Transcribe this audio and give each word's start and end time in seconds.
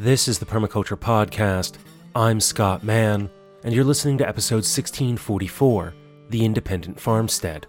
This 0.00 0.28
is 0.28 0.38
the 0.38 0.46
Permaculture 0.46 0.96
Podcast. 0.96 1.74
I'm 2.14 2.38
Scott 2.38 2.84
Mann, 2.84 3.28
and 3.64 3.74
you're 3.74 3.82
listening 3.82 4.16
to 4.18 4.28
episode 4.28 4.62
1644 4.62 5.92
The 6.28 6.44
Independent 6.44 7.00
Farmstead. 7.00 7.66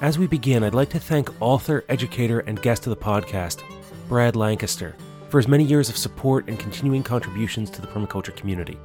As 0.00 0.18
we 0.18 0.26
begin, 0.26 0.64
I'd 0.64 0.72
like 0.72 0.88
to 0.88 0.98
thank 0.98 1.42
author, 1.42 1.84
educator, 1.90 2.40
and 2.40 2.62
guest 2.62 2.86
of 2.86 2.90
the 2.90 2.96
podcast, 2.96 3.62
Brad 4.08 4.34
Lancaster, 4.34 4.96
for 5.28 5.36
his 5.36 5.46
many 5.46 5.62
years 5.62 5.90
of 5.90 5.98
support 5.98 6.48
and 6.48 6.58
continuing 6.58 7.02
contributions 7.02 7.68
to 7.72 7.82
the 7.82 7.86
permaculture 7.86 8.34
community. 8.34 8.78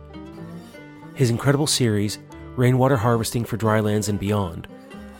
His 1.15 1.29
incredible 1.29 1.67
series, 1.67 2.19
Rainwater 2.57 2.97
Harvesting 2.97 3.45
for 3.45 3.55
Drylands 3.55 4.09
and 4.09 4.19
Beyond, 4.19 4.67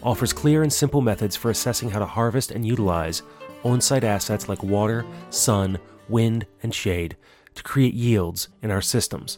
offers 0.04 0.34
clear 0.34 0.64
and 0.64 0.74
simple 0.74 1.00
methods 1.00 1.38
for 1.38 1.50
assessing 1.50 1.90
how 1.90 2.00
to 2.00 2.06
harvest 2.06 2.52
and 2.52 2.68
utilize 2.68 3.22
on 3.64 3.80
site 3.80 4.04
assets 4.04 4.50
like 4.50 4.62
water, 4.64 5.06
sun, 5.30 5.80
wind, 6.10 6.46
and 6.64 6.74
shade 6.74 7.16
to 7.56 7.64
create 7.64 7.94
yields 7.94 8.48
in 8.62 8.72
our 8.72 8.82
systems. 8.82 9.38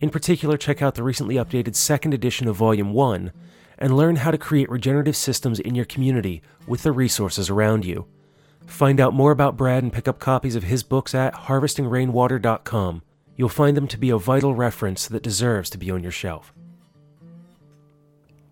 In 0.00 0.10
particular, 0.10 0.56
check 0.56 0.82
out 0.82 0.94
the 0.96 1.02
recently 1.02 1.36
updated 1.36 1.74
second 1.74 2.14
edition 2.14 2.48
of 2.48 2.56
Volume 2.56 2.92
1 2.92 3.32
and 3.78 3.96
learn 3.96 4.16
how 4.16 4.30
to 4.30 4.38
create 4.38 4.70
regenerative 4.70 5.16
systems 5.16 5.60
in 5.60 5.74
your 5.74 5.84
community 5.84 6.42
with 6.66 6.82
the 6.82 6.92
resources 6.92 7.50
around 7.50 7.84
you. 7.84 8.06
Find 8.66 9.00
out 9.00 9.14
more 9.14 9.30
about 9.30 9.56
Brad 9.56 9.82
and 9.82 9.92
pick 9.92 10.08
up 10.08 10.18
copies 10.18 10.56
of 10.56 10.64
his 10.64 10.82
books 10.82 11.14
at 11.14 11.34
harvestingrainwater.com. 11.34 13.02
You'll 13.36 13.48
find 13.48 13.76
them 13.76 13.88
to 13.88 13.98
be 13.98 14.10
a 14.10 14.18
vital 14.18 14.54
reference 14.54 15.06
that 15.08 15.22
deserves 15.22 15.70
to 15.70 15.78
be 15.78 15.90
on 15.90 16.02
your 16.02 16.12
shelf. 16.12 16.52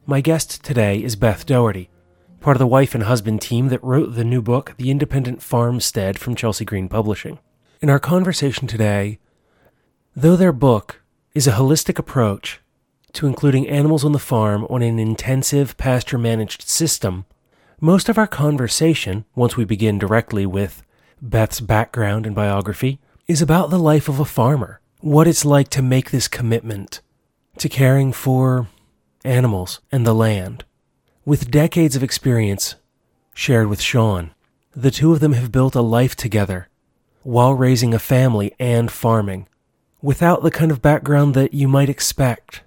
My 0.04 0.20
guest 0.20 0.64
today 0.64 1.02
is 1.02 1.16
Beth 1.16 1.46
Dougherty, 1.46 1.88
part 2.42 2.56
of 2.56 2.58
the 2.58 2.66
wife 2.66 2.94
and 2.94 3.04
husband 3.04 3.40
team 3.40 3.68
that 3.68 3.82
wrote 3.84 4.14
the 4.14 4.24
new 4.24 4.42
book, 4.42 4.74
The 4.76 4.90
Independent 4.90 5.40
Farmstead 5.40 6.18
from 6.18 6.34
Chelsea 6.34 6.64
Green 6.64 6.88
Publishing. 6.88 7.38
In 7.80 7.88
our 7.88 8.00
conversation 8.00 8.66
today, 8.66 9.20
though 10.16 10.34
their 10.34 10.52
book 10.52 11.02
is 11.34 11.46
a 11.46 11.52
holistic 11.52 11.98
approach 12.00 12.60
to 13.12 13.28
including 13.28 13.68
animals 13.68 14.04
on 14.04 14.10
the 14.10 14.18
farm 14.18 14.66
on 14.68 14.82
an 14.82 14.98
intensive 14.98 15.76
pasture 15.76 16.18
managed 16.18 16.62
system, 16.62 17.26
most 17.80 18.08
of 18.08 18.18
our 18.18 18.26
conversation, 18.26 19.24
once 19.36 19.56
we 19.56 19.64
begin 19.64 19.98
directly 19.98 20.44
with 20.44 20.82
Beth's 21.20 21.60
background 21.60 22.26
and 22.26 22.34
biography, 22.34 22.98
is 23.28 23.40
about 23.40 23.70
the 23.70 23.78
life 23.78 24.08
of 24.08 24.18
a 24.18 24.24
farmer, 24.24 24.80
what 25.00 25.28
it's 25.28 25.44
like 25.44 25.68
to 25.68 25.82
make 25.82 26.10
this 26.10 26.26
commitment 26.26 27.02
to 27.58 27.68
caring 27.68 28.12
for 28.12 28.66
animals 29.24 29.80
and 29.92 30.04
the 30.04 30.14
land. 30.14 30.64
With 31.24 31.52
decades 31.52 31.94
of 31.94 32.02
experience 32.02 32.74
shared 33.32 33.68
with 33.68 33.80
Shawn, 33.80 34.32
the 34.74 34.90
two 34.90 35.12
of 35.12 35.20
them 35.20 35.34
have 35.34 35.52
built 35.52 35.76
a 35.76 35.80
life 35.80 36.16
together 36.16 36.68
while 37.22 37.54
raising 37.54 37.94
a 37.94 38.00
family 38.00 38.52
and 38.58 38.90
farming, 38.90 39.46
without 40.02 40.42
the 40.42 40.50
kind 40.50 40.72
of 40.72 40.82
background 40.82 41.34
that 41.34 41.54
you 41.54 41.68
might 41.68 41.88
expect. 41.88 42.62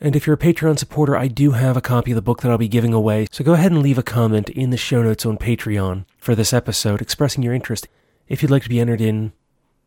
And 0.00 0.14
if 0.14 0.28
you're 0.28 0.34
a 0.34 0.38
Patreon 0.38 0.78
supporter, 0.78 1.16
I 1.16 1.26
do 1.26 1.50
have 1.52 1.76
a 1.76 1.80
copy 1.80 2.12
of 2.12 2.14
the 2.14 2.22
book 2.22 2.40
that 2.42 2.52
I'll 2.52 2.56
be 2.56 2.68
giving 2.68 2.92
away, 2.92 3.26
so 3.32 3.42
go 3.42 3.54
ahead 3.54 3.72
and 3.72 3.82
leave 3.82 3.98
a 3.98 4.02
comment 4.04 4.48
in 4.50 4.70
the 4.70 4.76
show 4.76 5.02
notes 5.02 5.26
on 5.26 5.36
Patreon 5.36 6.04
for 6.18 6.36
this 6.36 6.52
episode 6.52 7.02
expressing 7.02 7.42
your 7.42 7.52
interest 7.54 7.88
if 8.28 8.42
you'd 8.42 8.50
like 8.52 8.62
to 8.62 8.68
be 8.68 8.78
entered 8.78 9.00
in 9.00 9.32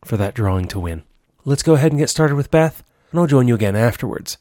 for 0.03 0.17
that 0.17 0.33
drawing 0.33 0.67
to 0.67 0.81
win. 0.81 1.03
Let's 1.45 1.63
go 1.63 1.75
ahead 1.75 1.93
and 1.93 1.99
get 1.99 2.09
started 2.09 2.35
with 2.35 2.51
Beth, 2.51 2.83
and 3.11 3.21
I'll 3.21 3.27
join 3.27 3.47
you 3.47 3.55
again 3.55 3.77
afterwards. 3.77 4.37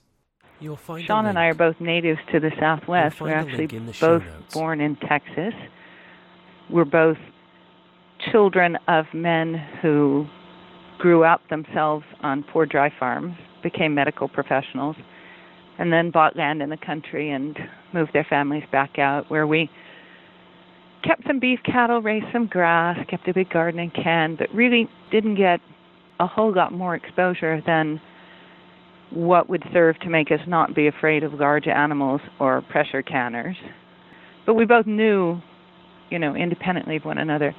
Shawn 0.60 1.26
and 1.26 1.38
I 1.38 1.46
are 1.46 1.54
both 1.54 1.80
natives 1.80 2.18
to 2.32 2.40
the 2.40 2.50
Southwest. 2.58 3.20
We're 3.20 3.34
actually 3.34 3.66
both 4.00 4.22
born 4.52 4.80
in 4.80 4.96
Texas. 4.96 5.54
We're 6.68 6.84
both 6.84 7.16
children 8.32 8.76
of 8.88 9.06
men 9.14 9.54
who 9.80 10.26
grew 10.98 11.22
up 11.24 11.48
themselves 11.48 12.04
on 12.20 12.42
poor 12.42 12.66
dry 12.66 12.92
farms, 12.98 13.36
became 13.62 13.94
medical 13.94 14.28
professionals, 14.28 14.96
and 15.78 15.92
then 15.92 16.10
bought 16.10 16.36
land 16.36 16.60
in 16.60 16.70
the 16.70 16.76
country 16.76 17.30
and 17.30 17.56
moved 17.94 18.12
their 18.12 18.26
families 18.28 18.64
back 18.72 18.98
out 18.98 19.30
where 19.30 19.47
we 19.47 19.70
kept 21.04 21.24
some 21.26 21.38
beef 21.38 21.60
cattle, 21.64 22.02
raised 22.02 22.26
some 22.32 22.47
grass, 22.47 22.98
kept 23.08 23.28
a 23.28 23.32
big 23.32 23.48
garden 23.50 23.78
and 23.78 23.94
can, 23.94 24.34
but 24.34 24.52
really 24.52 24.88
didn't 25.12 25.36
get 25.36 25.60
a 26.18 26.26
whole 26.26 26.52
lot 26.52 26.72
more 26.72 26.97
exposure 26.97 27.62
than 27.64 28.00
what 29.10 29.48
would 29.48 29.62
serve 29.72 29.98
to 30.00 30.10
make 30.10 30.30
us 30.30 30.41
not 30.46 30.74
be 30.74 30.86
afraid 30.86 31.24
of 31.24 31.34
large 31.34 31.66
animals 31.66 32.20
or 32.38 32.62
pressure 32.62 33.02
canners. 33.02 33.56
But 34.46 34.54
we 34.54 34.64
both 34.64 34.86
knew, 34.86 35.41
you 36.10 36.19
know, 36.19 36.34
independently 36.34 36.96
of 36.96 37.04
one 37.04 37.18
another, 37.18 37.54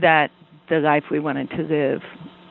that 0.00 0.30
the 0.68 0.78
life 0.78 1.04
we 1.10 1.20
wanted 1.20 1.50
to 1.50 1.62
live 1.62 2.00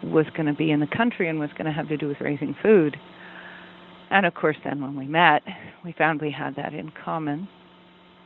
was 0.04 0.26
going 0.36 0.46
to 0.46 0.54
be 0.54 0.72
in 0.72 0.80
the 0.80 0.88
country 0.88 1.30
and 1.30 1.40
was 1.40 1.50
going 1.58 1.66
to 1.66 1.72
have 1.72 1.88
to 1.90 1.98
do 1.98 2.08
with 2.08 2.18
raising 2.22 2.56
food. 2.62 2.98
And 4.10 4.26
of 4.26 4.34
course, 4.34 4.58
then 4.64 4.82
when 4.82 4.96
we 4.96 5.08
met, 5.08 5.42
we 5.84 5.94
found 5.94 6.22
we 6.22 6.32
had 6.32 6.56
that 6.56 6.74
in 6.74 6.92
common. 7.04 7.48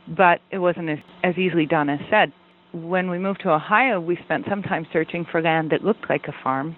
But 0.08 0.40
it 0.50 0.58
wasn't 0.58 0.90
as, 0.90 0.98
as 1.22 1.36
easily 1.36 1.66
done 1.66 1.88
as 1.88 2.00
said. 2.10 2.32
When 2.72 3.10
we 3.10 3.18
moved 3.18 3.40
to 3.42 3.50
Ohio, 3.50 4.00
we 4.00 4.18
spent 4.24 4.46
some 4.48 4.62
time 4.62 4.86
searching 4.92 5.26
for 5.30 5.42
land 5.42 5.70
that 5.70 5.82
looked 5.82 6.08
like 6.08 6.26
a 6.28 6.34
farm. 6.42 6.76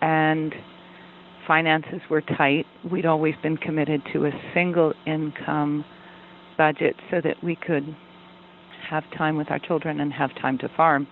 And 0.00 0.54
finances 1.46 2.00
were 2.10 2.20
tight. 2.20 2.66
We'd 2.90 3.06
always 3.06 3.34
been 3.42 3.56
committed 3.56 4.02
to 4.12 4.26
a 4.26 4.30
single 4.54 4.92
income 5.06 5.84
budget 6.56 6.96
so 7.10 7.20
that 7.22 7.42
we 7.42 7.56
could 7.56 7.96
have 8.88 9.04
time 9.16 9.36
with 9.36 9.50
our 9.50 9.58
children 9.58 10.00
and 10.00 10.12
have 10.12 10.30
time 10.40 10.58
to 10.58 10.68
farm. 10.76 11.06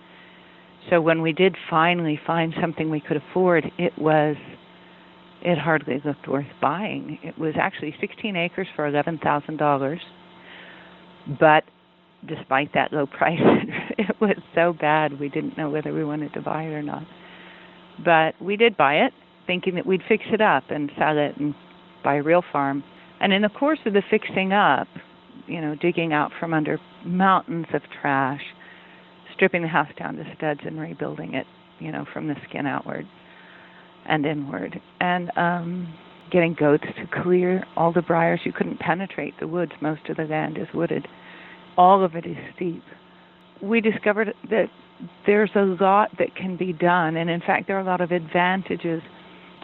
So 0.89 1.01
when 1.01 1.21
we 1.21 1.33
did 1.33 1.55
finally 1.69 2.19
find 2.25 2.53
something 2.61 2.89
we 2.89 2.99
could 2.99 3.17
afford, 3.17 3.65
it 3.77 3.97
was 3.97 4.35
it 5.41 5.57
hardly 5.59 6.01
looked 6.03 6.27
worth 6.27 6.47
buying. 6.59 7.19
It 7.21 7.37
was 7.37 7.53
actually 7.59 7.93
16 8.01 8.35
acres 8.35 8.67
for 8.75 8.89
$11,000. 8.89 9.97
But 11.39 11.63
despite 12.27 12.73
that 12.73 12.91
low 12.91 13.05
price, 13.17 13.39
it 13.97 14.15
was 14.19 14.37
so 14.55 14.73
bad 14.73 15.19
we 15.19 15.29
didn't 15.29 15.57
know 15.57 15.69
whether 15.69 15.93
we 15.93 16.03
wanted 16.03 16.33
to 16.33 16.41
buy 16.41 16.63
it 16.63 16.73
or 16.73 16.81
not. 16.81 17.03
But 18.03 18.41
we 18.41 18.57
did 18.57 18.75
buy 18.75 19.05
it 19.05 19.13
thinking 19.47 19.75
that 19.75 19.85
we'd 19.85 20.01
fix 20.07 20.23
it 20.31 20.41
up 20.41 20.63
and 20.69 20.91
sell 20.97 21.17
it 21.17 21.37
and 21.37 21.53
buy 22.03 22.15
a 22.15 22.23
real 22.23 22.43
farm. 22.51 22.83
And 23.19 23.33
in 23.33 23.41
the 23.41 23.49
course 23.49 23.79
of 23.85 23.93
the 23.93 24.03
fixing 24.09 24.53
up, 24.53 24.87
you 25.47 25.61
know, 25.61 25.75
digging 25.75 26.13
out 26.13 26.31
from 26.39 26.53
under 26.53 26.79
mountains 27.05 27.67
of 27.73 27.81
trash, 28.01 28.41
stripping 29.33 29.61
the 29.61 29.67
house 29.67 29.89
down 29.97 30.15
to 30.15 30.23
studs 30.35 30.61
and 30.65 30.79
rebuilding 30.79 31.33
it, 31.33 31.45
you 31.79 31.91
know, 31.91 32.05
from 32.13 32.27
the 32.27 32.35
skin 32.47 32.65
outward 32.65 33.07
and 34.07 34.25
inward. 34.25 34.79
And 34.99 35.31
um 35.37 35.93
getting 36.31 36.53
goats 36.53 36.85
to 36.97 37.21
clear 37.23 37.63
all 37.75 37.93
the 37.93 38.01
briars. 38.01 38.41
You 38.43 38.51
couldn't 38.51 38.79
penetrate 38.79 39.33
the 39.39 39.47
woods. 39.47 39.71
Most 39.81 40.01
of 40.09 40.17
the 40.17 40.23
land 40.23 40.57
is 40.57 40.67
wooded. 40.73 41.07
All 41.77 42.03
of 42.03 42.15
it 42.15 42.25
is 42.25 42.37
steep. 42.55 42.83
We 43.61 43.81
discovered 43.81 44.33
that 44.49 44.67
there's 45.25 45.51
a 45.55 45.75
lot 45.81 46.09
that 46.19 46.35
can 46.35 46.57
be 46.57 46.73
done, 46.73 47.17
and 47.17 47.29
in 47.29 47.41
fact, 47.41 47.67
there 47.67 47.77
are 47.77 47.81
a 47.81 47.85
lot 47.85 48.01
of 48.01 48.11
advantages 48.11 49.01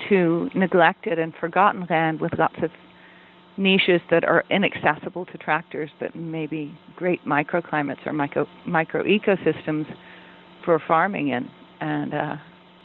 to 0.10 0.50
neglected 0.56 1.20
and 1.20 1.34
forgotten 1.40 1.86
land 1.90 2.22
with 2.22 2.32
lots 2.38 2.56
of 2.64 2.72
niches 3.58 4.02
that 4.10 4.24
are 4.24 4.44
inaccessible 4.50 5.26
to 5.26 5.38
tractors, 5.38 5.90
but 6.00 6.16
maybe 6.16 6.78
great 6.96 7.24
microclimates 7.26 8.06
or 8.06 8.14
micro, 8.14 8.48
micro 8.66 9.04
ecosystems 9.04 9.86
for 10.66 10.82
farming 10.88 11.30
in. 11.30 11.50
And 11.80 12.14
uh, 12.14 12.36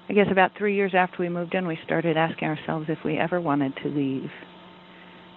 I 0.09 0.13
guess 0.13 0.27
about 0.31 0.53
three 0.57 0.75
years 0.75 0.93
after 0.95 1.17
we 1.21 1.29
moved 1.29 1.55
in, 1.55 1.67
we 1.67 1.79
started 1.85 2.17
asking 2.17 2.49
ourselves 2.49 2.87
if 2.89 2.99
we 3.05 3.19
ever 3.19 3.41
wanted 3.41 3.75
to 3.83 3.89
leave. 3.89 4.31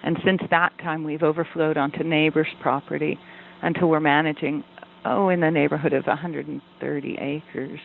And 0.03 0.17
since 0.25 0.41
that 0.49 0.71
time, 0.79 1.03
we've 1.03 1.23
overflowed 1.23 1.77
onto 1.77 2.03
neighbors' 2.03 2.47
property 2.61 3.19
until 3.61 3.89
we're 3.89 3.99
managing, 3.99 4.63
oh, 5.05 5.29
in 5.29 5.41
the 5.41 5.51
neighborhood 5.51 5.93
of 5.93 6.05
130 6.05 7.17
acres. 7.19 7.79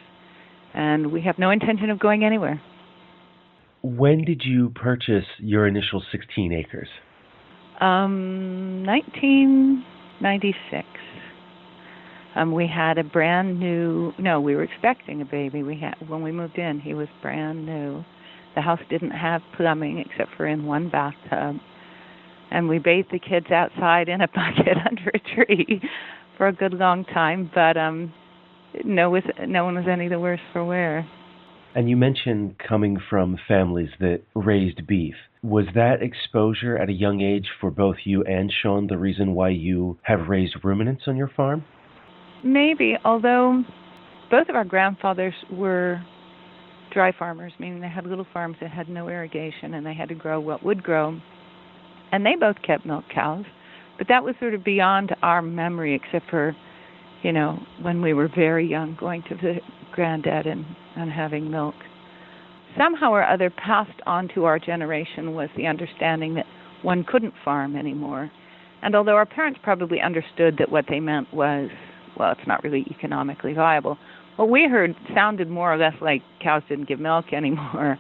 And 0.75 1.11
we 1.11 1.23
have 1.23 1.39
no 1.39 1.51
intention 1.51 1.91
of 1.91 1.99
going 1.99 2.25
anywhere. 2.25 2.61
When 3.85 4.25
did 4.25 4.43
you 4.47 4.71
purchase 4.71 5.27
your 5.39 5.67
initial 5.67 6.03
16 6.11 6.55
acres? 6.55 6.89
Um, 7.83 8.83
1996. 8.87 10.89
Um, 12.35 12.55
we 12.55 12.67
had 12.67 12.97
a 12.97 13.05
brand 13.05 13.61
new. 13.61 14.15
No, 14.19 14.41
we 14.41 14.57
were 14.57 14.63
expecting 14.63 15.21
a 15.21 15.27
baby. 15.27 15.63
We 15.63 15.79
had 15.79 15.97
when 16.09 16.23
we 16.23 16.33
moved 16.33 16.57
in. 16.57 16.81
He 16.81 16.95
was 16.95 17.09
brand 17.21 17.67
new. 17.67 18.03
The 18.55 18.63
house 18.63 18.81
didn't 18.89 19.11
have 19.11 19.43
plumbing 19.55 19.99
except 19.99 20.31
for 20.35 20.47
in 20.47 20.65
one 20.65 20.89
bathtub, 20.89 21.57
and 22.51 22.71
we 22.71 22.79
bathed 22.79 23.09
the 23.13 23.19
kids 23.19 23.51
outside 23.51 24.09
in 24.09 24.23
a 24.23 24.29
bucket 24.35 24.79
under 24.89 25.11
a 25.13 25.19
tree 25.35 25.83
for 26.39 26.49
a 26.49 26.55
good 26.55 26.73
long 26.73 27.05
time. 27.05 27.51
But 27.55 27.77
um, 27.77 28.15
no 28.83 29.11
was 29.11 29.25
no 29.47 29.67
one 29.67 29.75
was 29.75 29.85
any 29.91 30.09
the 30.09 30.19
worse 30.19 30.41
for 30.55 30.65
wear. 30.65 31.07
And 31.75 31.91
you 31.91 31.97
mentioned 31.97 32.57
coming 32.59 32.99
from 33.11 33.37
families 33.49 33.91
that 33.99 34.21
raised 34.35 34.87
beef. 34.87 35.15
Was 35.43 35.67
that 35.75 36.03
exposure 36.03 36.79
at 36.79 36.89
a 36.89 36.93
young 36.93 37.21
age 37.21 37.49
for 37.61 37.71
both 37.71 37.97
you 38.05 38.23
and 38.23 38.53
Shawn 38.63 38.87
the 38.87 38.97
reason 38.97 39.35
why 39.35 39.49
you 39.49 39.99
have 40.03 40.29
raised 40.29 40.57
ruminants 40.63 41.05
on 41.09 41.17
your 41.17 41.29
farm? 41.37 41.65
Maybe, 42.45 42.97
although 43.05 43.65
both 44.31 44.49
of 44.49 44.55
our 44.55 44.65
grandfathers 44.65 45.35
were 45.51 46.01
dry 46.93 47.13
farmers, 47.19 47.53
meaning 47.59 47.81
they 47.81 47.89
had 47.89 48.07
little 48.07 48.27
farms 48.33 48.57
that 48.61 48.71
had 48.71 48.89
no 48.89 49.09
irrigation 49.09 49.75
and 49.75 49.85
they 49.85 49.95
had 49.95 50.09
to 50.11 50.15
grow 50.15 50.39
what 50.39 50.65
would 50.65 50.83
grow. 50.83 51.21
And 52.13 52.25
they 52.25 52.37
both 52.37 52.57
kept 52.65 52.87
milk 52.87 53.05
cows, 53.13 53.45
but 53.99 54.07
that 54.09 54.23
was 54.23 54.37
sort 54.39 54.55
of 54.55 54.63
beyond 54.63 55.15
our 55.23 55.43
memory, 55.43 55.95
except 55.95 56.31
for, 56.31 56.55
you 57.25 57.33
know, 57.33 57.59
when 57.81 58.03
we 58.03 58.13
were 58.13 58.29
very 58.29 58.69
young, 58.69 58.97
going 59.01 59.23
to 59.25 59.35
the 59.35 59.57
granddad 59.93 60.47
and, 60.47 60.65
and 60.95 61.11
having 61.11 61.51
milk. 61.51 61.75
Somehow 62.77 63.13
or 63.13 63.25
other, 63.25 63.51
passed 63.51 63.99
on 64.07 64.29
to 64.35 64.45
our 64.45 64.59
generation 64.59 65.35
was 65.35 65.49
the 65.57 65.67
understanding 65.67 66.35
that 66.35 66.45
one 66.83 67.03
couldn't 67.03 67.33
farm 67.43 67.77
anymore. 67.77 68.31
And 68.83 68.95
although 68.95 69.17
our 69.17 69.25
parents 69.25 69.59
probably 69.63 70.03
understood 70.03 70.57
that 70.59 70.71
what 70.71 70.85
they 70.89 71.01
meant 71.01 71.33
was, 71.33 71.71
well, 72.19 72.33
it's 72.33 72.47
not 72.47 72.63
really 72.63 72.85
economically 72.91 73.55
viable, 73.55 73.97
what 74.37 74.51
we 74.51 74.69
heard 74.69 74.95
sounded 75.15 75.49
more 75.49 75.73
or 75.73 75.79
less 75.79 75.95
like 76.03 76.23
cows 76.43 76.63
didn't 76.69 76.89
give 76.89 77.01
milk 77.01 77.33
anymore. 77.33 77.99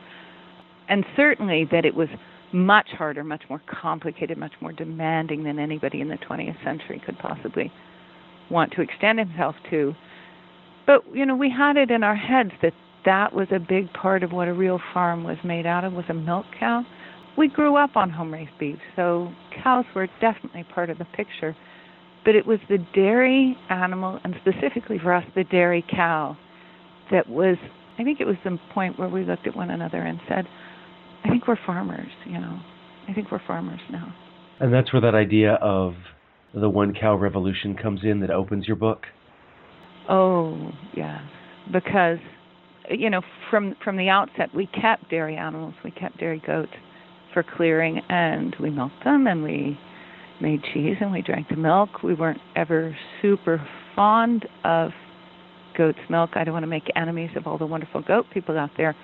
And 0.87 1.06
certainly 1.17 1.67
that 1.73 1.87
it 1.87 1.94
was 1.94 2.09
much 2.53 2.88
harder, 2.91 3.25
much 3.25 3.44
more 3.49 3.62
complicated, 3.67 4.37
much 4.37 4.53
more 4.61 4.71
demanding 4.71 5.44
than 5.44 5.59
anybody 5.59 6.03
in 6.03 6.09
the 6.09 6.19
20th 6.19 6.62
century 6.62 7.00
could 7.06 7.19
possibly 7.19 7.73
want 8.50 8.73
to 8.73 8.82
extend 8.82 9.19
himself 9.19 9.55
to. 9.70 9.94
But, 10.87 11.02
you 11.12 11.25
know, 11.25 11.37
we 11.37 11.50
had 11.50 11.76
it 11.76 11.91
in 11.91 12.02
our 12.02 12.17
heads 12.17 12.50
that 12.62 12.73
that 13.05 13.35
was 13.35 13.49
a 13.50 13.58
big 13.58 13.93
part 13.93 14.23
of 14.23 14.32
what 14.32 14.49
a 14.49 14.55
real 14.55 14.81
farm 14.93 15.25
was 15.25 15.37
made 15.44 15.67
out 15.67 15.85
of 15.85 15.93
was 15.93 16.05
a 16.08 16.14
milk 16.14 16.46
cow. 16.58 16.85
We 17.37 17.49
grew 17.49 17.76
up 17.76 17.96
on 17.96 18.11
home 18.11 18.32
raised 18.32 18.56
beef, 18.58 18.79
so 18.96 19.31
cows 19.62 19.85
were 19.94 20.08
definitely 20.20 20.64
part 20.73 20.91
of 20.91 20.99
the 20.99 21.05
picture 21.17 21.56
but 22.25 22.35
it 22.35 22.46
was 22.46 22.58
the 22.69 22.79
dairy 22.94 23.56
animal, 23.69 24.19
and 24.25 24.35
specifically 24.41 24.99
for 24.99 25.12
us, 25.12 25.25
the 25.35 25.44
dairy 25.44 25.85
cow, 25.90 26.37
that 27.11 27.29
was, 27.29 27.56
I 27.99 28.05
think 28.05 28.20
it 28.20 28.26
was 28.26 28.37
the 28.44 28.58
point 28.73 28.99
where 28.99 29.08
we 29.08 29.25
looked 29.25 29.47
at 29.47 29.55
one 29.55 29.70
another 29.70 29.99
and 29.99 30.19
said, 30.29 30.47
I 31.25 31.29
think 31.29 31.47
we're 31.47 31.58
farmers, 31.67 32.08
you 32.25 32.40
know. 32.40 32.58
I 33.08 33.12
think 33.12 33.31
we're 33.31 33.43
farmers 33.47 33.81
now. 33.90 34.14
And 34.61 34.73
that's 34.73 34.93
where 34.93 35.02
that 35.02 35.14
idea 35.14 35.55
of 35.55 35.94
the 36.54 36.68
one 36.68 36.94
cow 36.94 37.16
revolution 37.16 37.76
comes 37.76 38.00
in 38.02 38.20
that 38.20 38.30
opens 38.30 38.66
your 38.66 38.76
book? 38.76 39.06
Oh, 40.08 40.70
yeah. 40.94 41.26
Because 41.72 42.18
you 42.90 43.08
know, 43.10 43.22
from 43.50 43.74
from 43.82 43.96
the 43.96 44.08
outset 44.08 44.54
we 44.54 44.66
kept 44.66 45.08
dairy 45.10 45.36
animals, 45.36 45.74
we 45.84 45.90
kept 45.90 46.18
dairy 46.18 46.42
goats 46.46 46.72
for 47.32 47.42
clearing 47.42 48.00
and 48.08 48.54
we 48.60 48.70
milked 48.70 49.02
them 49.04 49.26
and 49.26 49.42
we 49.42 49.78
made 50.40 50.62
cheese 50.72 50.96
and 51.00 51.10
we 51.12 51.22
drank 51.22 51.48
the 51.48 51.56
milk. 51.56 52.02
We 52.02 52.14
weren't 52.14 52.40
ever 52.56 52.96
super 53.22 53.66
fond 53.96 54.46
of 54.64 54.90
goat's 55.76 55.98
milk. 56.10 56.30
I 56.34 56.44
don't 56.44 56.52
want 56.52 56.64
to 56.64 56.68
make 56.68 56.84
enemies 56.94 57.30
of 57.36 57.46
all 57.46 57.58
the 57.58 57.66
wonderful 57.66 58.02
goat 58.02 58.26
people 58.32 58.58
out 58.58 58.70
there, 58.76 58.94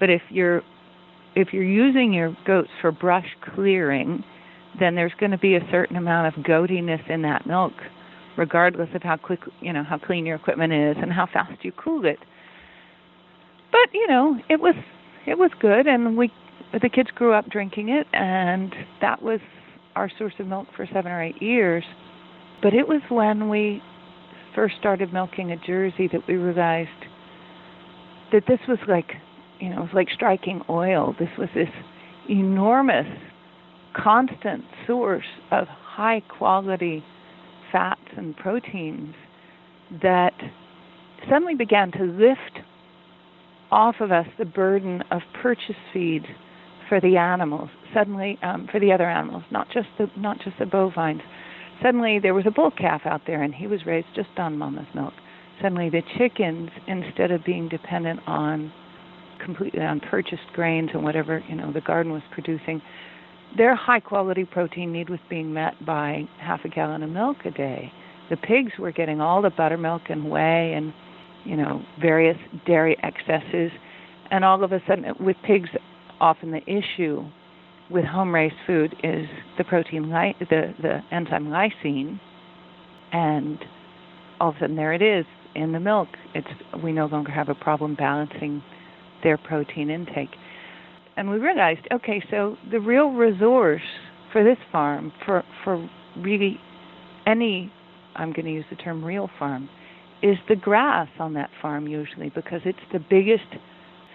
but 0.00 0.10
if 0.10 0.22
you're 0.30 0.62
if 1.34 1.48
you're 1.52 1.62
using 1.62 2.12
your 2.12 2.36
goats 2.46 2.70
for 2.80 2.90
brush 2.90 3.26
clearing, 3.54 4.24
then 4.78 4.94
there's 4.94 5.12
going 5.18 5.32
to 5.32 5.38
be 5.38 5.54
a 5.54 5.68
certain 5.70 5.96
amount 5.96 6.34
of 6.34 6.44
goatiness 6.44 7.08
in 7.10 7.22
that 7.22 7.46
milk, 7.46 7.72
regardless 8.36 8.88
of 8.94 9.02
how 9.02 9.16
quick 9.16 9.40
you 9.60 9.72
know 9.72 9.84
how 9.84 9.98
clean 9.98 10.26
your 10.26 10.36
equipment 10.36 10.72
is 10.72 10.96
and 11.00 11.12
how 11.12 11.26
fast 11.26 11.64
you 11.64 11.72
cool 11.72 12.04
it. 12.04 12.18
But 13.70 13.92
you 13.92 14.06
know, 14.06 14.38
it 14.48 14.60
was 14.60 14.74
it 15.26 15.38
was 15.38 15.50
good, 15.60 15.86
and 15.86 16.16
we 16.16 16.32
the 16.72 16.88
kids 16.88 17.10
grew 17.14 17.32
up 17.32 17.48
drinking 17.48 17.88
it, 17.88 18.06
and 18.12 18.74
that 19.00 19.22
was 19.22 19.40
our 19.96 20.10
source 20.18 20.34
of 20.38 20.46
milk 20.46 20.68
for 20.76 20.86
seven 20.92 21.10
or 21.10 21.22
eight 21.22 21.40
years. 21.42 21.84
But 22.62 22.74
it 22.74 22.86
was 22.88 23.00
when 23.08 23.48
we 23.48 23.82
first 24.54 24.74
started 24.78 25.12
milking 25.12 25.52
a 25.52 25.56
Jersey 25.56 26.08
that 26.12 26.22
we 26.26 26.34
realized 26.34 26.88
that 28.32 28.42
this 28.48 28.58
was 28.68 28.78
like, 28.88 29.12
you 29.60 29.70
know, 29.70 29.78
it 29.78 29.80
was 29.80 29.90
like 29.94 30.08
striking 30.14 30.62
oil. 30.68 31.14
This 31.18 31.28
was 31.38 31.48
this 31.54 31.68
enormous, 32.28 33.06
constant 33.94 34.64
source 34.86 35.24
of 35.50 35.66
high 35.66 36.22
quality 36.38 37.02
fats 37.72 38.00
and 38.16 38.36
proteins 38.36 39.14
that 40.02 40.34
suddenly 41.28 41.54
began 41.54 41.90
to 41.92 42.04
lift 42.04 42.64
off 43.70 43.96
of 44.00 44.12
us 44.12 44.26
the 44.38 44.44
burden 44.44 45.02
of 45.10 45.20
purchase 45.42 45.76
feed 45.92 46.24
for 46.88 47.00
the 47.00 47.16
animals. 47.16 47.68
Suddenly, 47.92 48.38
um, 48.42 48.68
for 48.70 48.80
the 48.80 48.92
other 48.92 49.08
animals, 49.08 49.42
not 49.50 49.68
just 49.72 49.88
the 49.98 50.06
not 50.16 50.38
just 50.42 50.58
the 50.58 50.66
bovines. 50.66 51.20
Suddenly, 51.82 52.18
there 52.18 52.34
was 52.34 52.44
a 52.46 52.50
bull 52.50 52.70
calf 52.70 53.02
out 53.04 53.22
there, 53.26 53.42
and 53.42 53.54
he 53.54 53.66
was 53.66 53.86
raised 53.86 54.08
just 54.14 54.30
on 54.36 54.58
mama's 54.58 54.86
milk. 54.94 55.12
Suddenly, 55.62 55.90
the 55.90 56.02
chickens, 56.16 56.70
instead 56.86 57.30
of 57.30 57.44
being 57.44 57.68
dependent 57.68 58.20
on 58.26 58.72
completely 59.44 59.80
on 59.80 60.00
purchased 60.00 60.42
grains 60.54 60.90
and 60.92 61.04
whatever 61.04 61.42
you 61.48 61.54
know 61.54 61.72
the 61.72 61.80
garden 61.80 62.12
was 62.12 62.22
producing, 62.32 62.80
their 63.56 63.74
high 63.74 64.00
quality 64.00 64.44
protein 64.44 64.92
need 64.92 65.08
was 65.08 65.20
being 65.30 65.52
met 65.52 65.84
by 65.84 66.28
half 66.40 66.60
a 66.64 66.68
gallon 66.68 67.02
of 67.02 67.10
milk 67.10 67.38
a 67.44 67.50
day. 67.50 67.92
The 68.30 68.36
pigs 68.36 68.72
were 68.78 68.92
getting 68.92 69.20
all 69.20 69.40
the 69.40 69.50
buttermilk 69.50 70.02
and 70.10 70.30
whey 70.30 70.74
and 70.76 70.92
you 71.44 71.56
know 71.56 71.82
various 72.00 72.36
dairy 72.66 72.96
excesses, 73.02 73.70
and 74.30 74.44
all 74.44 74.62
of 74.62 74.72
a 74.72 74.80
sudden, 74.86 75.14
with 75.18 75.36
pigs 75.44 75.70
often 76.20 76.50
the 76.50 76.62
issue 76.66 77.24
with 77.90 78.04
home 78.04 78.34
raised 78.34 78.54
food 78.66 78.94
is 79.02 79.26
the 79.56 79.64
protein 79.64 80.10
the 80.10 80.74
the 80.82 81.00
enzyme 81.10 81.46
lysine. 81.46 82.20
And 83.12 83.58
all 84.40 84.50
of 84.50 84.56
a 84.56 84.60
sudden 84.60 84.76
there 84.76 84.92
it 84.92 85.00
is 85.00 85.24
in 85.54 85.72
the 85.72 85.80
milk. 85.80 86.08
It's 86.34 86.48
we 86.82 86.92
no 86.92 87.06
longer 87.06 87.32
have 87.32 87.48
a 87.48 87.54
problem 87.54 87.94
balancing 87.94 88.62
their 89.22 89.38
protein 89.38 89.90
intake 89.90 90.30
and 91.18 91.28
we 91.28 91.36
realized 91.36 91.86
okay 91.92 92.22
so 92.30 92.56
the 92.70 92.80
real 92.80 93.10
resource 93.10 93.82
for 94.32 94.42
this 94.42 94.58
farm 94.72 95.12
for 95.26 95.42
for 95.64 95.90
really 96.16 96.58
any 97.26 97.70
I'm 98.16 98.32
going 98.32 98.46
to 98.46 98.52
use 98.52 98.64
the 98.70 98.76
term 98.76 99.04
real 99.04 99.28
farm 99.38 99.68
is 100.22 100.36
the 100.48 100.56
grass 100.56 101.08
on 101.18 101.34
that 101.34 101.50
farm 101.60 101.86
usually 101.86 102.30
because 102.30 102.60
it's 102.64 102.78
the 102.92 102.98
biggest 102.98 103.44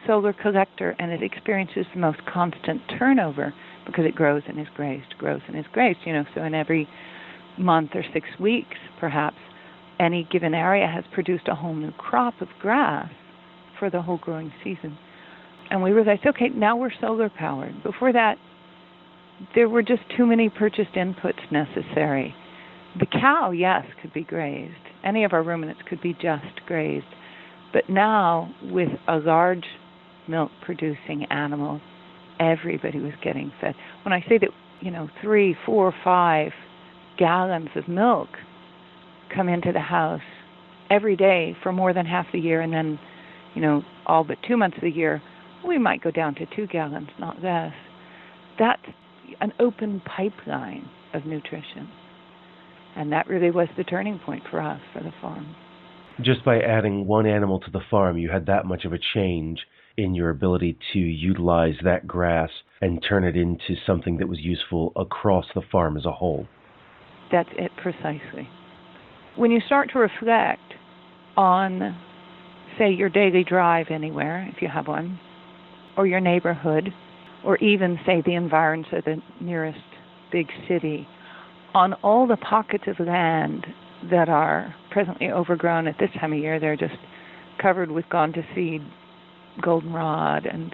solar 0.06 0.34
collector 0.34 0.96
and 1.00 1.12
it 1.12 1.24
experiences 1.24 1.86
the 1.94 2.00
most 2.00 2.20
constant 2.32 2.82
turnover 2.98 3.54
because 3.86 4.06
it 4.06 4.16
grows 4.16 4.44
and 4.48 4.60
is 4.60 4.68
grazed, 4.76 5.16
grows 5.18 5.42
and 5.48 5.58
is 5.58 5.66
grazed. 5.72 6.00
You 6.06 6.14
know, 6.14 6.26
so 6.36 6.44
in 6.44 6.54
every 6.54 6.88
month 7.58 7.92
or 7.94 8.04
six 8.14 8.28
weeks, 8.40 8.76
perhaps, 9.00 9.38
any 10.00 10.28
given 10.32 10.54
area 10.54 10.88
has 10.88 11.04
produced 11.14 11.48
a 11.48 11.56
whole 11.56 11.76
new 11.76 11.92
crop 11.92 12.42
of 12.42 12.48
grass 12.60 13.10
for 13.80 13.90
the 13.90 14.02
whole 14.02 14.18
growing 14.18 14.52
season. 14.64 14.98
And 15.74 15.84
we 15.84 15.92
realized, 15.92 16.26
okay, 16.26 16.48
now 16.50 16.78
we're 16.78 16.92
solar 17.02 17.30
powered. 17.30 17.84
Before 17.84 18.14
that, 18.14 18.38
there 19.56 19.68
were 19.68 19.84
just 19.84 20.04
too 20.16 20.26
many 20.26 20.48
purchased 20.48 20.94
inputs 20.96 21.52
necessary. 21.52 22.34
The 22.98 23.08
cow, 23.08 23.52
yes, 23.52 23.84
could 24.02 24.14
be 24.14 24.24
grazed. 24.24 24.74
Any 25.04 25.26
of 25.26 25.34
our 25.34 25.44
ruminants 25.44 25.82
could 25.90 26.02
be 26.02 26.14
just 26.14 26.66
grazed. 26.66 27.06
But 27.74 27.90
now, 27.90 28.54
with 28.64 28.90
a 29.08 29.18
large 29.18 29.66
milk 30.28 30.52
producing 30.66 31.26
animals. 31.30 31.82
Everybody 32.40 33.00
was 33.00 33.14
getting 33.24 33.52
fed. 33.62 33.76
When 34.04 34.14
I 34.14 34.22
say 34.28 34.38
that, 34.40 34.50
you 34.82 34.92
know, 34.92 35.10
three, 35.22 35.56
four, 35.66 35.94
five 36.04 36.52
gallons 37.18 37.70
of 37.76 37.88
milk 37.88 38.30
come 39.34 39.50
into 39.50 39.72
the 39.72 39.80
house 39.80 40.22
every 40.90 41.16
day 41.16 41.56
for 41.64 41.72
more 41.72 41.94
than 41.94 42.06
half 42.06 42.26
the 42.34 42.40
year, 42.40 42.62
and 42.62 42.74
then, 42.74 43.00
you 43.56 43.62
know, 43.62 43.84
all 44.06 44.24
but 44.24 44.38
two 44.48 44.58
months 44.58 44.78
of 44.78 44.82
the 44.82 44.92
year, 44.92 45.22
we 45.68 45.78
might 45.78 46.02
go 46.02 46.12
down 46.12 46.36
to 46.36 46.46
two 46.56 46.68
gallons, 46.68 47.10
not 47.20 47.42
less. 47.42 47.74
That's 48.60 48.82
an 49.42 49.54
open 49.60 50.02
pipeline 50.06 50.90
of 51.14 51.26
nutrition. 51.26 51.90
And 52.96 53.12
that 53.12 53.28
really 53.28 53.52
was 53.52 53.68
the 53.76 53.84
turning 53.84 54.20
point 54.20 54.44
for 54.52 54.62
us 54.62 54.80
for 54.94 55.02
the 55.02 55.14
farm. 55.22 55.56
Just 56.22 56.46
by 56.46 56.60
adding 56.60 57.08
one 57.08 57.26
animal 57.26 57.60
to 57.62 57.72
the 57.72 57.82
farm, 57.90 58.18
you 58.18 58.30
had 58.30 58.46
that 58.46 58.66
much 58.66 58.86
of 58.86 58.94
a 58.94 59.00
change 59.14 59.60
in 59.98 60.14
your 60.14 60.30
ability 60.30 60.78
to 60.94 61.00
utilize 61.00 61.76
that 61.84 62.08
grass 62.08 62.50
and 62.82 63.04
turn 63.08 63.24
it 63.24 63.36
into 63.36 63.76
something 63.86 64.18
that 64.18 64.28
was 64.28 64.40
useful 64.40 64.92
across 64.96 65.46
the 65.56 65.62
farm 65.72 65.98
as 65.98 66.06
a 66.06 66.12
whole. 66.12 66.48
That's 67.32 67.50
it 67.58 67.72
precisely. 67.82 68.48
When 69.36 69.50
you 69.50 69.60
start 69.66 69.90
to 69.94 70.00
reflect 70.00 70.62
on, 71.36 71.98
say, 72.78 72.92
your 72.92 73.10
daily 73.10 73.44
drive 73.44 73.88
anywhere, 73.90 74.48
if 74.54 74.62
you 74.62 74.68
have 74.68 74.88
one, 74.88 75.20
or 75.98 76.08
your 76.08 76.20
neighborhood, 76.20 76.94
or 77.44 77.58
even, 77.58 78.00
say, 78.06 78.22
the 78.26 78.36
environs 78.36 78.86
of 78.92 79.04
the 79.06 79.22
nearest 79.40 79.80
big 80.32 80.48
city, 80.68 81.08
on 81.74 81.94
all 81.96 82.28
the 82.28 82.38
pockets 82.38 82.86
of 82.88 83.06
land 83.06 83.66
that 84.10 84.30
are 84.30 84.74
presently 84.92 85.30
overgrown 85.30 85.88
at 85.88 85.98
this 86.00 86.10
time 86.20 86.34
of 86.34 86.40
year, 86.40 86.60
they're 86.60 86.76
just 86.76 86.96
covered 87.62 87.92
with 87.92 88.08
gone 88.10 88.34
to 88.34 88.44
seed 88.56 88.82
goldenrod 89.62 90.46
and 90.46 90.74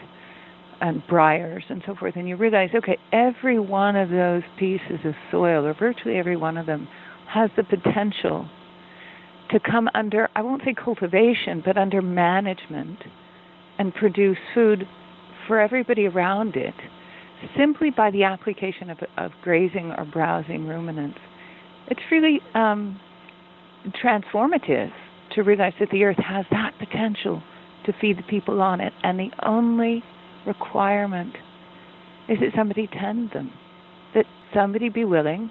and 0.82 1.04
briars 1.10 1.64
and 1.68 1.84
so 1.86 1.94
forth, 1.94 2.16
and 2.16 2.30
you 2.30 2.38
realize, 2.38 2.70
okay, 2.74 2.98
every 3.12 3.60
one 3.60 3.98
of 3.98 4.10
those 4.10 4.44
pieces 4.58 5.00
of 5.04 5.14
soil, 5.30 5.66
or 5.66 5.74
virtually 5.74 6.18
every 6.18 6.38
one 6.38 6.58
of 6.58 6.66
them, 6.66 6.88
has 7.28 7.50
the 7.58 7.64
potential 7.64 8.50
to 9.52 9.60
come 9.60 9.90
under, 9.94 10.30
I 10.36 10.42
won't 10.42 10.62
say 10.64 10.74
cultivation, 10.74 11.62
but 11.66 11.78
under 11.78 12.02
management 12.02 13.00
and 13.78 13.94
produce 13.94 14.38
food 14.54 14.88
for 15.50 15.60
everybody 15.60 16.06
around 16.06 16.56
it 16.56 16.76
simply 17.58 17.90
by 17.90 18.12
the 18.12 18.24
application 18.24 18.92
of, 18.92 19.00
of 19.18 19.32
grazing 19.42 19.92
or 19.98 20.06
browsing 20.06 20.68
ruminants. 20.68 21.18
It's 21.88 22.00
really 22.12 22.40
um, 22.54 23.00
transformative 24.02 24.92
to 25.34 25.42
realize 25.42 25.74
that 25.80 25.90
the 25.92 26.04
earth 26.04 26.20
has 26.20 26.46
that 26.52 26.74
potential 26.78 27.42
to 27.86 27.94
feed 28.00 28.20
the 28.20 28.24
people 28.24 28.62
on 28.62 28.80
it, 28.80 28.94
and 29.04 29.20
the 29.20 29.32
only 29.44 30.04
requirement 30.46 31.36
is 32.28 32.38
that 32.42 32.50
somebody 32.56 32.88
tend 32.88 33.32
them, 33.32 33.52
that 34.14 34.26
somebody 34.54 34.90
be 34.90 35.04
willing 35.04 35.50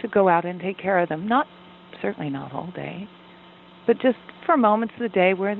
to 0.00 0.06
go 0.06 0.28
out 0.28 0.44
and 0.44 0.60
take 0.60 0.78
care 0.78 1.00
of 1.00 1.08
them. 1.08 1.26
Not 1.26 1.48
certainly 2.00 2.30
not 2.30 2.52
all 2.52 2.70
day, 2.76 3.08
but 3.86 3.96
just 4.00 4.18
for 4.44 4.56
moments 4.56 4.94
of 4.96 5.02
the 5.02 5.08
day 5.08 5.34
where 5.34 5.56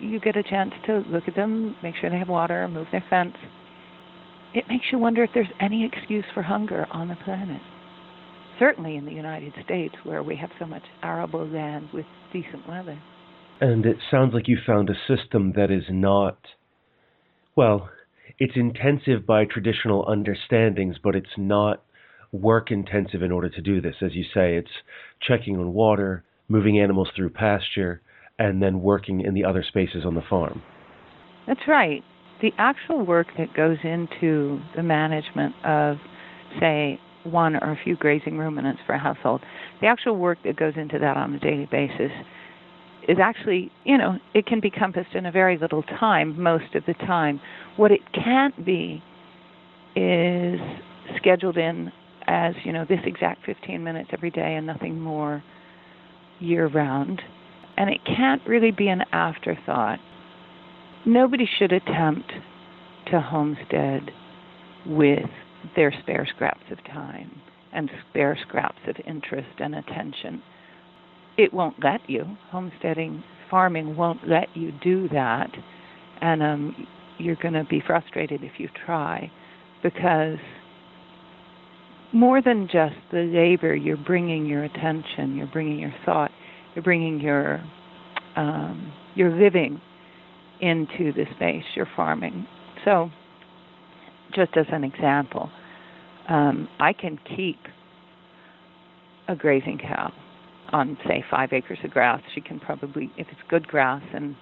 you 0.00 0.20
get 0.20 0.36
a 0.36 0.42
chance 0.42 0.72
to 0.86 1.04
look 1.08 1.24
at 1.28 1.34
them, 1.34 1.76
make 1.82 1.94
sure 2.00 2.10
they 2.10 2.18
have 2.18 2.28
water, 2.28 2.66
move 2.68 2.86
their 2.92 3.04
fence. 3.08 3.34
It 4.54 4.64
makes 4.68 4.86
you 4.90 4.98
wonder 4.98 5.22
if 5.22 5.30
there's 5.32 5.46
any 5.60 5.84
excuse 5.84 6.24
for 6.34 6.42
hunger 6.42 6.86
on 6.90 7.08
the 7.08 7.16
planet. 7.24 7.60
Certainly 8.58 8.96
in 8.96 9.04
the 9.04 9.12
United 9.12 9.52
States, 9.64 9.94
where 10.04 10.22
we 10.22 10.36
have 10.36 10.50
so 10.58 10.66
much 10.66 10.82
arable 11.02 11.46
land 11.46 11.88
with 11.94 12.06
decent 12.32 12.68
weather. 12.68 13.00
And 13.60 13.86
it 13.86 13.98
sounds 14.10 14.34
like 14.34 14.48
you 14.48 14.58
found 14.66 14.90
a 14.90 14.94
system 15.06 15.52
that 15.56 15.70
is 15.70 15.84
not, 15.90 16.38
well, 17.56 17.90
it's 18.38 18.56
intensive 18.56 19.26
by 19.26 19.44
traditional 19.44 20.06
understandings, 20.08 20.96
but 21.02 21.14
it's 21.14 21.36
not 21.36 21.82
work 22.32 22.70
intensive 22.70 23.22
in 23.22 23.32
order 23.32 23.48
to 23.50 23.60
do 23.60 23.80
this. 23.80 23.96
As 24.02 24.14
you 24.14 24.24
say, 24.34 24.56
it's 24.56 24.70
checking 25.20 25.56
on 25.58 25.72
water, 25.72 26.24
moving 26.48 26.80
animals 26.80 27.08
through 27.14 27.30
pasture, 27.30 28.00
and 28.40 28.62
then 28.62 28.80
working 28.80 29.20
in 29.20 29.34
the 29.34 29.44
other 29.44 29.62
spaces 29.62 30.04
on 30.06 30.14
the 30.14 30.22
farm. 30.28 30.62
That's 31.46 31.60
right. 31.68 32.02
The 32.40 32.50
actual 32.56 33.04
work 33.04 33.26
that 33.36 33.54
goes 33.54 33.76
into 33.84 34.58
the 34.74 34.82
management 34.82 35.54
of, 35.62 35.98
say, 36.58 36.98
one 37.24 37.54
or 37.54 37.72
a 37.72 37.78
few 37.84 37.96
grazing 37.96 38.38
ruminants 38.38 38.80
for 38.86 38.94
a 38.94 38.98
household, 38.98 39.42
the 39.82 39.86
actual 39.86 40.16
work 40.16 40.38
that 40.44 40.56
goes 40.56 40.72
into 40.76 40.98
that 40.98 41.18
on 41.18 41.34
a 41.34 41.38
daily 41.38 41.68
basis 41.70 42.10
is 43.06 43.18
actually, 43.22 43.70
you 43.84 43.98
know, 43.98 44.16
it 44.32 44.46
can 44.46 44.58
be 44.58 44.70
compassed 44.70 45.14
in 45.14 45.26
a 45.26 45.32
very 45.32 45.58
little 45.58 45.82
time 45.82 46.40
most 46.42 46.74
of 46.74 46.82
the 46.86 46.94
time. 46.94 47.40
What 47.76 47.92
it 47.92 48.00
can't 48.14 48.64
be 48.64 49.02
is 49.94 50.58
scheduled 51.18 51.58
in 51.58 51.92
as, 52.26 52.54
you 52.64 52.72
know, 52.72 52.86
this 52.88 53.00
exact 53.04 53.44
15 53.44 53.84
minutes 53.84 54.10
every 54.14 54.30
day 54.30 54.54
and 54.54 54.66
nothing 54.66 54.98
more 54.98 55.42
year 56.38 56.68
round 56.68 57.20
and 57.80 57.88
it 57.88 58.04
can't 58.04 58.42
really 58.46 58.72
be 58.72 58.88
an 58.88 59.00
afterthought. 59.10 59.98
Nobody 61.06 61.48
should 61.58 61.72
attempt 61.72 62.30
to 63.10 63.22
homestead 63.22 64.10
with 64.84 65.30
their 65.76 65.90
spare 66.02 66.28
scraps 66.34 66.64
of 66.70 66.76
time 66.84 67.40
and 67.72 67.90
spare 68.10 68.38
scraps 68.46 68.80
of 68.86 68.96
interest 69.06 69.48
and 69.60 69.74
attention. 69.74 70.42
It 71.38 71.54
won't 71.54 71.82
let 71.82 72.02
you. 72.06 72.26
Homesteading, 72.50 73.24
farming 73.50 73.96
won't 73.96 74.28
let 74.28 74.54
you 74.54 74.72
do 74.84 75.08
that. 75.08 75.48
And 76.20 76.42
um, 76.42 76.86
you're 77.16 77.36
going 77.36 77.54
to 77.54 77.64
be 77.64 77.82
frustrated 77.86 78.44
if 78.44 78.52
you 78.58 78.68
try 78.84 79.32
because 79.82 80.36
more 82.12 82.42
than 82.42 82.68
just 82.70 82.96
the 83.10 83.22
labor, 83.22 83.74
you're 83.74 83.96
bringing 83.96 84.44
your 84.44 84.64
attention, 84.64 85.34
you're 85.34 85.46
bringing 85.46 85.78
your 85.78 85.94
thought, 86.04 86.30
you're 86.74 86.82
bringing 86.82 87.20
your 87.20 87.62
um, 88.36 88.92
your 89.14 89.30
living 89.30 89.80
into 90.60 91.12
the 91.12 91.24
space 91.36 91.64
you're 91.74 91.88
farming. 91.96 92.46
So, 92.84 93.10
just 94.34 94.56
as 94.56 94.66
an 94.70 94.84
example, 94.84 95.50
um, 96.28 96.68
I 96.78 96.92
can 96.92 97.18
keep 97.36 97.58
a 99.28 99.34
grazing 99.34 99.78
cow 99.78 100.12
on 100.72 100.96
say 101.06 101.24
five 101.30 101.52
acres 101.52 101.78
of 101.84 101.90
grass. 101.90 102.20
She 102.34 102.40
can 102.40 102.60
probably, 102.60 103.10
if 103.16 103.26
it's 103.30 103.40
good 103.48 103.66
grass 103.66 104.02
and 104.14 104.36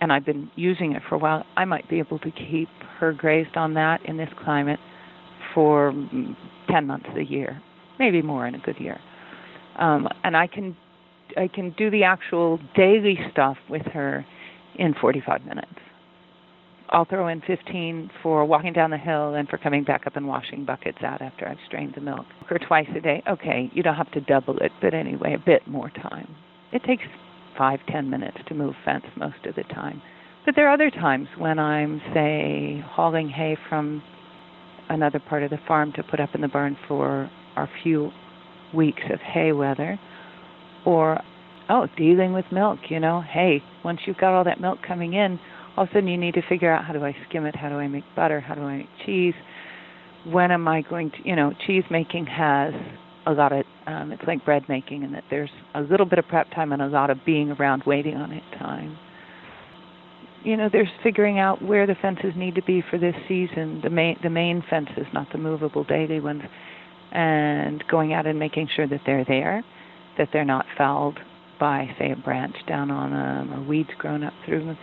and 0.00 0.12
I've 0.12 0.26
been 0.26 0.50
using 0.54 0.92
it 0.92 1.02
for 1.08 1.14
a 1.14 1.18
while, 1.18 1.44
I 1.56 1.64
might 1.64 1.88
be 1.88 1.98
able 1.98 2.18
to 2.18 2.30
keep 2.30 2.68
her 2.98 3.12
grazed 3.12 3.56
on 3.56 3.72
that 3.74 4.04
in 4.04 4.18
this 4.18 4.28
climate 4.44 4.80
for 5.54 5.92
mm, 5.92 6.36
10 6.70 6.86
months 6.86 7.08
a 7.16 7.22
year, 7.22 7.62
maybe 7.98 8.20
more 8.20 8.46
in 8.46 8.54
a 8.54 8.58
good 8.58 8.78
year. 8.78 9.00
Um, 9.78 10.08
and 10.22 10.36
I 10.36 10.46
can 10.46 10.76
I 11.36 11.48
can 11.48 11.74
do 11.76 11.90
the 11.90 12.04
actual 12.04 12.58
daily 12.76 13.18
stuff 13.32 13.56
with 13.68 13.82
her 13.92 14.24
in 14.76 14.94
45 15.00 15.44
minutes. 15.44 15.72
I'll 16.90 17.04
throw 17.04 17.28
in 17.28 17.40
15 17.40 18.10
for 18.22 18.44
walking 18.44 18.72
down 18.72 18.90
the 18.90 18.98
hill 18.98 19.34
and 19.34 19.48
for 19.48 19.58
coming 19.58 19.84
back 19.84 20.06
up 20.06 20.16
and 20.16 20.28
washing 20.28 20.64
buckets 20.64 20.98
out 21.02 21.22
after 21.22 21.48
I've 21.48 21.58
strained 21.66 21.94
the 21.94 22.00
milk. 22.00 22.26
Or 22.50 22.58
twice 22.58 22.86
a 22.96 23.00
day. 23.00 23.22
Okay, 23.28 23.70
you 23.72 23.82
don't 23.82 23.96
have 23.96 24.12
to 24.12 24.20
double 24.20 24.58
it, 24.58 24.70
but 24.80 24.94
anyway, 24.94 25.34
a 25.34 25.44
bit 25.44 25.66
more 25.66 25.90
time. 25.90 26.28
It 26.72 26.84
takes 26.84 27.02
five, 27.56 27.80
ten 27.90 28.10
minutes 28.10 28.36
to 28.48 28.54
move 28.54 28.74
fence 28.84 29.04
most 29.16 29.44
of 29.46 29.54
the 29.56 29.64
time. 29.64 30.02
But 30.44 30.54
there 30.56 30.68
are 30.68 30.74
other 30.74 30.90
times 30.90 31.28
when 31.38 31.58
I'm, 31.58 32.00
say, 32.12 32.84
hauling 32.86 33.28
hay 33.28 33.56
from 33.68 34.02
another 34.88 35.18
part 35.18 35.42
of 35.42 35.50
the 35.50 35.58
farm 35.66 35.92
to 35.96 36.02
put 36.02 36.20
up 36.20 36.34
in 36.34 36.42
the 36.42 36.48
barn 36.48 36.76
for 36.86 37.30
our 37.56 37.68
few 37.82 38.10
weeks 38.74 39.02
of 39.10 39.20
hay 39.20 39.52
weather 39.52 39.98
or 40.84 41.20
oh 41.68 41.86
dealing 41.96 42.32
with 42.32 42.44
milk 42.52 42.78
you 42.88 43.00
know? 43.00 43.20
Hey 43.20 43.62
once 43.84 44.00
you've 44.06 44.18
got 44.18 44.34
all 44.34 44.44
that 44.44 44.60
milk 44.60 44.78
coming 44.86 45.14
in 45.14 45.38
all 45.76 45.84
of 45.84 45.90
a 45.90 45.92
sudden 45.92 46.08
you 46.08 46.16
need 46.16 46.34
to 46.34 46.42
figure 46.48 46.72
out 46.72 46.84
how 46.84 46.92
do 46.92 47.04
i 47.04 47.14
skim 47.28 47.46
it? 47.46 47.56
How 47.56 47.68
do 47.68 47.76
i 47.76 47.88
make 47.88 48.04
butter? 48.14 48.40
How 48.40 48.54
do 48.54 48.62
i 48.62 48.78
make 48.78 48.88
cheese? 49.04 49.34
When 50.24 50.50
am 50.50 50.66
i 50.68 50.82
going 50.82 51.10
to 51.10 51.16
you 51.24 51.36
know 51.36 51.52
cheese 51.66 51.84
making 51.90 52.26
has 52.26 52.72
a 53.26 53.32
lot 53.32 53.52
of 53.52 53.64
um 53.86 54.12
it's 54.12 54.22
like 54.26 54.44
bread 54.44 54.64
making 54.68 55.02
in 55.02 55.12
that 55.12 55.24
there's 55.30 55.50
a 55.74 55.80
little 55.80 56.06
bit 56.06 56.18
of 56.18 56.26
prep 56.28 56.50
time 56.50 56.72
and 56.72 56.82
a 56.82 56.86
lot 56.86 57.10
of 57.10 57.18
being 57.24 57.50
around 57.52 57.82
waiting 57.86 58.16
on 58.16 58.32
it 58.32 58.42
time. 58.58 58.98
You 60.42 60.58
know 60.58 60.68
there's 60.70 60.88
figuring 61.02 61.38
out 61.38 61.62
where 61.62 61.86
the 61.86 61.96
fences 62.00 62.32
need 62.36 62.54
to 62.56 62.62
be 62.62 62.82
for 62.90 62.98
this 62.98 63.14
season. 63.26 63.80
The 63.82 63.90
main 63.90 64.18
the 64.22 64.30
main 64.30 64.62
fences 64.68 65.06
not 65.12 65.28
the 65.32 65.38
movable 65.38 65.84
daily 65.84 66.20
ones. 66.20 66.42
And 67.12 67.84
going 67.88 68.12
out 68.12 68.26
and 68.26 68.40
making 68.40 68.68
sure 68.74 68.88
that 68.88 69.00
they're 69.06 69.24
there 69.24 69.64
that 70.18 70.28
they're 70.32 70.44
not 70.44 70.66
fouled 70.76 71.18
by, 71.58 71.88
say, 71.98 72.10
a 72.10 72.16
branch 72.16 72.56
down 72.68 72.90
on 72.90 73.10
them 73.10 73.54
or 73.54 73.66
weeds 73.66 73.90
grown 73.98 74.22
up 74.22 74.32
through 74.44 74.66
them. 74.66 74.78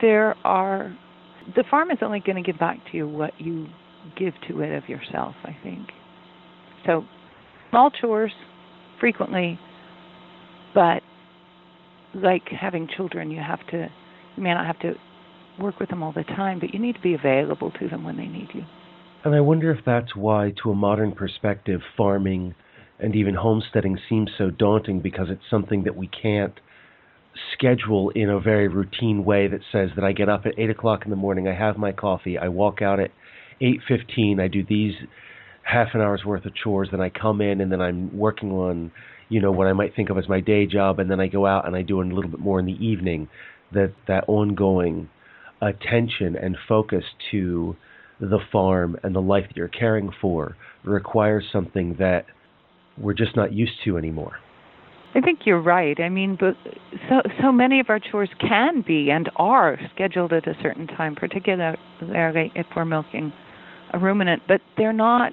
There 0.00 0.34
are, 0.44 0.96
the 1.56 1.64
farm 1.70 1.90
is 1.90 1.98
only 2.02 2.20
going 2.20 2.42
to 2.42 2.52
give 2.52 2.58
back 2.58 2.78
to 2.90 2.96
you 2.96 3.08
what 3.08 3.32
you 3.38 3.66
give 4.18 4.34
to 4.48 4.60
it 4.60 4.74
of 4.76 4.88
yourself, 4.88 5.34
I 5.44 5.56
think. 5.62 5.88
So, 6.86 7.04
small 7.70 7.90
chores 7.90 8.32
frequently, 8.98 9.58
but 10.74 11.02
like 12.14 12.48
having 12.48 12.88
children, 12.96 13.30
you 13.30 13.40
have 13.40 13.64
to, 13.68 13.88
you 14.36 14.42
may 14.42 14.54
not 14.54 14.66
have 14.66 14.78
to 14.80 14.94
work 15.60 15.78
with 15.78 15.90
them 15.90 16.02
all 16.02 16.12
the 16.12 16.24
time, 16.24 16.58
but 16.58 16.72
you 16.72 16.80
need 16.80 16.94
to 16.94 17.00
be 17.00 17.14
available 17.14 17.70
to 17.72 17.88
them 17.88 18.04
when 18.04 18.16
they 18.16 18.26
need 18.26 18.48
you. 18.54 18.62
And 19.22 19.34
I 19.34 19.40
wonder 19.40 19.70
if 19.70 19.84
that's 19.84 20.16
why, 20.16 20.54
to 20.62 20.70
a 20.70 20.74
modern 20.74 21.12
perspective, 21.12 21.80
farming 21.96 22.54
and 23.02 23.14
even 23.16 23.34
homesteading 23.34 23.98
seems 24.08 24.30
so 24.36 24.50
daunting 24.50 25.00
because 25.00 25.28
it's 25.30 25.42
something 25.50 25.84
that 25.84 25.96
we 25.96 26.08
can't 26.08 26.58
schedule 27.52 28.10
in 28.10 28.28
a 28.28 28.40
very 28.40 28.68
routine 28.68 29.24
way 29.24 29.48
that 29.48 29.60
says 29.70 29.90
that 29.94 30.04
I 30.04 30.12
get 30.12 30.28
up 30.28 30.46
at 30.46 30.58
eight 30.58 30.70
o'clock 30.70 31.02
in 31.04 31.10
the 31.10 31.16
morning, 31.16 31.48
I 31.48 31.54
have 31.54 31.78
my 31.78 31.92
coffee, 31.92 32.36
I 32.38 32.48
walk 32.48 32.82
out 32.82 33.00
at 33.00 33.10
eight 33.60 33.80
fifteen, 33.86 34.40
I 34.40 34.48
do 34.48 34.64
these 34.64 34.94
half 35.62 35.88
an 35.94 36.00
hour's 36.00 36.24
worth 36.24 36.44
of 36.44 36.54
chores, 36.54 36.88
then 36.90 37.00
I 37.00 37.10
come 37.10 37.40
in 37.40 37.60
and 37.60 37.70
then 37.70 37.80
I'm 37.80 38.16
working 38.16 38.50
on, 38.52 38.90
you 39.28 39.40
know, 39.40 39.52
what 39.52 39.66
I 39.66 39.72
might 39.72 39.94
think 39.94 40.10
of 40.10 40.18
as 40.18 40.28
my 40.28 40.40
day 40.40 40.66
job, 40.66 40.98
and 40.98 41.10
then 41.10 41.20
I 41.20 41.28
go 41.28 41.46
out 41.46 41.66
and 41.66 41.76
I 41.76 41.82
do 41.82 42.00
a 42.00 42.04
little 42.04 42.30
bit 42.30 42.40
more 42.40 42.58
in 42.58 42.66
the 42.66 42.84
evening. 42.84 43.28
That 43.72 43.92
that 44.08 44.24
ongoing 44.26 45.08
attention 45.62 46.34
and 46.34 46.56
focus 46.68 47.04
to 47.30 47.76
the 48.20 48.40
farm 48.50 48.98
and 49.02 49.14
the 49.14 49.20
life 49.20 49.44
that 49.48 49.56
you're 49.56 49.68
caring 49.68 50.10
for 50.20 50.56
requires 50.84 51.44
something 51.52 51.96
that 51.98 52.26
we're 53.00 53.14
just 53.14 53.36
not 53.36 53.52
used 53.52 53.72
to 53.84 53.96
anymore. 53.96 54.36
I 55.14 55.20
think 55.20 55.40
you're 55.44 55.60
right. 55.60 55.98
I 55.98 56.08
mean, 56.08 56.36
but 56.38 56.54
so 57.08 57.22
so 57.42 57.50
many 57.50 57.80
of 57.80 57.86
our 57.88 57.98
chores 57.98 58.30
can 58.40 58.84
be 58.86 59.10
and 59.10 59.28
are 59.36 59.78
scheduled 59.92 60.32
at 60.32 60.46
a 60.46 60.54
certain 60.62 60.86
time, 60.86 61.16
particularly 61.16 61.76
if 62.54 62.66
we're 62.76 62.84
milking 62.84 63.32
a 63.92 63.98
ruminant, 63.98 64.42
but 64.46 64.60
they're 64.76 64.92
not 64.92 65.32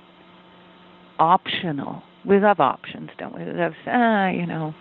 optional. 1.20 2.02
We 2.26 2.40
love 2.40 2.60
options, 2.60 3.12
don't 3.20 3.38
we? 3.38 3.46
We 3.46 3.52
love, 3.52 3.74
ah, 3.86 4.30
you 4.30 4.48
know, 4.48 4.74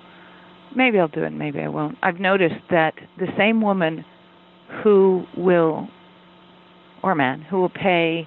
maybe 0.74 0.98
I'll 0.98 1.08
do 1.08 1.24
it, 1.24 1.30
maybe 1.30 1.60
I 1.60 1.68
won't. 1.68 1.98
I've 2.02 2.18
noticed 2.18 2.54
that 2.70 2.94
the 3.18 3.28
same 3.36 3.60
woman 3.60 4.04
who 4.82 5.24
will, 5.36 5.88
or 7.02 7.14
man, 7.14 7.42
who 7.42 7.60
will 7.60 7.68
pay 7.68 8.26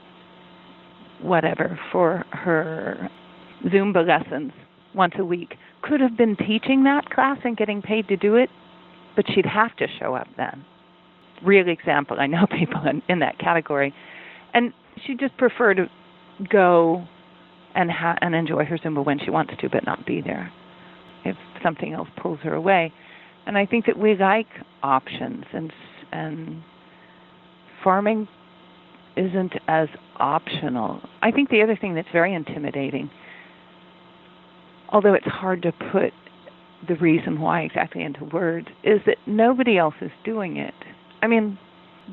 whatever 1.22 1.80
for 1.92 2.24
her 2.32 3.10
Zumba 3.66 4.06
lessons 4.08 4.52
once 4.96 5.14
a 5.18 5.26
week. 5.26 5.56
Could 5.82 6.02
have 6.02 6.18
been 6.18 6.36
teaching 6.36 6.84
that 6.84 7.10
class 7.10 7.38
and 7.44 7.56
getting 7.58 7.82
paid 7.82 8.08
to 8.08 8.18
do 8.18 8.36
it, 8.36 8.50
but 9.16 9.26
she'd 9.34 9.46
have 9.46 9.76
to 9.78 9.88
show 10.00 10.16
up 10.16 10.28
then. 10.38 10.66
real 11.46 11.68
example. 11.68 12.18
I 12.20 12.28
know 12.28 12.46
people 12.60 12.82
in, 12.90 13.02
in 13.10 13.20
that 13.20 13.38
category, 13.40 13.94
and 14.54 14.74
she 15.06 15.16
just 15.16 15.38
prefer 15.38 15.74
to 15.74 15.86
go 16.50 17.06
and 17.76 17.92
ha- 17.92 18.18
and 18.22 18.34
enjoy 18.34 18.66
her 18.66 18.78
Zumba 18.78 19.06
when 19.06 19.20
she 19.24 19.30
wants 19.30 19.54
to, 19.60 19.70
but 19.70 19.86
not 19.86 20.06
be 20.06 20.22
there 20.22 20.52
if 21.26 21.36
something 21.62 21.94
else 21.94 22.08
pulls 22.22 22.40
her 22.40 22.54
away. 22.54 22.92
And 23.46 23.58
I 23.58 23.66
think 23.66 23.86
that 23.86 23.98
we 23.98 24.16
like 24.16 24.48
options, 24.84 25.46
and 25.54 25.72
and 26.12 26.64
farming 27.84 28.28
isn't 29.16 29.54
as 29.68 29.88
optional. 30.18 31.02
I 31.22 31.32
think 31.32 31.50
the 31.50 31.62
other 31.62 31.76
thing 31.80 31.94
that's 31.96 32.08
very 32.12 32.34
intimidating, 32.34 33.10
although 34.90 35.14
it's 35.14 35.26
hard 35.26 35.62
to 35.64 35.72
put 35.92 36.14
the 36.88 36.96
reason 36.96 37.40
why 37.40 37.62
exactly 37.62 38.04
into 38.04 38.24
words, 38.26 38.68
is 38.84 39.02
that 39.06 39.18
nobody 39.28 39.78
else 39.78 39.96
is 40.02 40.12
doing 40.24 40.58
it. 40.58 40.74
I 41.22 41.28
mean, 41.28 41.58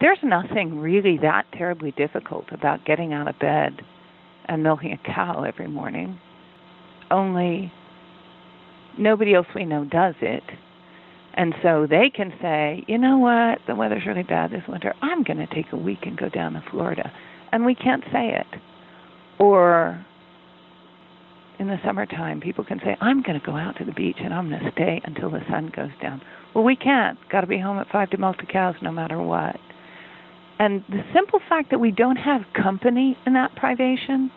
there's 0.00 0.18
nothing 0.22 0.78
really 0.78 1.18
that 1.22 1.44
terribly 1.52 1.92
difficult 1.92 2.46
about 2.50 2.84
getting 2.84 3.12
out 3.12 3.28
of 3.28 3.38
bed 3.38 3.80
and 4.46 4.62
milking 4.62 4.92
a 4.92 4.98
cow 4.98 5.44
every 5.44 5.68
morning. 5.68 6.18
Only 7.10 7.72
nobody 8.98 9.34
else 9.34 9.46
we 9.54 9.64
know 9.64 9.84
does 9.84 10.14
it. 10.20 10.42
And 11.34 11.54
so 11.62 11.86
they 11.88 12.10
can 12.14 12.32
say, 12.40 12.84
you 12.88 12.98
know 12.98 13.18
what, 13.18 13.58
the 13.66 13.74
weather's 13.74 14.06
really 14.06 14.22
bad 14.22 14.50
this 14.50 14.62
winter. 14.68 14.94
I'm 15.02 15.22
going 15.22 15.38
to 15.38 15.54
take 15.54 15.72
a 15.72 15.76
week 15.76 16.00
and 16.02 16.16
go 16.16 16.28
down 16.28 16.54
to 16.54 16.64
Florida. 16.70 17.12
And 17.52 17.64
we 17.64 17.74
can't 17.74 18.02
say 18.12 18.34
it. 18.40 18.60
Or 19.38 20.04
in 21.58 21.68
the 21.68 21.76
summertime, 21.84 22.40
people 22.40 22.64
can 22.64 22.78
say, 22.80 22.96
I'm 23.00 23.22
going 23.22 23.38
to 23.38 23.44
go 23.44 23.56
out 23.56 23.76
to 23.78 23.84
the 23.84 23.92
beach 23.92 24.16
and 24.22 24.32
I'm 24.32 24.50
going 24.50 24.62
to 24.62 24.72
stay 24.72 25.00
until 25.04 25.30
the 25.30 25.40
sun 25.50 25.72
goes 25.74 25.90
down. 26.02 26.20
Well, 26.54 26.64
we 26.64 26.76
can't. 26.76 27.18
Got 27.30 27.42
to 27.42 27.46
be 27.46 27.58
home 27.58 27.78
at 27.78 27.88
5 27.88 28.10
to 28.10 28.18
milk 28.18 28.36
the 28.38 28.46
cows 28.46 28.74
no 28.82 28.92
matter 28.92 29.20
what. 29.20 29.56
And 30.58 30.84
the 30.88 31.02
simple 31.14 31.40
fact 31.48 31.70
that 31.70 31.78
we 31.78 31.90
don't 31.90 32.16
have 32.16 32.42
company 32.54 33.16
in 33.26 33.34
that 33.34 33.54
privation 33.56 34.30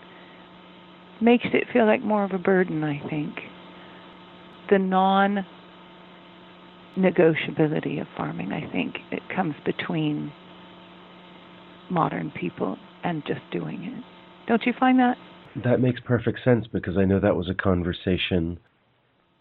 makes 1.22 1.46
it 1.54 1.66
feel 1.72 1.86
like 1.86 2.02
more 2.02 2.24
of 2.24 2.32
a 2.32 2.38
burden, 2.38 2.84
I 2.84 3.02
think. 3.10 3.36
The 4.70 4.80
non 4.80 5.46
negotiability 6.98 8.02
of 8.02 8.08
farming, 8.18 8.52
I 8.52 8.70
think, 8.72 8.96
it 9.12 9.22
comes 9.34 9.56
between 9.66 10.32
modern 11.90 12.32
people 12.32 12.78
and 13.04 13.24
just 13.26 13.42
doing 13.52 13.84
it. 13.84 14.04
Don't 14.48 14.66
you 14.66 14.74
find 14.78 15.00
that? 15.00 15.18
That 15.64 15.82
makes 15.82 16.00
perfect 16.00 16.40
sense 16.44 16.68
because 16.68 16.98
I 16.98 17.06
know 17.06 17.20
that 17.20 17.36
was 17.36 17.50
a 17.50 17.54
conversation 17.54 18.60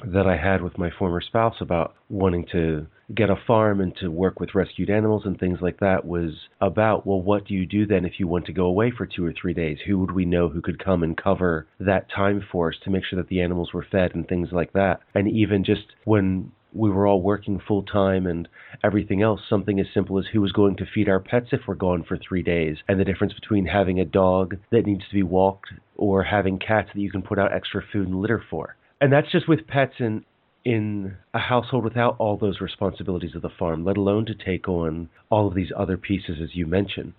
that 0.04 0.26
I 0.26 0.36
had 0.36 0.62
with 0.62 0.78
my 0.78 0.90
former 0.96 1.20
spouse 1.20 1.56
about 1.60 1.94
wanting 2.08 2.46
to 2.52 2.86
get 3.14 3.30
a 3.30 3.36
farm 3.46 3.80
and 3.80 3.96
to 3.96 4.08
work 4.08 4.38
with 4.38 4.54
rescued 4.54 4.90
animals 4.90 5.22
and 5.24 5.38
things 5.38 5.58
like 5.60 5.80
that 5.80 6.04
was 6.04 6.32
about 6.60 7.06
well 7.06 7.20
what 7.20 7.46
do 7.46 7.54
you 7.54 7.66
do 7.66 7.86
then 7.86 8.04
if 8.04 8.20
you 8.20 8.28
want 8.28 8.46
to 8.46 8.52
go 8.52 8.66
away 8.66 8.92
for 8.96 9.06
2 9.06 9.24
or 9.24 9.32
3 9.32 9.54
days? 9.54 9.78
Who 9.86 9.98
would 9.98 10.12
we 10.12 10.24
know 10.24 10.48
who 10.48 10.60
could 10.60 10.82
come 10.82 11.02
and 11.02 11.16
cover 11.16 11.66
that 11.80 12.10
time 12.10 12.44
for 12.52 12.68
us 12.68 12.76
to 12.84 12.90
make 12.90 13.04
sure 13.04 13.16
that 13.16 13.28
the 13.28 13.40
animals 13.40 13.72
were 13.72 13.86
fed 13.90 14.14
and 14.14 14.28
things 14.28 14.48
like 14.52 14.72
that? 14.74 15.00
And 15.14 15.28
even 15.28 15.64
just 15.64 15.86
when 16.04 16.52
we 16.72 16.90
were 16.90 17.06
all 17.06 17.22
working 17.22 17.60
full 17.66 17.82
time 17.82 18.26
and 18.26 18.48
everything 18.84 19.22
else, 19.22 19.40
something 19.48 19.80
as 19.80 19.86
simple 19.92 20.18
as 20.18 20.26
who 20.32 20.40
was 20.40 20.52
going 20.52 20.76
to 20.76 20.86
feed 20.94 21.08
our 21.08 21.20
pets 21.20 21.48
if 21.52 21.60
we're 21.66 21.74
gone 21.74 22.04
for 22.06 22.18
three 22.18 22.42
days, 22.42 22.76
and 22.88 23.00
the 23.00 23.04
difference 23.04 23.32
between 23.32 23.66
having 23.66 23.98
a 23.98 24.04
dog 24.04 24.56
that 24.70 24.86
needs 24.86 25.06
to 25.08 25.14
be 25.14 25.22
walked 25.22 25.68
or 25.96 26.24
having 26.24 26.58
cats 26.58 26.90
that 26.94 27.00
you 27.00 27.10
can 27.10 27.22
put 27.22 27.38
out 27.38 27.52
extra 27.52 27.82
food 27.92 28.06
and 28.06 28.20
litter 28.20 28.42
for 28.50 28.76
and 29.00 29.12
that's 29.12 29.30
just 29.30 29.48
with 29.48 29.66
pets 29.66 29.94
in 29.98 30.24
in 30.64 31.16
a 31.32 31.38
household 31.38 31.84
without 31.84 32.16
all 32.18 32.36
those 32.36 32.60
responsibilities 32.60 33.34
of 33.34 33.40
the 33.40 33.48
farm, 33.48 33.84
let 33.84 33.96
alone 33.96 34.26
to 34.26 34.34
take 34.34 34.68
on 34.68 35.08
all 35.30 35.46
of 35.46 35.54
these 35.54 35.70
other 35.74 35.96
pieces 35.96 36.38
as 36.42 36.54
you 36.54 36.66
mentioned. 36.66 37.14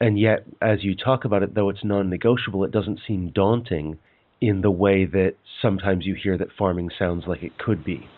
And 0.00 0.18
yet, 0.18 0.44
as 0.60 0.82
you 0.82 0.96
talk 0.96 1.24
about 1.24 1.42
it, 1.42 1.54
though 1.54 1.68
it's 1.68 1.84
non-negotiable, 1.84 2.64
it 2.64 2.72
doesn't 2.72 3.00
seem 3.06 3.30
daunting 3.30 3.98
in 4.40 4.62
the 4.62 4.70
way 4.70 5.04
that 5.04 5.34
sometimes 5.60 6.06
you 6.06 6.16
hear 6.20 6.36
that 6.38 6.48
farming 6.58 6.90
sounds 6.98 7.24
like 7.26 7.42
it 7.42 7.58
could 7.58 7.84
be. 7.84 8.08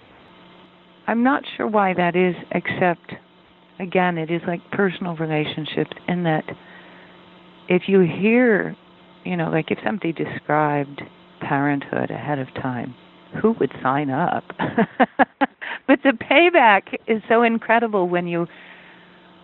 I'm 1.10 1.24
not 1.24 1.42
sure 1.56 1.66
why 1.66 1.92
that 1.94 2.14
is, 2.14 2.36
except 2.52 3.14
again, 3.80 4.16
it 4.16 4.30
is 4.30 4.42
like 4.46 4.60
personal 4.70 5.16
relationships 5.16 5.90
in 6.06 6.22
that 6.22 6.44
if 7.68 7.82
you 7.88 7.98
hear, 8.02 8.76
you 9.24 9.36
know, 9.36 9.50
like 9.50 9.72
if 9.72 9.78
somebody 9.84 10.12
described 10.12 11.02
parenthood 11.40 12.12
ahead 12.12 12.38
of 12.38 12.46
time, 12.54 12.94
who 13.42 13.56
would 13.58 13.72
sign 13.82 14.10
up? 14.10 14.44
but 15.88 15.98
the 16.04 16.12
payback 16.12 16.94
is 17.08 17.20
so 17.28 17.42
incredible 17.42 18.08
when 18.08 18.28
you 18.28 18.46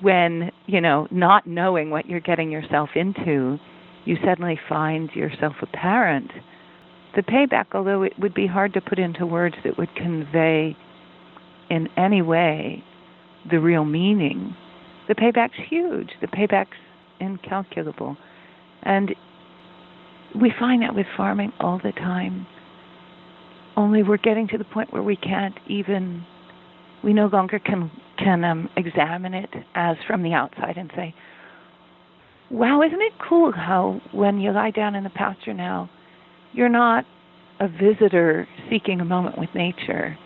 when, 0.02 0.52
you 0.66 0.80
know, 0.80 1.08
not 1.10 1.48
knowing 1.48 1.90
what 1.90 2.06
you're 2.06 2.20
getting 2.20 2.52
yourself 2.52 2.90
into, 2.94 3.58
you 4.04 4.16
suddenly 4.24 4.60
find 4.68 5.10
yourself 5.16 5.54
a 5.62 5.66
parent. 5.66 6.30
The 7.16 7.22
payback, 7.22 7.66
although 7.72 8.04
it 8.04 8.12
would 8.20 8.34
be 8.34 8.46
hard 8.46 8.72
to 8.74 8.80
put 8.80 9.00
into 9.00 9.26
words 9.26 9.56
that 9.64 9.76
would 9.78 9.92
convey 9.96 10.76
in 11.70 11.88
any 11.96 12.22
way 12.22 12.82
the 13.50 13.58
real 13.58 13.84
meaning, 13.84 14.54
the 15.08 15.14
payback's 15.14 15.58
huge. 15.68 16.10
The 16.20 16.26
payback's 16.26 16.76
incalculable. 17.20 18.16
And 18.82 19.14
we 20.40 20.52
find 20.58 20.82
that 20.82 20.94
with 20.94 21.06
farming 21.16 21.52
all 21.60 21.80
the 21.82 21.92
time. 21.92 22.46
Only 23.76 24.02
we're 24.02 24.16
getting 24.16 24.48
to 24.48 24.58
the 24.58 24.64
point 24.64 24.92
where 24.92 25.02
we 25.02 25.16
can't 25.16 25.54
even, 25.68 26.24
we 27.04 27.12
no 27.12 27.26
longer 27.26 27.58
can 27.58 27.90
can 28.18 28.44
um, 28.44 28.70
examine 28.78 29.34
it 29.34 29.50
as 29.74 29.96
from 30.06 30.22
the 30.22 30.32
outside 30.32 30.78
and 30.78 30.90
say, 30.96 31.14
"Wow, 32.50 32.80
isn't 32.82 33.00
it 33.00 33.12
cool 33.28 33.52
how 33.52 34.00
when 34.12 34.40
you 34.40 34.52
lie 34.52 34.70
down 34.70 34.94
in 34.94 35.04
the 35.04 35.10
pasture 35.10 35.52
now, 35.52 35.90
you're 36.52 36.70
not 36.70 37.04
a 37.60 37.68
visitor 37.68 38.48
seeking 38.70 39.00
a 39.00 39.04
moment 39.04 39.38
with 39.38 39.50
nature. 39.54 40.16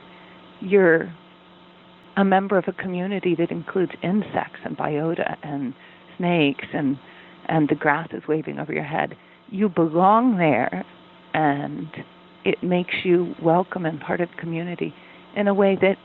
You're 0.61 1.13
a 2.17 2.25
member 2.25 2.59
of 2.59 2.65
a 2.67 2.73
community 2.73 3.35
that 3.39 3.51
includes 3.51 3.93
insects 4.03 4.61
and 4.65 4.77
biota 4.77 5.37
and 5.43 5.75
snakes 6.19 6.67
and 6.73 6.99
and 7.49 7.69
the 7.69 7.75
grass 7.75 8.09
is 8.13 8.23
waving 8.29 8.61
over 8.61 8.73
your 8.73 8.85
head. 8.85 9.17
You 9.49 9.69
belong 9.69 10.37
there 10.37 10.85
and 11.35 11.89
it 12.45 12.63
makes 12.63 12.95
you 13.03 13.35
welcome 13.43 13.87
and 13.87 14.01
part 14.01 14.21
of 14.21 14.29
the 14.29 14.41
community 14.41 14.95
in 15.37 15.49
a 15.49 15.55
way 15.55 15.77
that 15.81 15.97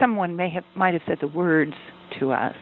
someone 0.00 0.34
may 0.36 0.50
have 0.50 0.64
might 0.74 0.94
have 0.94 1.02
said 1.06 1.18
the 1.20 1.28
words 1.28 1.74
to 2.18 2.32
us 2.32 2.56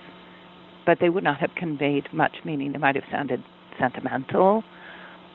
but 0.84 0.98
they 1.00 1.10
would 1.10 1.24
not 1.24 1.38
have 1.38 1.50
conveyed 1.54 2.04
much 2.12 2.36
meaning. 2.44 2.72
They 2.72 2.78
might 2.78 2.94
have 2.94 3.04
sounded 3.10 3.42
sentimental 3.78 4.64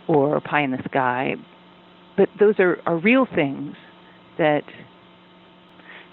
or 0.07 0.41
pie 0.41 0.63
in 0.63 0.71
the 0.71 0.83
sky 0.85 1.35
but 2.17 2.29
those 2.39 2.55
are, 2.59 2.77
are 2.85 2.97
real 2.97 3.25
things 3.33 3.75
that 4.37 4.63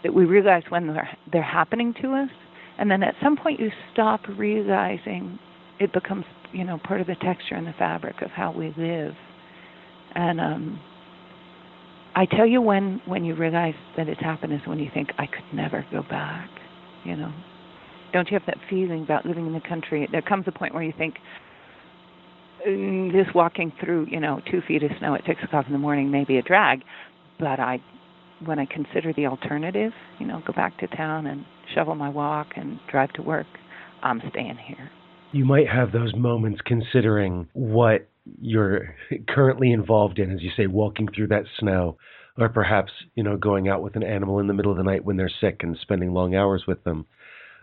that 0.03 0.15
we 0.15 0.25
realize 0.25 0.63
when 0.69 0.87
they're 0.87 1.09
they're 1.33 1.43
happening 1.43 1.95
to 2.03 2.15
us. 2.15 2.31
And 2.79 2.91
then 2.91 3.03
at 3.03 3.15
some 3.23 3.37
point 3.37 3.61
you 3.61 3.71
stop 3.93 4.21
realizing 4.39 5.39
it 5.79 5.93
becomes 5.93 6.25
you 6.53 6.65
know 6.65 6.79
part 6.85 7.01
of 7.01 7.07
the 7.07 7.17
texture 7.17 7.55
and 7.55 7.67
the 7.67 7.75
fabric 7.79 8.23
of 8.23 8.31
how 8.31 8.53
we 8.53 8.75
live. 8.77 9.15
And 10.15 10.41
um 10.41 10.81
i 12.17 12.27
tell 12.27 12.47
you 12.47 12.61
when 12.61 13.01
when 13.07 13.25
you 13.25 13.37
realize 13.37 13.75
that 13.97 14.09
it's 14.09 14.21
happened 14.21 14.53
is 14.53 14.61
when 14.67 14.81
you 14.81 14.91
think 14.93 15.11
i 15.19 15.27
could 15.27 15.45
never 15.55 15.87
go 15.93 16.03
back 16.03 16.51
you 17.05 17.17
know? 17.17 17.33
Don't 18.13 18.29
you 18.31 18.39
have 18.39 18.47
that 18.47 18.59
feeling 18.69 19.03
about 19.03 19.25
living 19.25 19.47
in 19.47 19.53
the 19.53 19.61
country? 19.61 20.09
There 20.11 20.23
comes 20.23 20.45
a 20.47 20.53
point 20.53 20.75
where 20.75 20.83
you 20.83 20.93
think 20.97 21.15
mm, 22.67 23.13
just 23.13 23.35
walking 23.35 23.73
through 23.83 24.07
you 24.11 24.21
know 24.21 24.41
two 24.51 24.61
feet 24.67 24.83
of 24.83 24.91
snow 24.99 25.15
at 25.15 25.23
six 25.27 25.43
o'clock 25.45 25.67
in 25.67 25.73
the 25.73 25.79
morning 25.79 26.11
may 26.11 26.25
be 26.25 26.39
a 26.39 26.43
drag 26.43 26.83
but 27.39 27.59
i 27.59 27.81
when 28.45 28.59
i 28.59 28.67
consider 28.67 29.13
the 29.15 29.27
alternative 29.27 29.93
you 30.19 30.27
know 30.27 30.43
go 30.47 30.53
back 30.53 30.79
to 30.79 30.87
town 30.89 31.27
and 31.27 31.45
shovel 31.75 31.95
my 31.95 32.09
walk 32.09 32.49
and 32.57 32.79
drive 32.91 33.13
to 33.13 33.23
work 33.23 33.47
i'm 34.03 34.21
staying 34.31 34.57
here 34.67 34.91
you 35.33 35.45
might 35.45 35.69
have 35.69 35.93
those 35.93 36.15
moments 36.15 36.61
considering 36.65 37.49
what 37.53 38.09
you're 38.41 38.95
currently 39.29 39.73
involved 39.73 40.19
in, 40.19 40.31
as 40.33 40.43
you 40.43 40.51
say, 40.57 40.67
walking 40.67 41.09
through 41.15 41.29
that 41.29 41.45
snow, 41.59 41.97
or 42.39 42.49
perhaps, 42.49 42.93
you 43.15 43.23
know, 43.23 43.37
going 43.37 43.69
out 43.69 43.83
with 43.83 43.97
an 43.97 44.03
animal 44.03 44.39
in 44.39 44.47
the 44.47 44.55
middle 44.55 44.71
of 44.71 44.79
the 44.79 44.85
night 44.85 45.05
when 45.05 45.17
they're 45.17 45.31
sick 45.41 45.61
and 45.63 45.77
spending 45.81 46.13
long 46.13 46.35
hours 46.35 46.65
with 46.67 46.83
them. 46.85 47.07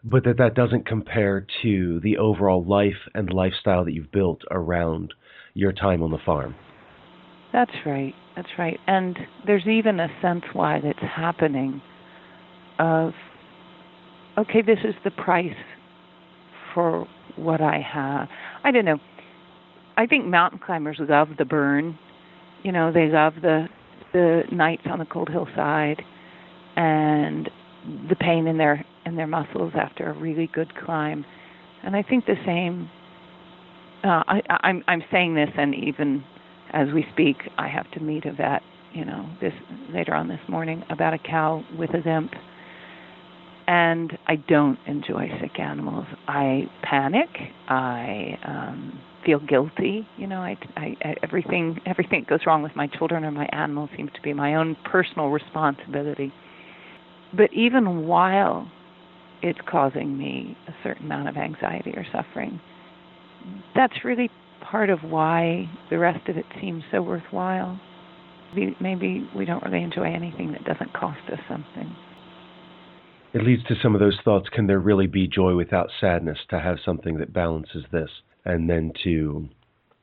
But 0.03 0.23
that 0.25 0.37
that 0.37 0.53
doesn't 0.53 0.85
compare 0.85 1.45
to 1.63 1.99
the 2.01 2.17
overall 2.17 2.63
life 2.63 3.09
and 3.13 3.31
lifestyle 3.33 3.83
that 3.85 3.93
you've 3.93 4.11
built 4.11 4.41
around 4.51 5.13
your 5.53 5.73
time 5.73 6.03
on 6.03 6.11
the 6.11 6.19
farm. 6.25 6.55
That's 7.51 7.71
right. 7.85 8.13
That's 8.37 8.49
right. 8.59 8.79
And 8.85 9.17
there's 9.47 9.65
even 9.65 9.99
a 9.99 10.09
sense 10.21 10.43
why 10.53 10.79
that's 10.79 10.99
happening 10.99 11.81
of 12.79 13.13
okay, 14.37 14.61
this 14.61 14.77
is 14.83 14.93
the 15.03 15.09
price 15.09 15.55
for 16.75 17.07
what 17.35 17.59
I 17.61 17.79
have. 17.81 18.29
I 18.63 18.69
don't 18.69 18.85
know. 18.85 18.99
I 19.97 20.05
think 20.05 20.25
mountain 20.27 20.59
climbers 20.63 20.97
love 20.99 21.29
the 21.39 21.45
burn. 21.45 21.97
You 22.61 22.71
know, 22.71 22.91
they 22.93 23.07
love 23.07 23.33
the 23.41 23.67
the 24.13 24.43
nights 24.51 24.83
on 24.85 24.99
the 24.99 25.05
cold 25.05 25.29
hillside 25.29 26.03
and 26.75 27.49
the 28.07 28.15
pain 28.15 28.45
in 28.45 28.59
their 28.59 28.85
in 29.07 29.15
their 29.15 29.25
muscles 29.25 29.73
after 29.75 30.11
a 30.11 30.13
really 30.13 30.47
good 30.53 30.71
climb. 30.85 31.25
And 31.83 31.95
I 31.95 32.03
think 32.03 32.27
the 32.27 32.35
same. 32.45 32.87
Uh, 34.03 34.21
I, 34.27 34.41
I'm 34.61 34.83
I'm 34.87 35.01
saying 35.11 35.33
this, 35.33 35.49
and 35.57 35.73
even 35.73 36.23
as 36.73 36.87
we 36.93 37.05
speak, 37.13 37.37
I 37.57 37.67
have 37.67 37.89
to 37.91 37.99
meet 37.99 38.25
a 38.25 38.33
vet. 38.33 38.61
You 38.93 39.05
know, 39.05 39.29
this 39.41 39.53
later 39.93 40.15
on 40.15 40.27
this 40.27 40.39
morning 40.47 40.83
about 40.89 41.13
a 41.13 41.19
cow 41.19 41.63
with 41.77 41.91
a 41.91 42.01
zimp. 42.01 42.31
And 43.67 44.17
I 44.27 44.37
don't 44.37 44.79
enjoy 44.87 45.27
sick 45.41 45.59
animals. 45.59 46.05
I 46.27 46.63
panic. 46.83 47.27
I 47.67 48.39
um, 48.45 48.99
feel 49.25 49.39
guilty. 49.39 50.07
You 50.17 50.27
know, 50.27 50.37
I, 50.37 50.57
I, 50.77 50.95
I 51.03 51.15
everything 51.21 51.79
everything 51.85 52.21
that 52.21 52.29
goes 52.29 52.39
wrong 52.47 52.63
with 52.63 52.75
my 52.75 52.87
children 52.87 53.25
or 53.25 53.31
my 53.31 53.47
animals 53.51 53.89
seems 53.97 54.09
to 54.15 54.21
be 54.21 54.33
my 54.33 54.55
own 54.55 54.77
personal 54.89 55.27
responsibility. 55.27 56.31
But 57.35 57.51
even 57.53 58.07
while 58.07 58.71
it's 59.41 59.59
causing 59.69 60.17
me 60.17 60.57
a 60.67 60.71
certain 60.81 61.05
amount 61.05 61.27
of 61.27 61.35
anxiety 61.35 61.91
or 61.91 62.05
suffering, 62.11 62.59
that's 63.75 64.05
really 64.05 64.29
part 64.69 64.89
of 64.89 64.99
why 65.03 65.69
the 65.89 65.97
rest 65.97 66.27
of 66.29 66.37
it 66.37 66.45
seems 66.59 66.83
so 66.91 67.01
worthwhile. 67.01 67.79
Maybe 68.55 69.27
we 69.35 69.45
don't 69.45 69.63
really 69.63 69.83
enjoy 69.83 70.13
anything 70.13 70.53
that 70.53 70.63
doesn't 70.63 70.93
cost 70.93 71.19
us 71.31 71.39
something. 71.49 71.95
It 73.33 73.43
leads 73.43 73.63
to 73.65 73.75
some 73.83 73.93
of 73.93 73.99
those 73.99 74.17
thoughts 74.23 74.47
can 74.49 74.67
there 74.67 74.79
really 74.79 75.07
be 75.07 75.27
joy 75.27 75.55
without 75.55 75.89
sadness 75.99 76.37
to 76.49 76.59
have 76.59 76.77
something 76.83 77.17
that 77.17 77.33
balances 77.33 77.83
this? 77.91 78.09
and 78.47 78.69
then 78.69 78.93
to 79.03 79.47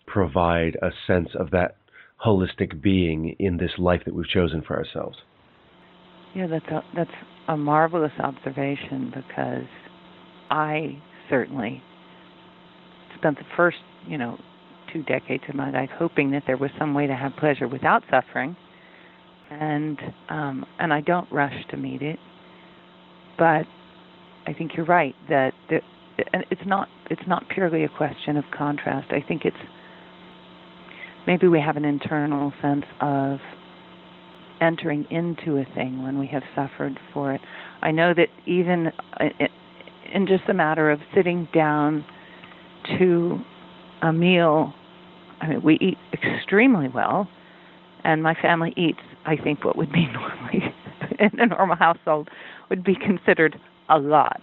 provide 0.06 0.76
a 0.82 0.90
sense 1.06 1.30
of 1.34 1.50
that 1.50 1.76
holistic 2.24 2.80
being 2.80 3.34
in 3.38 3.56
this 3.56 3.72
life 3.78 4.02
that 4.04 4.14
we've 4.14 4.28
chosen 4.28 4.62
for 4.62 4.76
ourselves. 4.76 5.16
Yeah, 6.34 6.46
that's 6.46 6.66
a, 6.66 6.82
that's 6.94 7.10
a 7.48 7.56
marvelous 7.56 8.12
observation 8.22 9.12
because 9.14 9.68
I 10.50 11.02
certainly 11.30 11.82
spent 13.16 13.38
the 13.38 13.44
first, 13.56 13.78
you 14.06 14.18
know, 14.18 14.38
two 14.94 15.02
decades 15.02 15.44
of 15.48 15.54
my 15.54 15.70
life 15.70 15.90
hoping 15.98 16.30
that 16.30 16.44
there 16.46 16.56
was 16.56 16.70
some 16.78 16.94
way 16.94 17.06
to 17.06 17.14
have 17.14 17.32
pleasure 17.38 17.68
without 17.68 18.02
suffering, 18.10 18.56
and 19.50 19.98
um, 20.30 20.64
and 20.78 20.92
I 20.92 21.02
don't 21.02 21.30
rush 21.30 21.54
to 21.70 21.76
meet 21.76 22.00
it, 22.00 22.18
but 23.36 23.66
I 24.46 24.54
think 24.56 24.72
you're 24.76 24.86
right 24.86 25.14
that 25.28 25.52
and 26.32 26.44
it's 26.50 26.62
not 26.66 26.88
it's 27.10 27.26
not 27.26 27.48
purely 27.48 27.84
a 27.84 27.88
question 27.88 28.36
of 28.36 28.44
contrast. 28.56 29.10
I 29.10 29.20
think 29.26 29.44
it's 29.44 29.56
maybe 31.26 31.48
we 31.48 31.60
have 31.60 31.76
an 31.76 31.84
internal 31.84 32.52
sense 32.62 32.84
of 33.00 33.38
entering 34.60 35.06
into 35.10 35.58
a 35.58 35.64
thing 35.74 36.02
when 36.02 36.18
we 36.18 36.28
have 36.28 36.42
suffered 36.54 36.98
for 37.12 37.34
it. 37.34 37.40
I 37.82 37.90
know 37.90 38.14
that 38.14 38.28
even 38.46 38.92
in 40.12 40.26
just 40.26 40.48
a 40.48 40.54
matter 40.54 40.90
of 40.90 41.00
sitting 41.14 41.48
down 41.52 42.04
to 42.98 43.38
a 44.02 44.12
meal, 44.12 44.74
I 45.40 45.48
mean, 45.48 45.62
we 45.62 45.74
eat 45.80 45.98
extremely 46.12 46.88
well, 46.88 47.28
and 48.04 48.22
my 48.22 48.34
family 48.34 48.72
eats, 48.76 49.00
I 49.26 49.36
think, 49.36 49.64
what 49.64 49.76
would 49.76 49.92
be 49.92 50.06
normally 50.12 50.74
in 51.18 51.40
a 51.40 51.46
normal 51.46 51.76
household 51.76 52.28
would 52.70 52.84
be 52.84 52.94
considered 52.94 53.58
a 53.88 53.98
lot 53.98 54.40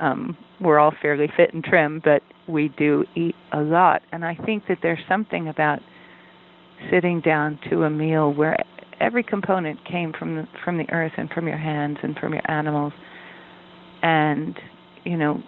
um, 0.00 0.36
we're 0.60 0.78
all 0.78 0.92
fairly 1.00 1.28
fit 1.36 1.52
and 1.54 1.62
trim, 1.62 2.00
but 2.04 2.22
we 2.46 2.68
do 2.76 3.04
eat 3.14 3.34
a 3.52 3.60
lot. 3.60 4.02
And 4.12 4.24
I 4.24 4.34
think 4.34 4.64
that 4.68 4.78
there's 4.82 5.00
something 5.08 5.48
about 5.48 5.80
sitting 6.90 7.20
down 7.20 7.58
to 7.70 7.84
a 7.84 7.90
meal 7.90 8.32
where 8.32 8.56
every 9.00 9.22
component 9.22 9.84
came 9.84 10.12
from 10.12 10.36
the, 10.36 10.48
from 10.64 10.78
the 10.78 10.88
earth 10.90 11.12
and 11.16 11.28
from 11.30 11.48
your 11.48 11.58
hands 11.58 11.98
and 12.02 12.16
from 12.16 12.32
your 12.32 12.48
animals, 12.50 12.92
and 14.02 14.56
you 15.04 15.16
know 15.16 15.42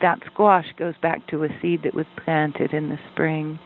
that 0.00 0.18
squash 0.26 0.66
goes 0.76 0.94
back 1.02 1.26
to 1.28 1.44
a 1.44 1.48
seed 1.60 1.82
that 1.84 1.94
was 1.94 2.06
planted 2.24 2.72
in 2.72 2.88
the 2.88 2.98
spring. 3.12 3.58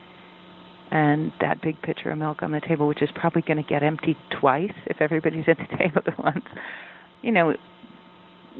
And 0.90 1.33
that 1.40 1.61
big 1.62 1.81
pitcher 1.83 2.11
of 2.11 2.18
milk 2.18 2.42
on 2.42 2.53
the 2.53 2.61
table, 2.61 2.87
which 2.87 3.03
is 3.03 3.09
probably 3.14 3.42
going 3.42 3.62
to 3.62 3.68
get 3.68 3.83
emptied 3.83 4.16
twice 4.40 4.72
if 4.87 5.01
everybody's 5.01 5.44
at 5.49 5.59
the 5.59 5.77
table 5.77 6.03
at 6.07 6.18
once. 6.18 6.44
You 7.22 7.33
know, 7.33 7.55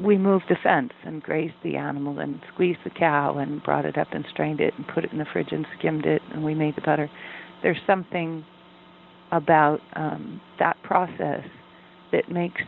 we 0.01 0.17
moved 0.17 0.45
the 0.49 0.57
fence 0.61 0.91
and 1.05 1.23
grazed 1.23 1.55
the 1.63 1.75
animal 1.77 2.19
and 2.19 2.39
squeezed 2.53 2.79
the 2.83 2.89
cow 2.89 3.37
and 3.37 3.63
brought 3.63 3.85
it 3.85 3.97
up 3.97 4.09
and 4.11 4.25
strained 4.31 4.59
it 4.59 4.73
and 4.77 4.87
put 4.87 5.03
it 5.03 5.11
in 5.11 5.17
the 5.17 5.25
fridge 5.31 5.51
and 5.51 5.65
skimmed 5.79 6.05
it 6.05 6.21
and 6.31 6.43
we 6.43 6.53
made 6.53 6.75
the 6.75 6.81
butter. 6.81 7.09
There's 7.63 7.79
something 7.87 8.45
about 9.31 9.79
um, 9.95 10.41
that 10.59 10.77
process 10.83 11.43
that 12.11 12.31
makes 12.31 12.61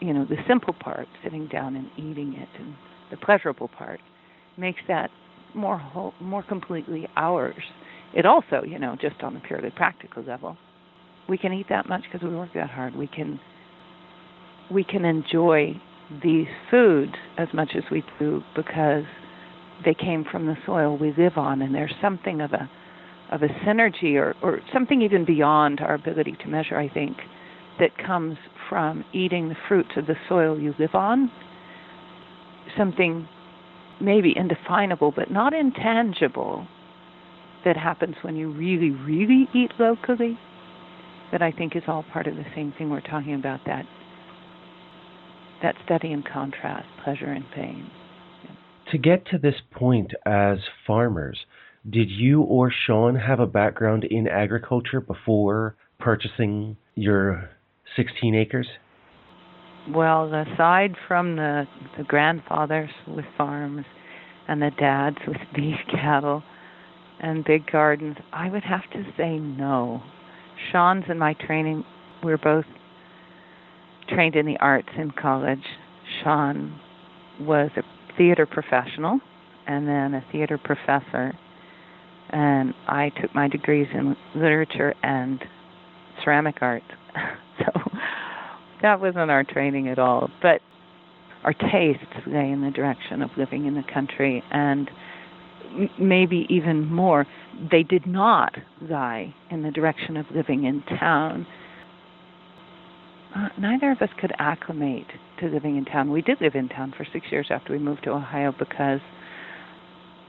you 0.00 0.12
know 0.12 0.24
the 0.24 0.36
simple 0.46 0.74
part, 0.74 1.08
sitting 1.22 1.48
down 1.48 1.76
and 1.76 1.90
eating 1.96 2.34
it, 2.34 2.48
and 2.58 2.74
the 3.10 3.16
pleasurable 3.16 3.68
part, 3.68 4.00
makes 4.56 4.80
that 4.88 5.10
more 5.54 5.78
whole, 5.78 6.14
more 6.20 6.42
completely 6.42 7.08
ours. 7.16 7.62
It 8.14 8.26
also, 8.26 8.62
you 8.66 8.78
know, 8.78 8.96
just 9.00 9.22
on 9.22 9.34
the 9.34 9.40
purely 9.40 9.70
practical 9.70 10.22
level, 10.22 10.56
we 11.28 11.36
can 11.36 11.52
eat 11.52 11.66
that 11.68 11.88
much 11.88 12.02
because 12.04 12.26
we 12.26 12.34
work 12.34 12.50
that 12.54 12.70
hard. 12.70 12.96
We 12.96 13.06
can 13.06 13.38
we 14.70 14.84
can 14.84 15.04
enjoy 15.04 15.80
these 16.22 16.46
foods 16.70 17.14
as 17.38 17.48
much 17.54 17.70
as 17.76 17.84
we 17.90 18.02
do 18.18 18.42
because 18.54 19.04
they 19.84 19.94
came 19.94 20.24
from 20.30 20.46
the 20.46 20.56
soil 20.66 20.96
we 20.96 21.14
live 21.16 21.36
on 21.36 21.62
and 21.62 21.74
there's 21.74 21.94
something 22.02 22.40
of 22.40 22.52
a 22.52 22.68
of 23.30 23.42
a 23.42 23.48
synergy 23.66 24.14
or, 24.14 24.34
or 24.42 24.60
something 24.72 25.02
even 25.02 25.24
beyond 25.24 25.80
our 25.80 25.94
ability 25.94 26.34
to 26.42 26.48
measure, 26.48 26.78
I 26.78 26.88
think, 26.88 27.18
that 27.78 27.90
comes 27.98 28.38
from 28.70 29.04
eating 29.12 29.50
the 29.50 29.56
fruits 29.68 29.90
of 29.96 30.06
the 30.06 30.16
soil 30.28 30.58
you 30.58 30.74
live 30.78 30.94
on. 30.94 31.30
Something 32.76 33.28
maybe 34.00 34.32
indefinable 34.34 35.12
but 35.14 35.30
not 35.30 35.52
intangible 35.52 36.66
that 37.64 37.76
happens 37.76 38.16
when 38.22 38.36
you 38.36 38.50
really, 38.50 38.90
really 38.90 39.48
eat 39.54 39.72
locally 39.78 40.38
that 41.32 41.42
I 41.42 41.52
think 41.52 41.76
is 41.76 41.82
all 41.86 42.04
part 42.12 42.26
of 42.26 42.36
the 42.36 42.44
same 42.54 42.72
thing 42.76 42.90
we're 42.90 43.00
talking 43.00 43.34
about 43.34 43.60
that 43.66 43.84
that 45.62 45.74
study 45.84 46.12
in 46.12 46.22
contrast, 46.22 46.86
pleasure 47.02 47.26
and 47.32 47.44
pain. 47.52 47.90
Yeah. 48.44 48.92
To 48.92 48.98
get 48.98 49.26
to 49.32 49.38
this 49.38 49.56
point 49.72 50.12
as 50.24 50.58
farmers, 50.86 51.36
did 51.90 52.10
you 52.10 52.42
or 52.42 52.72
Shawn 52.86 53.16
have 53.16 53.40
a 53.40 53.46
background 53.46 54.04
in 54.04 54.28
agriculture 54.28 55.00
before 55.00 55.74
purchasing 55.98 56.76
your 56.94 57.50
16 57.96 58.36
acres? 58.36 58.68
Well, 59.90 60.32
aside 60.32 60.94
from 61.06 61.36
the, 61.36 61.64
the 61.96 62.04
grandfathers 62.04 62.90
with 63.08 63.24
farms 63.36 63.84
and 64.46 64.60
the 64.60 64.70
dads 64.78 65.16
with 65.26 65.38
beef 65.54 65.76
cattle 65.90 66.42
and 67.20 67.44
big 67.44 67.70
gardens, 67.70 68.16
I 68.32 68.50
would 68.50 68.64
have 68.64 68.88
to 68.92 69.04
say 69.16 69.38
no. 69.38 70.02
Shawn's 70.70 71.04
in 71.08 71.18
my 71.18 71.34
training, 71.34 71.84
we're 72.22 72.38
both 72.38 72.64
trained 74.08 74.36
in 74.36 74.46
the 74.46 74.56
arts 74.58 74.88
in 74.96 75.10
college. 75.10 75.64
Shawn 76.22 76.78
was 77.40 77.70
a 77.76 77.82
theater 78.16 78.46
professional 78.46 79.20
and 79.66 79.86
then 79.86 80.14
a 80.14 80.24
theater 80.32 80.58
professor. 80.58 81.32
And 82.30 82.74
I 82.86 83.10
took 83.20 83.34
my 83.34 83.48
degrees 83.48 83.86
in 83.92 84.16
literature 84.34 84.94
and 85.02 85.42
ceramic 86.24 86.56
art. 86.60 86.82
so 87.58 87.80
that 88.82 89.00
wasn't 89.00 89.30
our 89.30 89.44
training 89.44 89.88
at 89.88 89.98
all. 89.98 90.28
But 90.42 90.60
our 91.44 91.52
tastes 91.52 92.26
lay 92.26 92.50
in 92.50 92.62
the 92.62 92.70
direction 92.70 93.22
of 93.22 93.30
living 93.36 93.66
in 93.66 93.74
the 93.74 93.84
country 93.92 94.42
and 94.50 94.90
maybe 95.98 96.46
even 96.48 96.86
more, 96.92 97.26
they 97.70 97.82
did 97.82 98.06
not 98.06 98.54
lie 98.80 99.34
in 99.50 99.62
the 99.62 99.70
direction 99.70 100.16
of 100.16 100.26
living 100.34 100.64
in 100.64 100.82
town 100.98 101.46
uh, 103.34 103.48
neither 103.58 103.90
of 103.90 104.00
us 104.00 104.08
could 104.20 104.32
acclimate 104.38 105.06
to 105.38 105.46
living 105.46 105.76
in 105.76 105.84
town. 105.84 106.10
We 106.10 106.22
did 106.22 106.40
live 106.40 106.54
in 106.54 106.68
town 106.68 106.94
for 106.96 107.06
six 107.12 107.26
years 107.30 107.48
after 107.50 107.72
we 107.72 107.78
moved 107.78 108.04
to 108.04 108.10
Ohio 108.10 108.54
because 108.58 109.00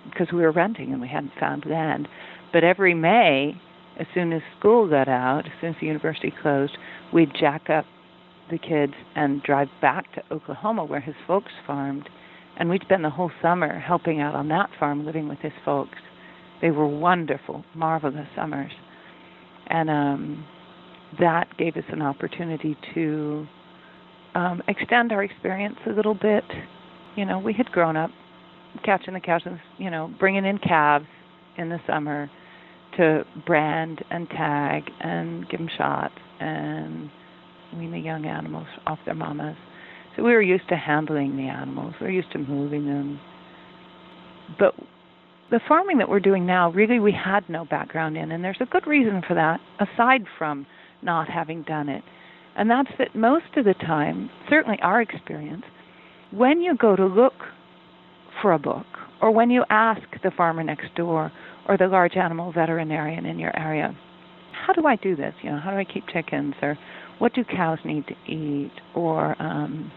because 0.10 0.28
we 0.34 0.42
were 0.42 0.52
renting 0.52 0.92
and 0.92 1.02
we 1.02 1.08
hadn't 1.08 1.34
found 1.40 1.66
land. 1.66 2.08
But 2.52 2.64
every 2.64 2.94
May, 2.94 3.54
as 4.00 4.08
soon 4.14 4.34
as 4.34 4.42
school 4.58 4.90
got 4.90 5.08
out, 5.08 5.46
as 5.46 5.52
soon 5.62 5.72
as 5.72 5.76
the 5.80 5.88
university 5.88 6.34
closed, 6.42 6.78
we'd 7.14 7.32
jack 7.40 7.70
up 7.70 7.86
the 8.50 8.58
kids 8.58 8.94
and 9.16 9.44
drive 9.44 9.68
back 9.82 10.12
to 10.16 10.24
Oklahoma 10.32 10.84
where 10.86 11.02
his 11.02 11.16
folks 11.28 11.52
farmed. 11.68 12.10
And 12.60 12.70
we'd 12.70 12.82
spend 12.84 13.04
the 13.04 13.10
whole 13.10 13.32
summer 13.42 13.80
helping 13.80 14.20
out 14.22 14.36
on 14.36 14.50
that 14.50 14.70
farm, 14.80 15.06
living 15.06 15.28
with 15.30 15.40
his 15.40 15.54
folks. 15.64 15.98
They 16.62 16.72
were 16.72 16.88
wonderful, 16.88 17.64
marvelous 17.74 18.28
summers. 18.36 18.72
And 19.68 19.90
um 19.90 20.46
that 21.20 21.48
gave 21.58 21.76
us 21.76 21.84
an 21.92 22.02
opportunity 22.02 22.78
to 22.94 23.48
um, 24.36 24.62
extend 24.68 25.12
our 25.12 25.24
experience 25.24 25.78
a 25.88 25.90
little 25.90 26.14
bit. 26.14 26.44
You 27.16 27.26
know, 27.26 27.40
we 27.40 27.54
had 27.54 27.66
grown 27.72 27.98
up 27.98 28.12
catching 28.86 29.16
the 29.16 29.20
cows, 29.20 29.42
and, 29.46 29.60
you 29.78 29.90
know, 29.90 30.14
bringing 30.20 30.46
in 30.46 30.60
calves 30.60 31.08
in 31.58 31.70
the 31.70 31.80
summer 31.88 32.30
to 32.98 33.24
brand 33.46 34.04
and 34.12 34.30
tag 34.30 34.84
and 35.00 35.50
give 35.50 35.60
them 35.60 35.70
shots 35.78 36.14
and 36.40 37.10
wean 37.76 37.92
the 37.92 38.00
young 38.00 38.26
animals 38.26 38.68
off 38.86 39.00
their 39.06 39.16
mamas. 39.16 39.58
So 40.16 40.24
we 40.24 40.32
were 40.32 40.42
used 40.42 40.68
to 40.70 40.76
handling 40.76 41.38
the 41.38 41.44
animals, 41.44 41.94
we 42.00 42.08
were 42.08 42.12
used 42.12 42.32
to 42.34 42.40
moving 42.40 42.86
them. 42.86 43.20
But 44.58 44.74
the 45.52 45.60
farming 45.68 45.98
that 46.00 46.10
we're 46.10 46.20
doing 46.20 46.46
now, 46.46 46.72
really, 46.72 47.00
we 47.00 47.12
had 47.12 47.48
no 47.50 47.66
background 47.66 48.18
in, 48.18 48.32
and 48.32 48.44
there's 48.44 48.58
a 48.60 48.66
good 48.66 48.86
reason 48.88 49.22
for 49.28 49.34
that, 49.36 49.60
aside 49.80 50.24
from 50.38 50.66
not 51.02 51.30
having 51.30 51.64
done 51.64 51.90
it. 51.90 52.04
And 52.56 52.70
that's 52.70 52.90
that 52.98 53.16
most 53.16 53.46
of 53.58 53.66
the 53.66 53.74
time, 53.74 54.30
certainly 54.50 54.78
our 54.82 55.02
experience, 55.02 55.64
when 56.32 56.62
you 56.62 56.76
go 56.76 56.96
to 56.96 57.06
look 57.06 57.34
for 58.42 58.54
a 58.54 58.60
book, 58.60 58.86
or 59.22 59.32
when 59.32 59.50
you 59.50 59.64
ask 59.70 60.02
the 60.24 60.32
farmer 60.32 60.64
next 60.64 60.94
door, 60.96 61.32
or 61.68 61.78
the 61.78 61.88
large 61.88 62.16
animal 62.16 62.52
veterinarian 62.52 63.26
in 63.26 63.40
your 63.40 63.58
area, 63.58 63.96
how 64.66 64.74
do 64.74 64.86
I 64.88 64.96
do 64.98 65.16
this? 65.16 65.34
You 65.42 65.52
know, 65.52 65.60
how 65.60 65.72
do 65.72 65.78
I 65.78 65.86
keep 65.86 66.04
chickens? 66.12 66.54
Or 66.62 66.78
what 67.20 67.34
do 67.34 67.44
cows 67.44 67.80
need 67.86 68.06
to 68.08 68.32
eat? 68.32 68.72
Or, 68.96 69.42
um, 69.42 69.92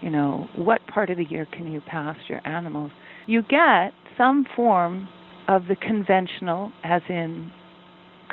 you 0.00 0.10
know, 0.10 0.48
what 0.56 0.86
part 0.86 1.10
of 1.10 1.18
the 1.18 1.24
year 1.24 1.46
can 1.52 1.72
you 1.72 1.80
pasture 1.80 2.40
animals? 2.44 2.90
You 3.26 3.42
get 3.42 3.92
some 4.18 4.46
form 4.56 5.08
of 5.48 5.66
the 5.68 5.76
conventional, 5.76 6.72
as 6.82 7.02
in 7.08 7.52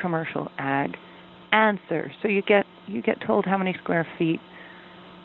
commercial 0.01 0.49
ag, 0.57 0.95
answer. 1.51 2.11
So 2.21 2.27
you 2.27 2.41
get 2.41 2.65
you 2.87 3.01
get 3.01 3.17
told 3.25 3.45
how 3.45 3.57
many 3.57 3.75
square 3.81 4.07
feet 4.17 4.39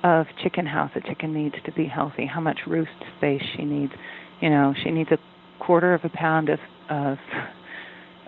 of 0.02 0.26
chicken 0.42 0.66
house 0.66 0.90
a 0.94 1.00
chicken 1.00 1.32
needs 1.32 1.54
to 1.64 1.72
be 1.72 1.86
healthy, 1.86 2.26
how 2.26 2.40
much 2.40 2.58
roost 2.66 2.90
space 3.16 3.42
she 3.56 3.64
needs. 3.64 3.92
You 4.40 4.50
know, 4.50 4.74
she 4.82 4.90
needs 4.90 5.10
a 5.10 5.18
quarter 5.64 5.94
of 5.94 6.02
a 6.04 6.10
pound 6.10 6.48
of 6.48 6.58
of 6.90 7.18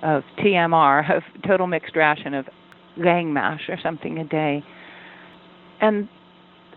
of 0.02 0.22
TMR, 0.38 1.16
of 1.16 1.22
total 1.46 1.66
mixed 1.66 1.96
ration 1.96 2.34
of 2.34 2.46
laying 2.96 3.32
mash 3.32 3.62
or 3.68 3.78
something 3.82 4.18
a 4.18 4.24
day. 4.24 4.64
And 5.80 6.08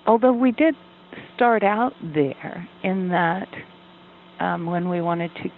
although 0.05 0.34
we 0.34 0.51
did 0.51 0.75
start 1.36 1.63
out 1.63 1.93
there 2.13 2.67
in 2.84 3.10
that 3.10 3.47
um, 4.39 4.65
when 4.65 4.89
we 4.89 5.01
wanted 5.01 5.32
to 5.36 5.49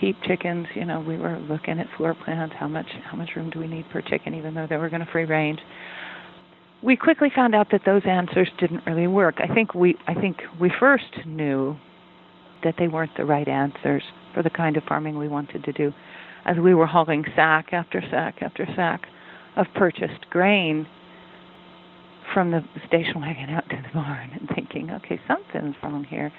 keep 0.00 0.16
chickens, 0.22 0.66
you 0.74 0.84
know, 0.84 1.00
we 1.00 1.16
were 1.16 1.38
looking 1.38 1.78
at 1.78 1.86
floor 1.96 2.14
plans, 2.24 2.52
how 2.58 2.68
much 2.68 2.86
how 3.04 3.16
much 3.16 3.30
room 3.36 3.50
do 3.50 3.58
we 3.58 3.66
need 3.66 3.84
per 3.90 4.00
chicken, 4.00 4.34
even 4.34 4.54
though 4.54 4.66
they 4.68 4.76
were 4.76 4.88
going 4.88 5.04
to 5.04 5.12
free 5.12 5.24
range. 5.24 5.60
We 6.82 6.96
quickly 6.96 7.28
found 7.34 7.54
out 7.54 7.68
that 7.70 7.82
those 7.86 8.02
answers 8.06 8.48
didn't 8.58 8.84
really 8.86 9.06
work. 9.06 9.36
I 9.38 9.52
think 9.52 9.74
we 9.74 9.96
I 10.06 10.14
think 10.14 10.38
we 10.60 10.70
first 10.80 11.26
knew 11.26 11.76
that 12.64 12.74
they 12.78 12.88
weren't 12.88 13.16
the 13.16 13.24
right 13.24 13.48
answers 13.48 14.02
for 14.34 14.42
the 14.42 14.50
kind 14.50 14.76
of 14.76 14.84
farming 14.84 15.18
we 15.18 15.28
wanted 15.28 15.64
to 15.64 15.72
do, 15.72 15.92
as 16.46 16.56
we 16.56 16.74
were 16.74 16.86
hauling 16.86 17.24
sack 17.36 17.72
after 17.72 18.02
sack 18.10 18.36
after 18.40 18.66
sack 18.74 19.02
of 19.56 19.66
purchased 19.74 20.28
grain 20.30 20.86
from 22.32 22.50
the 22.50 22.62
station 22.86 23.20
wagon 23.20 23.50
out 23.50 23.68
to 23.68 23.76
the 23.76 23.92
barn 23.92 24.30
and 24.38 24.48
thinking, 24.54 24.90
okay, 24.90 25.20
something's 25.28 25.76
wrong 25.82 26.04
here. 26.04 26.32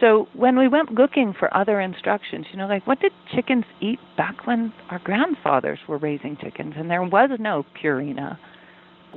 So 0.00 0.28
when 0.34 0.58
we 0.58 0.68
went 0.68 0.92
looking 0.92 1.34
for 1.38 1.54
other 1.56 1.80
instructions, 1.80 2.46
you 2.52 2.58
know, 2.58 2.66
like 2.66 2.86
what 2.86 3.00
did 3.00 3.12
chickens 3.34 3.64
eat 3.80 3.98
back 4.16 4.46
when 4.46 4.72
our 4.90 4.98
grandfathers 4.98 5.78
were 5.88 5.98
raising 5.98 6.36
chickens 6.36 6.74
and 6.76 6.90
there 6.90 7.02
was 7.02 7.30
no 7.38 7.64
Purina? 7.82 8.38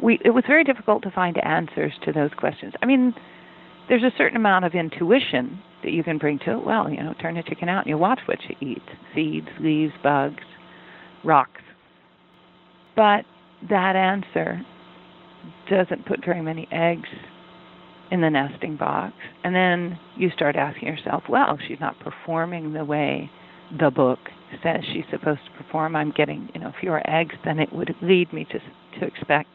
We 0.01 0.19
it 0.23 0.29
was 0.29 0.45
very 0.47 0.63
difficult 0.63 1.03
to 1.03 1.11
find 1.11 1.37
answers 1.43 1.91
to 2.05 2.13
those 2.13 2.31
questions. 2.37 2.73
I 2.81 2.85
mean, 2.85 3.13
there's 3.89 4.03
a 4.03 4.11
certain 4.17 4.37
amount 4.37 4.65
of 4.65 4.73
intuition 4.73 5.61
that 5.83 5.91
you 5.91 6.03
can 6.03 6.17
bring 6.17 6.39
to 6.39 6.53
it. 6.53 6.65
Well, 6.65 6.89
you 6.89 7.03
know, 7.03 7.13
turn 7.21 7.35
a 7.35 7.43
chicken 7.43 7.67
out 7.67 7.85
and 7.85 7.89
you 7.89 7.97
watch 7.97 8.19
what 8.25 8.37
you 8.47 8.55
eat: 8.61 8.83
seeds, 9.13 9.47
leaves, 9.59 9.93
bugs, 10.01 10.43
rocks. 11.25 11.61
But 12.99 13.23
that 13.69 13.95
answer 13.95 14.61
doesn't 15.69 16.05
put 16.05 16.19
very 16.25 16.41
many 16.41 16.67
eggs 16.69 17.07
in 18.11 18.19
the 18.19 18.29
nesting 18.29 18.75
box. 18.75 19.13
And 19.45 19.55
then 19.55 19.97
you 20.17 20.29
start 20.31 20.57
asking 20.57 20.89
yourself, 20.89 21.23
well, 21.29 21.57
she's 21.65 21.79
not 21.79 21.97
performing 22.01 22.73
the 22.73 22.83
way 22.83 23.31
the 23.79 23.89
book 23.89 24.19
says 24.61 24.81
she's 24.91 25.05
supposed 25.09 25.39
to 25.45 25.63
perform. 25.63 25.95
I'm 25.95 26.11
getting, 26.11 26.49
you 26.53 26.59
know, 26.59 26.73
fewer 26.81 27.01
eggs 27.09 27.35
than 27.45 27.59
it 27.59 27.71
would 27.71 27.95
lead 28.01 28.33
me 28.33 28.45
to 28.51 28.59
to 28.99 29.05
expect. 29.05 29.47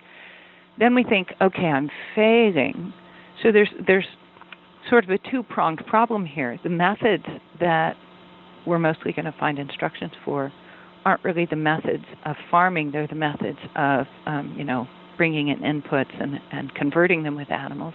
Then 0.78 0.94
we 0.94 1.04
think, 1.04 1.34
okay, 1.42 1.66
I'm 1.66 1.90
failing. 2.14 2.94
So 3.42 3.52
there's 3.52 3.68
there's 3.86 4.06
sort 4.88 5.04
of 5.04 5.10
a 5.10 5.18
two-pronged 5.30 5.84
problem 5.86 6.24
here. 6.24 6.58
The 6.62 6.70
methods 6.70 7.26
that 7.60 7.96
we're 8.66 8.78
mostly 8.78 9.12
going 9.12 9.26
to 9.26 9.34
find 9.38 9.58
instructions 9.58 10.12
for 10.24 10.50
aren't 11.04 11.24
really 11.24 11.46
the 11.48 11.56
methods 11.56 12.04
of 12.24 12.36
farming. 12.50 12.90
They're 12.92 13.06
the 13.06 13.14
methods 13.14 13.58
of, 13.76 14.06
um, 14.26 14.54
you 14.56 14.64
know, 14.64 14.86
bringing 15.16 15.48
in 15.48 15.58
inputs 15.58 16.20
and, 16.20 16.40
and 16.52 16.74
converting 16.74 17.22
them 17.22 17.36
with 17.36 17.50
animals. 17.50 17.94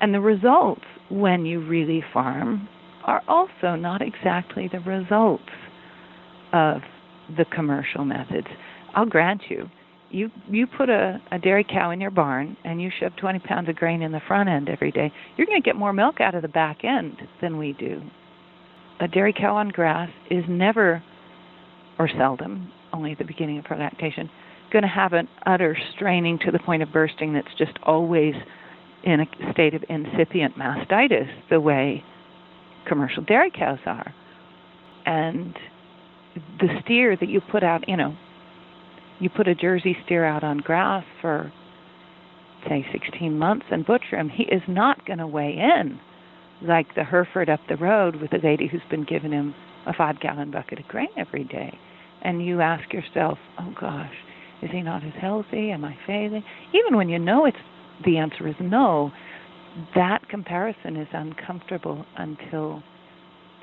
And 0.00 0.14
the 0.14 0.20
results, 0.20 0.84
when 1.10 1.44
you 1.44 1.66
really 1.66 2.02
farm, 2.12 2.68
are 3.04 3.22
also 3.28 3.76
not 3.76 4.02
exactly 4.02 4.68
the 4.70 4.80
results 4.80 5.42
of 6.52 6.80
the 7.36 7.44
commercial 7.44 8.04
methods. 8.04 8.46
I'll 8.94 9.06
grant 9.06 9.42
you, 9.48 9.68
you 10.10 10.30
you 10.48 10.66
put 10.66 10.88
a, 10.88 11.20
a 11.30 11.38
dairy 11.38 11.64
cow 11.64 11.90
in 11.90 12.00
your 12.00 12.10
barn 12.10 12.56
and 12.64 12.82
you 12.82 12.90
shove 12.98 13.12
20 13.16 13.38
pounds 13.40 13.68
of 13.68 13.76
grain 13.76 14.02
in 14.02 14.12
the 14.12 14.20
front 14.26 14.48
end 14.48 14.68
every 14.68 14.90
day, 14.90 15.12
you're 15.36 15.46
going 15.46 15.60
to 15.60 15.64
get 15.64 15.76
more 15.76 15.92
milk 15.92 16.20
out 16.20 16.34
of 16.34 16.42
the 16.42 16.48
back 16.48 16.84
end 16.84 17.16
than 17.40 17.56
we 17.56 17.72
do. 17.74 18.02
A 19.00 19.08
dairy 19.08 19.32
cow 19.32 19.56
on 19.56 19.68
grass 19.68 20.10
is 20.30 20.44
never, 20.48 21.02
or 22.00 22.08
seldom, 22.16 22.72
only 22.94 23.12
at 23.12 23.18
the 23.18 23.24
beginning 23.24 23.58
of 23.58 23.66
her 23.66 23.76
lactation, 23.76 24.30
going 24.72 24.82
to 24.82 24.88
have 24.88 25.12
an 25.12 25.28
udder 25.44 25.76
straining 25.94 26.38
to 26.38 26.50
the 26.50 26.58
point 26.58 26.82
of 26.82 26.90
bursting 26.90 27.34
that's 27.34 27.54
just 27.58 27.76
always 27.82 28.32
in 29.04 29.20
a 29.20 29.26
state 29.52 29.74
of 29.74 29.84
incipient 29.90 30.56
mastitis 30.56 31.28
the 31.50 31.60
way 31.60 32.02
commercial 32.88 33.22
dairy 33.22 33.50
cows 33.50 33.78
are. 33.84 34.14
And 35.04 35.54
the 36.58 36.68
steer 36.82 37.16
that 37.16 37.28
you 37.28 37.42
put 37.52 37.62
out, 37.62 37.86
you 37.86 37.98
know, 37.98 38.16
you 39.18 39.28
put 39.28 39.46
a 39.46 39.54
Jersey 39.54 39.94
steer 40.06 40.24
out 40.24 40.42
on 40.42 40.58
grass 40.58 41.04
for, 41.20 41.52
say, 42.66 42.86
16 42.92 43.38
months 43.38 43.66
and 43.70 43.84
butcher 43.84 44.16
him, 44.16 44.30
he 44.30 44.44
is 44.44 44.62
not 44.66 45.04
going 45.04 45.18
to 45.18 45.26
weigh 45.26 45.54
in 45.58 46.00
like 46.62 46.94
the 46.94 47.04
Hereford 47.04 47.50
up 47.50 47.60
the 47.68 47.76
road 47.76 48.16
with 48.16 48.32
a 48.32 48.38
lady 48.42 48.68
who's 48.68 48.80
been 48.90 49.04
giving 49.04 49.32
him 49.32 49.54
a 49.86 49.92
five 49.94 50.20
gallon 50.20 50.50
bucket 50.50 50.78
of 50.78 50.88
grain 50.88 51.08
every 51.16 51.44
day. 51.44 51.78
And 52.22 52.44
you 52.44 52.60
ask 52.60 52.92
yourself, 52.92 53.38
oh 53.58 53.74
gosh, 53.80 54.12
is 54.62 54.70
he 54.70 54.82
not 54.82 55.02
as 55.04 55.12
healthy? 55.20 55.70
Am 55.70 55.84
I 55.84 55.96
failing? 56.06 56.44
Even 56.74 56.96
when 56.96 57.08
you 57.08 57.18
know 57.18 57.46
it's 57.46 57.56
the 58.04 58.18
answer 58.18 58.48
is 58.48 58.54
no, 58.60 59.12
that 59.94 60.28
comparison 60.28 60.96
is 60.96 61.08
uncomfortable 61.12 62.04
until 62.16 62.82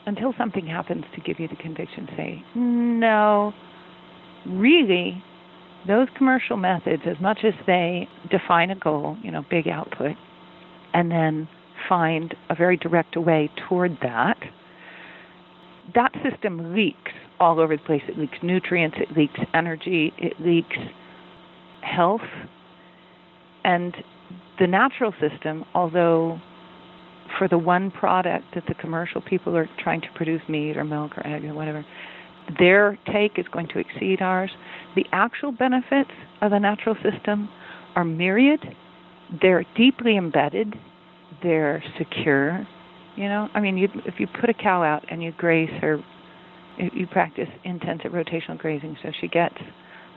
until 0.06 0.34
something 0.38 0.65
happens 0.65 1.04
to 1.13 1.22
give 1.22 1.38
you 1.38 1.50
the 1.50 1.56
conviction 1.58 2.08
say 2.15 2.43
no 2.56 3.54
really 4.46 5.22
those 5.86 6.08
commercial 6.17 6.56
methods 6.56 7.04
as 7.06 7.20
much 7.22 7.39
as 7.43 7.54
they 7.65 8.08
define 8.30 8.70
a 8.70 8.76
goal 8.76 9.17
you 9.22 9.30
know 9.30 9.43
big 9.50 9.67
output 9.67 10.15
and 10.93 11.12
then 11.12 11.48
find 11.89 12.36
a 12.50 12.56
very 12.56 12.78
direct 12.78 13.17
way 13.17 13.50
toward 13.67 13.98
that 14.02 14.38
that 15.93 16.12
system 16.24 16.74
leaks 16.74 17.12
all 17.39 17.60
over 17.60 17.76
the 17.78 17.84
place 17.84 18.02
it 18.08 18.17
leaks 18.17 18.38
nutrients 18.41 18.97
it 19.00 19.15
leaks 19.15 19.39
energy 19.54 20.13
it 20.17 20.34
leaks 20.39 20.78
health 21.82 22.21
and 23.67 23.95
the 24.60 24.67
natural 24.67 25.13
system, 25.19 25.65
although 25.76 26.39
for 27.38 27.47
the 27.47 27.58
one 27.58 27.91
product 27.91 28.45
that 28.56 28.63
the 28.67 28.73
commercial 28.76 29.21
people 29.21 29.56
are 29.56 29.69
trying 29.84 30.02
to 30.02 30.08
produce 30.15 30.41
meat 30.47 30.78
or 30.78 30.84
milk 30.84 31.17
or 31.17 31.28
egg 31.28 31.43
or 31.45 31.54
whatever, 31.54 31.86
their 32.58 32.97
take 33.12 33.38
is 33.38 33.45
going 33.52 33.67
to 33.67 33.80
exceed 33.80 34.21
ours. 34.21 34.50
The 34.95 35.06
actual 35.12 35.52
benefits 35.52 36.12
of 36.41 36.52
the 36.52 36.60
natural 36.60 36.95
system 37.04 37.50
are 37.95 38.06
myriad. 38.06 38.62
They're 39.41 39.65
deeply 39.76 40.17
embedded. 40.17 40.73
They're 41.43 41.84
secure. 41.97 42.65
You 43.17 43.28
know, 43.28 43.50
I 43.54 43.60
mean, 43.60 43.78
you, 43.78 43.89
if 44.06 44.15
you 44.19 44.28
put 44.39 44.50
a 44.50 44.54
cow 44.54 44.82
out 44.82 45.04
and 45.12 45.21
you 45.21 45.34
graze 45.34 45.69
her, 45.82 46.00
you 46.78 47.08
practice 47.08 47.48
intensive 47.63 48.12
rotational 48.12 48.58
grazing, 48.58 48.98
so 49.02 49.12
she 49.20 49.28
gets 49.28 49.56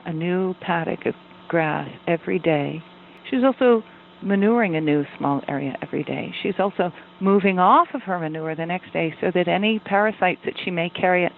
a 0.04 0.12
new 0.12 0.54
paddock 0.60 1.06
of 1.06 1.14
grass 1.48 1.88
every 2.06 2.38
day. 2.38 2.82
She's 3.30 3.44
also 3.44 3.82
manuring 4.22 4.76
a 4.76 4.80
new 4.80 5.04
small 5.18 5.42
area 5.48 5.76
every 5.82 6.04
day. 6.04 6.32
She's 6.42 6.54
also 6.58 6.92
moving 7.20 7.58
off 7.58 7.88
of 7.94 8.02
her 8.02 8.18
manure 8.18 8.54
the 8.54 8.66
next 8.66 8.92
day 8.92 9.14
so 9.20 9.30
that 9.34 9.48
any 9.48 9.78
parasites 9.78 10.40
that 10.44 10.54
she 10.64 10.70
may 10.70 10.90
carry 10.90 11.28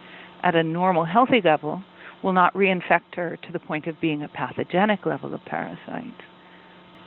at 0.42 0.54
a 0.54 0.62
normal, 0.62 1.04
healthy 1.04 1.40
level 1.44 1.82
will 2.22 2.32
not 2.32 2.54
reinfect 2.54 3.14
her 3.14 3.36
to 3.36 3.52
the 3.52 3.58
point 3.58 3.86
of 3.86 4.00
being 4.00 4.22
a 4.22 4.28
pathogenic 4.28 5.06
level 5.06 5.34
of 5.34 5.44
parasite. 5.44 6.14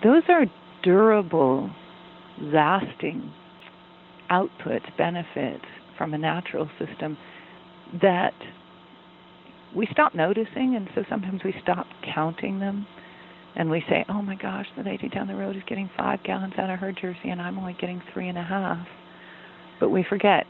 Those 0.04 0.24
are 0.30 0.46
durable, 0.84 1.70
lasting 2.40 3.32
outputs, 4.30 4.98
benefits 4.98 5.66
from 5.98 6.14
a 6.14 6.18
natural 6.18 6.70
system 6.80 7.18
that 8.02 8.34
we 9.76 9.88
stop 9.92 10.16
noticing, 10.16 10.76
and 10.76 10.90
so 10.96 11.04
sometimes 11.10 11.44
we 11.44 11.54
stop 11.62 11.86
counting 12.14 12.60
them 12.60 12.88
and 13.56 13.70
we 13.70 13.82
say, 13.90 14.06
"Oh 14.10 14.22
my 14.22 14.36
gosh, 14.36 14.68
the 14.76 14.84
lady 14.84 15.10
down 15.10 15.28
the 15.28 15.36
road 15.36 15.56
is 15.56 15.64
getting 15.64 15.90
five 15.98 16.22
gallons 16.24 16.54
out 16.58 16.70
of 16.70 16.80
her 16.80 16.92
jersey, 16.92 17.30
and 17.30 17.42
I'm 17.42 17.58
only 17.58 17.74
getting 17.74 18.02
three 18.14 18.28
and 18.28 18.38
a 18.38 18.44
half." 18.44 18.88
But 19.80 19.90
we 19.90 20.04
forget 20.04 20.46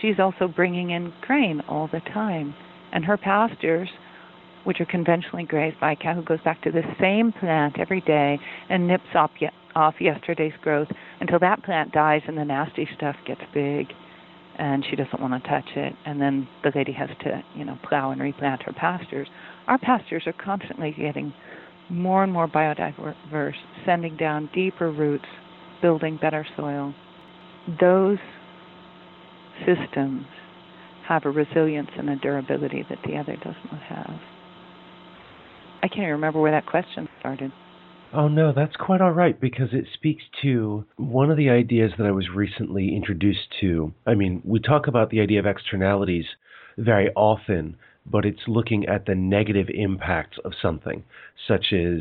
she's 0.00 0.18
also 0.18 0.48
bringing 0.48 0.90
in 0.90 1.12
grain 1.20 1.60
all 1.68 1.88
the 1.88 2.00
time, 2.00 2.54
and 2.92 3.04
her 3.04 3.16
pastures, 3.16 3.88
which 4.64 4.80
are 4.80 4.86
conventionally 4.86 5.44
grazed 5.44 5.78
by 5.80 5.92
a 5.92 5.96
cow 5.96 6.14
who 6.14 6.22
goes 6.22 6.40
back 6.40 6.60
to 6.62 6.70
the 6.70 6.84
same 7.00 7.32
plant 7.32 7.78
every 7.78 8.00
day 8.02 8.38
and 8.68 8.86
nips 8.86 9.14
off, 9.14 9.30
off 9.74 10.00
yesterday's 10.00 10.56
growth 10.60 10.88
until 11.20 11.38
that 11.38 11.62
plant 11.62 11.92
dies 11.92 12.22
and 12.26 12.36
the 12.36 12.44
nasty 12.44 12.88
stuff 12.96 13.16
gets 13.24 13.40
big 13.54 13.92
and 14.58 14.84
she 14.90 14.96
doesn't 14.96 15.20
want 15.20 15.42
to 15.42 15.48
touch 15.48 15.68
it 15.76 15.94
and 16.04 16.20
then 16.20 16.48
the 16.64 16.72
lady 16.74 16.92
has 16.92 17.08
to 17.20 17.42
you 17.54 17.64
know 17.64 17.78
plow 17.88 18.10
and 18.10 18.20
replant 18.20 18.62
her 18.62 18.72
pastures 18.72 19.28
our 19.66 19.78
pastures 19.78 20.24
are 20.26 20.32
constantly 20.32 20.94
getting 20.98 21.32
more 21.90 22.22
and 22.22 22.32
more 22.32 22.48
biodiverse, 22.48 23.54
sending 23.86 24.16
down 24.16 24.50
deeper 24.54 24.90
roots, 24.90 25.24
building 25.80 26.18
better 26.20 26.46
soil. 26.56 26.94
Those 27.80 28.18
systems 29.66 30.24
have 31.06 31.24
a 31.24 31.30
resilience 31.30 31.88
and 31.96 32.10
a 32.10 32.16
durability 32.16 32.84
that 32.88 32.98
the 33.06 33.16
other 33.16 33.36
does 33.36 33.54
not 33.72 33.80
have. 33.82 34.20
I 35.82 35.88
can't 35.88 36.00
even 36.00 36.12
remember 36.12 36.40
where 36.40 36.52
that 36.52 36.66
question 36.66 37.08
started. 37.20 37.52
Oh, 38.12 38.28
no, 38.28 38.52
that's 38.52 38.76
quite 38.76 39.02
all 39.02 39.12
right 39.12 39.38
because 39.38 39.68
it 39.72 39.84
speaks 39.92 40.22
to 40.42 40.86
one 40.96 41.30
of 41.30 41.36
the 41.36 41.50
ideas 41.50 41.92
that 41.98 42.06
I 42.06 42.10
was 42.10 42.30
recently 42.34 42.96
introduced 42.96 43.52
to. 43.60 43.92
I 44.06 44.14
mean, 44.14 44.40
we 44.44 44.60
talk 44.60 44.86
about 44.86 45.10
the 45.10 45.20
idea 45.20 45.40
of 45.40 45.46
externalities 45.46 46.24
very 46.78 47.10
often, 47.14 47.76
but 48.06 48.24
it's 48.24 48.48
looking 48.48 48.86
at 48.86 49.04
the 49.04 49.14
negative 49.14 49.68
impacts 49.68 50.38
of 50.42 50.52
something, 50.60 51.04
such 51.46 51.72
as 51.72 52.00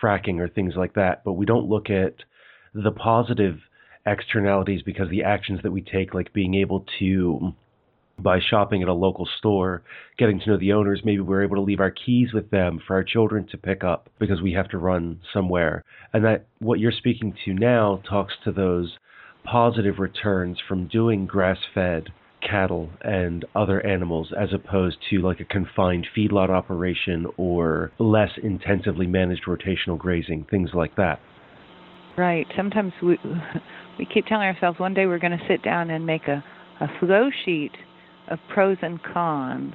fracking 0.00 0.38
or 0.40 0.48
things 0.48 0.74
like 0.74 0.94
that. 0.94 1.22
But 1.22 1.34
we 1.34 1.44
don't 1.44 1.68
look 1.68 1.90
at 1.90 2.14
the 2.72 2.92
positive 2.92 3.58
externalities 4.06 4.82
because 4.82 5.10
the 5.10 5.22
actions 5.24 5.60
that 5.62 5.72
we 5.72 5.82
take, 5.82 6.14
like 6.14 6.32
being 6.32 6.54
able 6.54 6.86
to 6.98 7.52
by 8.18 8.38
shopping 8.40 8.82
at 8.82 8.88
a 8.88 8.92
local 8.92 9.28
store, 9.38 9.82
getting 10.18 10.40
to 10.40 10.50
know 10.50 10.58
the 10.58 10.72
owners, 10.72 11.02
maybe 11.04 11.20
we're 11.20 11.42
able 11.42 11.56
to 11.56 11.62
leave 11.62 11.80
our 11.80 11.90
keys 11.90 12.32
with 12.32 12.50
them 12.50 12.80
for 12.86 12.94
our 12.94 13.04
children 13.04 13.46
to 13.50 13.58
pick 13.58 13.84
up 13.84 14.08
because 14.18 14.40
we 14.40 14.52
have 14.52 14.68
to 14.70 14.78
run 14.78 15.20
somewhere. 15.32 15.84
And 16.12 16.24
that 16.24 16.46
what 16.58 16.78
you're 16.78 16.92
speaking 16.92 17.34
to 17.44 17.54
now 17.54 18.02
talks 18.08 18.34
to 18.44 18.52
those 18.52 18.96
positive 19.44 19.98
returns 19.98 20.58
from 20.68 20.88
doing 20.88 21.26
grass 21.26 21.58
fed 21.74 22.08
cattle 22.48 22.90
and 23.02 23.44
other 23.54 23.84
animals 23.86 24.32
as 24.38 24.48
opposed 24.52 24.96
to 25.08 25.18
like 25.20 25.40
a 25.40 25.44
confined 25.44 26.06
feedlot 26.16 26.50
operation 26.50 27.26
or 27.36 27.92
less 27.98 28.30
intensively 28.42 29.06
managed 29.06 29.44
rotational 29.46 29.96
grazing, 29.96 30.44
things 30.50 30.70
like 30.74 30.94
that. 30.96 31.20
Right. 32.16 32.46
Sometimes 32.56 32.92
we 33.02 33.18
we 33.98 34.06
keep 34.12 34.26
telling 34.26 34.46
ourselves 34.46 34.78
one 34.78 34.92
day 34.92 35.06
we're 35.06 35.18
going 35.18 35.38
to 35.38 35.46
sit 35.48 35.62
down 35.62 35.90
and 35.90 36.04
make 36.04 36.28
a 36.28 36.44
a 36.80 36.88
flow 36.98 37.30
sheet 37.44 37.72
of 38.28 38.38
pros 38.52 38.76
and 38.82 39.02
cons 39.02 39.74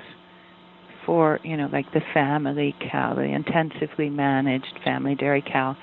for, 1.06 1.40
you 1.44 1.56
know, 1.58 1.70
like 1.72 1.92
the 1.94 2.02
family 2.14 2.76
cow, 2.92 3.16
the 3.16 3.22
intensively 3.22 4.10
managed 4.10 4.80
family 4.84 5.16
dairy 5.16 5.42
cow. 5.42 5.76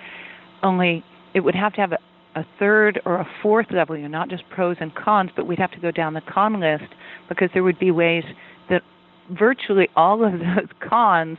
Only 0.63 1.03
it 1.35 1.41
would 1.41 1.55
have 1.55 1.73
to 1.75 1.81
have 1.81 1.93
a, 1.93 1.99
a 2.39 2.47
third 2.59 3.01
or 3.07 3.17
a 3.17 3.29
fourth 3.43 3.67
level, 3.71 3.97
you 3.97 4.03
know, 4.03 4.09
not 4.09 4.29
just 4.29 4.45
pros 4.51 4.77
and 4.81 4.95
cons, 4.95 5.31
but 5.35 5.47
we'd 5.47 5.59
have 5.59 5.73
to 5.73 5.81
go 5.81 5.91
down 5.91 6.15
the 6.15 6.21
con 6.21 6.61
list 6.61 6.93
because 7.29 7.49
there 7.55 7.63
would 7.63 7.79
be 7.79 7.91
ways 7.91 8.25
that 8.69 8.83
virtually 9.31 9.89
all 9.97 10.25
of 10.25 10.33
those 10.33 10.69
cons 10.89 11.39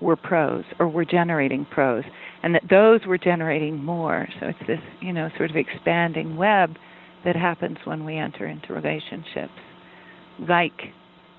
were 0.00 0.16
pros 0.16 0.64
or 0.80 0.88
were 0.88 1.04
generating 1.04 1.64
pros 1.64 2.02
and 2.42 2.52
that 2.54 2.64
those 2.68 3.00
were 3.06 3.18
generating 3.18 3.82
more. 3.82 4.26
So 4.40 4.46
it's 4.46 4.66
this, 4.66 4.80
you 5.00 5.12
know, 5.12 5.28
sort 5.36 5.50
of 5.50 5.56
expanding 5.56 6.36
web 6.36 6.74
that 7.24 7.36
happens 7.36 7.78
when 7.84 8.04
we 8.04 8.16
enter 8.16 8.46
into 8.46 8.72
relationships 8.72 9.52
like 10.46 10.92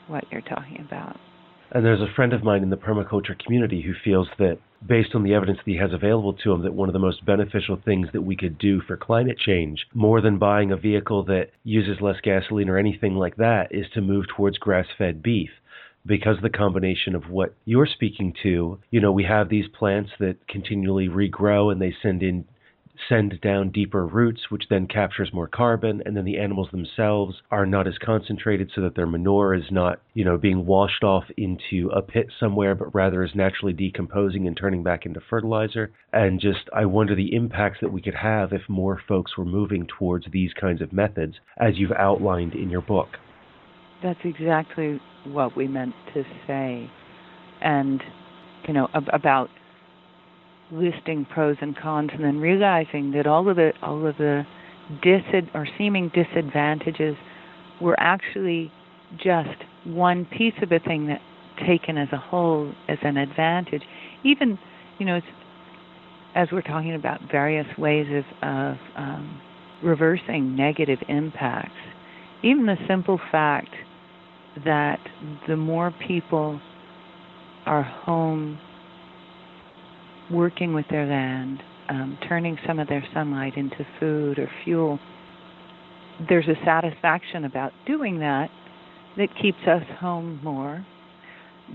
what 0.08 0.26
you're 0.32 0.42
talking 0.42 0.84
about. 0.86 1.18
And 1.72 1.86
there's 1.86 2.02
a 2.02 2.14
friend 2.16 2.34
of 2.34 2.44
mine 2.44 2.64
in 2.64 2.72
the 2.72 2.78
permaculture 2.78 3.38
community 3.38 3.82
who 3.82 3.94
feels 4.04 4.28
that, 4.40 4.58
based 4.88 5.14
on 5.14 5.22
the 5.22 5.36
evidence 5.36 5.60
that 5.60 5.72
he 5.72 5.78
has 5.78 5.94
available 5.94 6.34
to 6.34 6.52
him, 6.52 6.64
that 6.64 6.74
one 6.74 6.90
of 6.90 6.94
the 6.94 7.00
most 7.00 7.24
beneficial 7.26 7.80
things 7.86 8.08
that 8.12 8.24
we 8.24 8.36
could 8.36 8.58
do 8.58 8.82
for 8.82 8.98
climate 8.98 9.38
change, 9.38 9.86
more 9.94 10.20
than 10.20 10.40
buying 10.40 10.72
a 10.72 10.78
vehicle 10.78 11.24
that 11.26 11.52
uses 11.64 12.02
less 12.02 12.20
gasoline 12.24 12.70
or 12.70 12.78
anything 12.78 13.16
like 13.16 13.36
that, 13.36 13.68
is 13.70 13.86
to 13.94 14.02
move 14.02 14.26
towards 14.36 14.58
grass 14.58 14.88
fed 14.98 15.22
beef. 15.22 15.52
Because 16.06 16.38
the 16.42 16.50
combination 16.50 17.14
of 17.14 17.30
what 17.30 17.54
you're 17.66 17.86
speaking 17.86 18.34
to, 18.42 18.80
you 18.90 19.00
know, 19.00 19.12
we 19.12 19.26
have 19.26 19.50
these 19.50 19.68
plants 19.68 20.10
that 20.20 20.48
continually 20.48 21.08
regrow 21.08 21.72
and 21.72 21.80
they 21.80 21.94
send 22.02 22.24
in 22.24 22.46
send 23.08 23.40
down 23.42 23.70
deeper 23.70 24.06
roots, 24.06 24.42
which 24.50 24.64
then 24.70 24.88
captures 24.88 25.32
more 25.34 25.48
carbon, 25.48 26.02
and 26.06 26.18
then 26.18 26.26
the 26.26 26.38
animals 26.38 26.70
themselves 26.72 27.36
are 27.52 27.66
not 27.66 27.88
as 27.88 27.98
concentrated 28.04 28.72
so 28.74 28.82
that 28.82 28.96
their 28.96 29.06
manure 29.06 29.54
is 29.54 29.72
not, 29.72 30.02
you 30.14 30.26
know, 30.26 30.38
being 30.38 30.66
washed 30.66 31.04
off 31.04 31.24
into 31.38 31.90
a 31.96 32.02
pit 32.02 32.28
somewhere, 32.40 32.76
but 32.76 32.94
rather 32.94 33.24
is 33.24 33.32
naturally 33.36 33.74
decomposing 33.74 34.48
and 34.48 34.58
turning 34.58 34.84
back 34.84 35.06
into 35.06 35.22
fertilizer. 35.30 35.92
And 36.12 36.40
just, 36.40 36.70
I 36.76 36.86
wonder 36.86 37.16
the 37.16 37.34
impacts 37.36 37.80
that 37.82 37.94
we 37.94 38.02
could 38.02 38.16
have 38.16 38.52
if 38.52 38.62
more 38.68 39.02
folks 39.08 39.38
were 39.38 39.46
moving 39.46 39.88
towards 39.88 40.26
these 40.32 40.52
kinds 40.60 40.82
of 40.82 40.92
methods, 40.92 41.36
as 41.58 41.78
you've 41.78 41.92
outlined 41.92 42.54
in 42.54 42.70
your 42.70 42.82
book. 42.82 43.10
That's 44.02 44.20
exactly 44.24 45.00
what 45.26 45.56
we 45.56 45.68
meant 45.68 45.94
to 46.14 46.24
say. 46.48 46.90
And, 47.62 48.02
you 48.68 48.74
know, 48.74 48.88
ab- 48.94 49.10
about 49.14 49.50
listing 50.72 51.26
pros 51.26 51.58
and 51.62 51.76
cons 51.78 52.12
and 52.14 52.24
then 52.24 52.40
realizing 52.40 53.12
that 53.12 53.26
all 53.26 53.50
of 53.50 53.56
the 53.56 53.72
all 53.82 54.06
of 54.06 54.18
the 54.18 54.44
disad 55.04 55.50
or 55.54 55.68
seeming 55.78 56.12
disadvantages 56.14 57.16
were 57.82 58.00
actually 58.00 58.72
just 59.18 59.64
one 59.86 60.26
piece 60.26 60.54
of 60.62 60.72
a 60.72 60.80
thing 60.80 61.08
that 61.08 61.22
taken 61.66 61.98
as 61.98 62.08
a 62.12 62.18
whole 62.18 62.72
as 62.88 62.98
an 63.02 63.18
advantage. 63.18 63.84
Even 64.24 64.58
you 65.00 65.06
know 65.06 65.20
as 66.36 66.48
we're 66.52 66.62
talking 66.62 66.94
about 66.94 67.20
various 67.32 67.66
ways 67.78 68.06
of, 68.12 68.48
of 68.48 68.78
um, 68.96 69.42
reversing 69.84 70.56
negative 70.56 71.00
impacts 71.08 71.72
even 72.44 72.66
the 72.66 72.78
simple 72.88 73.20
fact 73.32 73.74
that 74.66 75.00
the 75.48 75.56
more 75.56 75.94
people 76.08 76.60
are 77.66 77.84
home 77.84 78.60
working 80.32 80.74
with 80.74 80.86
their 80.90 81.06
land, 81.06 81.62
um, 81.90 82.18
turning 82.28 82.58
some 82.68 82.80
of 82.80 82.88
their 82.88 83.04
sunlight 83.14 83.56
into 83.58 83.86
food 84.00 84.40
or 84.40 84.50
fuel, 84.64 85.00
there's 86.28 86.48
a 86.48 86.66
satisfaction 86.66 87.46
about 87.46 87.72
doing 87.86 88.20
that 88.20 88.50
that 89.18 89.30
keeps 89.42 89.60
us 89.68 89.84
home 90.00 90.40
more, 90.44 90.86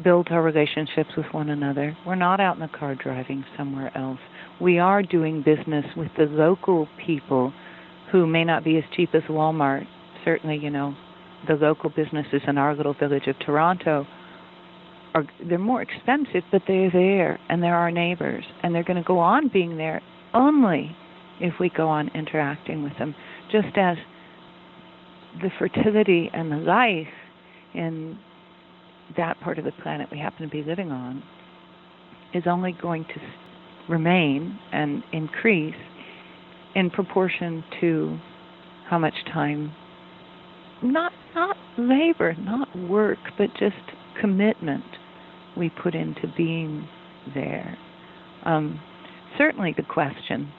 builds 0.02 0.28
our 0.30 0.42
relationships 0.42 1.10
with 1.16 1.26
one 1.32 1.50
another. 1.50 1.96
We're 2.06 2.14
not 2.14 2.40
out 2.40 2.56
in 2.56 2.60
the 2.60 2.68
car 2.68 2.94
driving 2.94 3.44
somewhere 3.56 3.96
else. 3.96 4.18
We 4.60 4.78
are 4.78 5.02
doing 5.02 5.42
business 5.42 5.84
with 5.96 6.10
the 6.16 6.24
local 6.24 6.88
people 7.04 7.52
who 8.12 8.26
may 8.26 8.44
not 8.44 8.64
be 8.64 8.76
as 8.76 8.84
cheap 8.94 9.14
as 9.14 9.22
Walmart. 9.24 9.86
Certainly, 10.24 10.58
you 10.58 10.70
know, 10.70 10.94
the 11.48 11.54
local 11.54 11.90
businesses 11.90 12.42
in 12.46 12.58
our 12.58 12.74
little 12.74 12.94
village 12.94 13.26
of 13.26 13.38
Toronto 13.40 14.06
are 15.14 15.24
they're 15.48 15.59
more 15.59 15.81
expensive, 15.81 16.42
but 16.50 16.62
they're 16.66 16.90
there 16.90 17.38
and 17.48 17.62
they're 17.62 17.77
our 17.77 17.90
neighbors, 17.90 18.44
and 18.62 18.74
they're 18.74 18.85
going 18.85 18.96
to 18.96 19.07
go 19.07 19.18
on 19.18 19.48
being 19.48 19.77
there 19.77 20.03
only 20.35 20.94
if 21.40 21.55
we 21.61 21.70
go 21.70 21.88
on 21.88 22.11
interacting 22.14 22.83
with 22.83 22.92
them. 22.98 23.14
Just 23.50 23.77
as 23.77 23.96
the 25.40 25.50
fertility 25.59 26.31
and 26.33 26.50
the 26.50 26.57
life 26.57 27.07
in 27.74 28.18
that 29.16 29.40
part 29.40 29.59
of 29.59 29.64
the 29.64 29.72
planet 29.83 30.09
we 30.11 30.18
happen 30.18 30.48
to 30.48 30.50
be 30.50 30.62
living 30.62 30.90
on 30.90 31.22
is 32.33 32.44
only 32.46 32.74
going 32.81 33.05
to 33.05 33.20
remain 33.88 34.59
and 34.72 35.03
increase 35.12 35.74
in 36.74 36.91
proportion 36.91 37.62
to 37.80 38.18
how 38.88 38.99
much 38.99 39.14
time 39.32 39.72
not 40.82 41.12
not 41.34 41.57
labor, 41.78 42.34
not 42.38 42.68
work, 42.88 43.18
but 43.38 43.49
just 43.59 43.74
commitment 44.20 44.84
we 45.57 45.70
put 45.70 45.94
into 45.94 46.32
being 46.36 46.88
there. 47.34 47.76
Um, 48.44 48.80
certainly, 49.38 49.74
the 49.76 49.82
question 49.82 50.52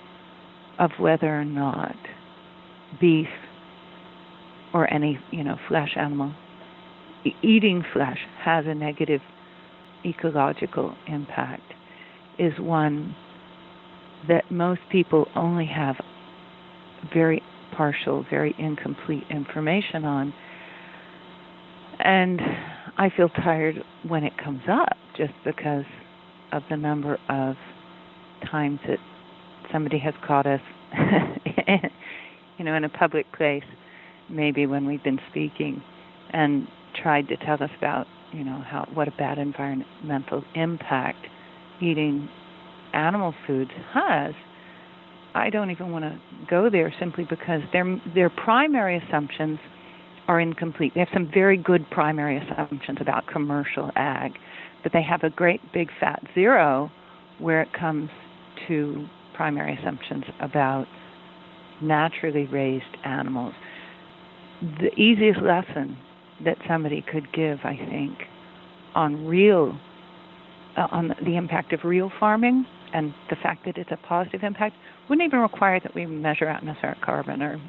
of 0.79 0.91
whether 0.99 1.27
or 1.27 1.45
not 1.45 1.95
beef 2.99 3.27
or 4.73 4.91
any 4.93 5.19
you 5.31 5.43
know 5.43 5.57
flesh 5.67 5.91
animal 5.95 6.33
eating 7.41 7.83
flesh 7.93 8.19
has 8.43 8.65
a 8.67 8.73
negative 8.73 9.21
ecological 10.05 10.95
impact 11.07 11.73
is 12.37 12.53
one 12.59 13.15
that 14.27 14.49
most 14.51 14.81
people 14.91 15.27
only 15.35 15.65
have 15.65 15.95
very 17.13 17.41
partial, 17.75 18.25
very 18.29 18.55
incomplete 18.57 19.23
information 19.29 20.05
on. 20.05 20.33
And 21.99 22.39
I 22.97 23.09
feel 23.15 23.29
tired 23.29 23.83
when 24.07 24.23
it 24.23 24.33
comes 24.43 24.61
up 24.69 24.97
just 25.17 25.33
because 25.43 25.85
of 26.51 26.63
the 26.69 26.77
number 26.77 27.17
of 27.29 27.55
times 28.49 28.79
that 28.87 28.99
somebody 29.71 29.99
has 29.99 30.13
caught 30.25 30.45
us, 30.45 30.61
you 32.57 32.65
know, 32.65 32.75
in 32.75 32.83
a 32.83 32.89
public 32.89 33.31
place, 33.33 33.63
maybe 34.29 34.65
when 34.65 34.85
we've 34.85 35.03
been 35.03 35.19
speaking, 35.29 35.81
and 36.31 36.67
tried 37.01 37.27
to 37.27 37.37
tell 37.37 37.61
us 37.61 37.69
about, 37.77 38.07
you 38.31 38.43
know, 38.43 38.61
how 38.65 38.87
what 38.93 39.07
a 39.07 39.11
bad 39.11 39.37
environmental 39.37 40.43
impact 40.55 41.25
eating 41.81 42.29
animal 42.93 43.33
foods 43.45 43.71
has. 43.93 44.33
I 45.33 45.49
don't 45.49 45.69
even 45.69 45.91
want 45.91 46.05
to 46.05 46.17
go 46.49 46.69
there 46.69 46.93
simply 46.99 47.25
because 47.29 47.61
their 47.73 48.01
their 48.13 48.29
primary 48.29 49.01
assumptions 49.05 49.59
are 50.27 50.39
incomplete. 50.39 50.93
They 50.93 51.01
have 51.01 51.09
some 51.13 51.29
very 51.31 51.57
good 51.57 51.89
primary 51.91 52.37
assumptions 52.37 52.97
about 52.99 53.27
commercial 53.27 53.91
ag, 53.95 54.31
but 54.83 54.91
they 54.93 55.03
have 55.03 55.23
a 55.23 55.29
great 55.29 55.61
big 55.73 55.89
fat 55.99 56.23
zero 56.33 56.91
where 57.39 57.61
it 57.61 57.69
comes 57.73 58.09
to 58.67 59.05
primary 59.35 59.77
assumptions 59.77 60.23
about 60.39 60.87
naturally 61.81 62.45
raised 62.45 62.85
animals. 63.03 63.53
The 64.79 64.93
easiest 64.99 65.41
lesson 65.41 65.97
that 66.43 66.57
somebody 66.67 67.03
could 67.11 67.31
give, 67.33 67.59
I 67.63 67.75
think, 67.75 68.17
on 68.95 69.25
real 69.25 69.77
uh, 70.77 70.87
on 70.91 71.15
the 71.23 71.37
impact 71.37 71.73
of 71.73 71.83
real 71.83 72.11
farming 72.19 72.65
and 72.93 73.13
the 73.29 73.35
fact 73.37 73.65
that 73.65 73.77
it's 73.77 73.91
a 73.91 74.07
positive 74.07 74.43
impact 74.43 74.75
wouldn't 75.09 75.25
even 75.25 75.39
require 75.39 75.79
that 75.79 75.93
we 75.95 76.05
measure 76.05 76.47
atmospheric 76.47 77.01
carbon 77.01 77.41
or 77.41 77.61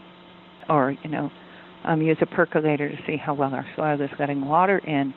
or 0.69 0.97
you 1.03 1.11
know 1.11 1.31
um, 1.87 2.03
use 2.03 2.19
a 2.21 2.27
percolator 2.27 2.89
to 2.89 2.97
see 3.07 3.17
how 3.17 3.35
well 3.35 3.55
our 3.55 3.67
soil 3.77 4.01
is 4.01 4.11
letting 4.19 4.47
water 4.47 4.79
in, 4.79 5.15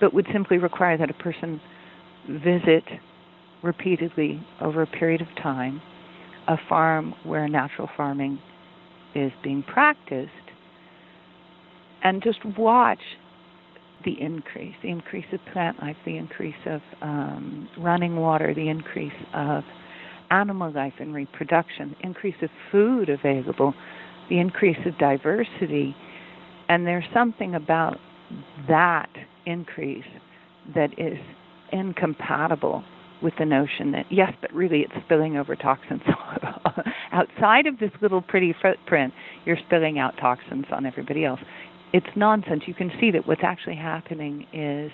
but 0.00 0.12
would 0.14 0.26
simply 0.32 0.58
require 0.58 0.96
that 0.98 1.10
a 1.10 1.14
person 1.14 1.60
visit 2.28 2.84
repeatedly 3.62 4.44
over 4.60 4.82
a 4.82 4.86
period 4.86 5.20
of 5.20 5.28
time 5.42 5.80
a 6.48 6.56
farm 6.68 7.14
where 7.24 7.48
natural 7.48 7.88
farming 7.96 8.38
is 9.14 9.32
being 9.42 9.62
practiced 9.62 10.30
and 12.02 12.22
just 12.22 12.38
watch 12.56 13.00
the 14.04 14.20
increase, 14.20 14.74
the 14.82 14.88
increase 14.88 15.24
of 15.32 15.40
plant 15.52 15.80
life, 15.80 15.96
the 16.04 16.16
increase 16.16 16.54
of 16.66 16.80
um, 17.02 17.68
running 17.78 18.16
water, 18.16 18.54
the 18.54 18.68
increase 18.68 19.12
of 19.34 19.64
animal 20.30 20.70
life 20.72 20.92
and 21.00 21.14
reproduction, 21.14 21.96
increase 22.00 22.36
of 22.42 22.50
food 22.70 23.08
available, 23.08 23.74
the 24.28 24.38
increase 24.38 24.76
of 24.86 24.96
diversity. 24.98 25.96
And 26.68 26.86
there's 26.86 27.04
something 27.14 27.54
about 27.54 27.98
that 28.68 29.08
increase 29.44 30.04
that 30.74 30.90
is 30.98 31.18
incompatible 31.72 32.84
with 33.22 33.34
the 33.38 33.44
notion 33.44 33.92
that 33.92 34.06
yes, 34.10 34.32
but 34.40 34.52
really 34.52 34.80
it's 34.80 34.92
spilling 35.04 35.36
over 35.36 35.56
toxins 35.56 36.02
outside 37.12 37.66
of 37.66 37.78
this 37.78 37.90
little 38.02 38.20
pretty 38.20 38.54
footprint. 38.60 39.12
You're 39.44 39.58
spilling 39.66 39.98
out 39.98 40.14
toxins 40.20 40.66
on 40.70 40.84
everybody 40.84 41.24
else. 41.24 41.40
It's 41.92 42.06
nonsense. 42.14 42.64
You 42.66 42.74
can 42.74 42.90
see 43.00 43.10
that 43.12 43.26
what's 43.26 43.42
actually 43.42 43.76
happening 43.76 44.46
is 44.52 44.90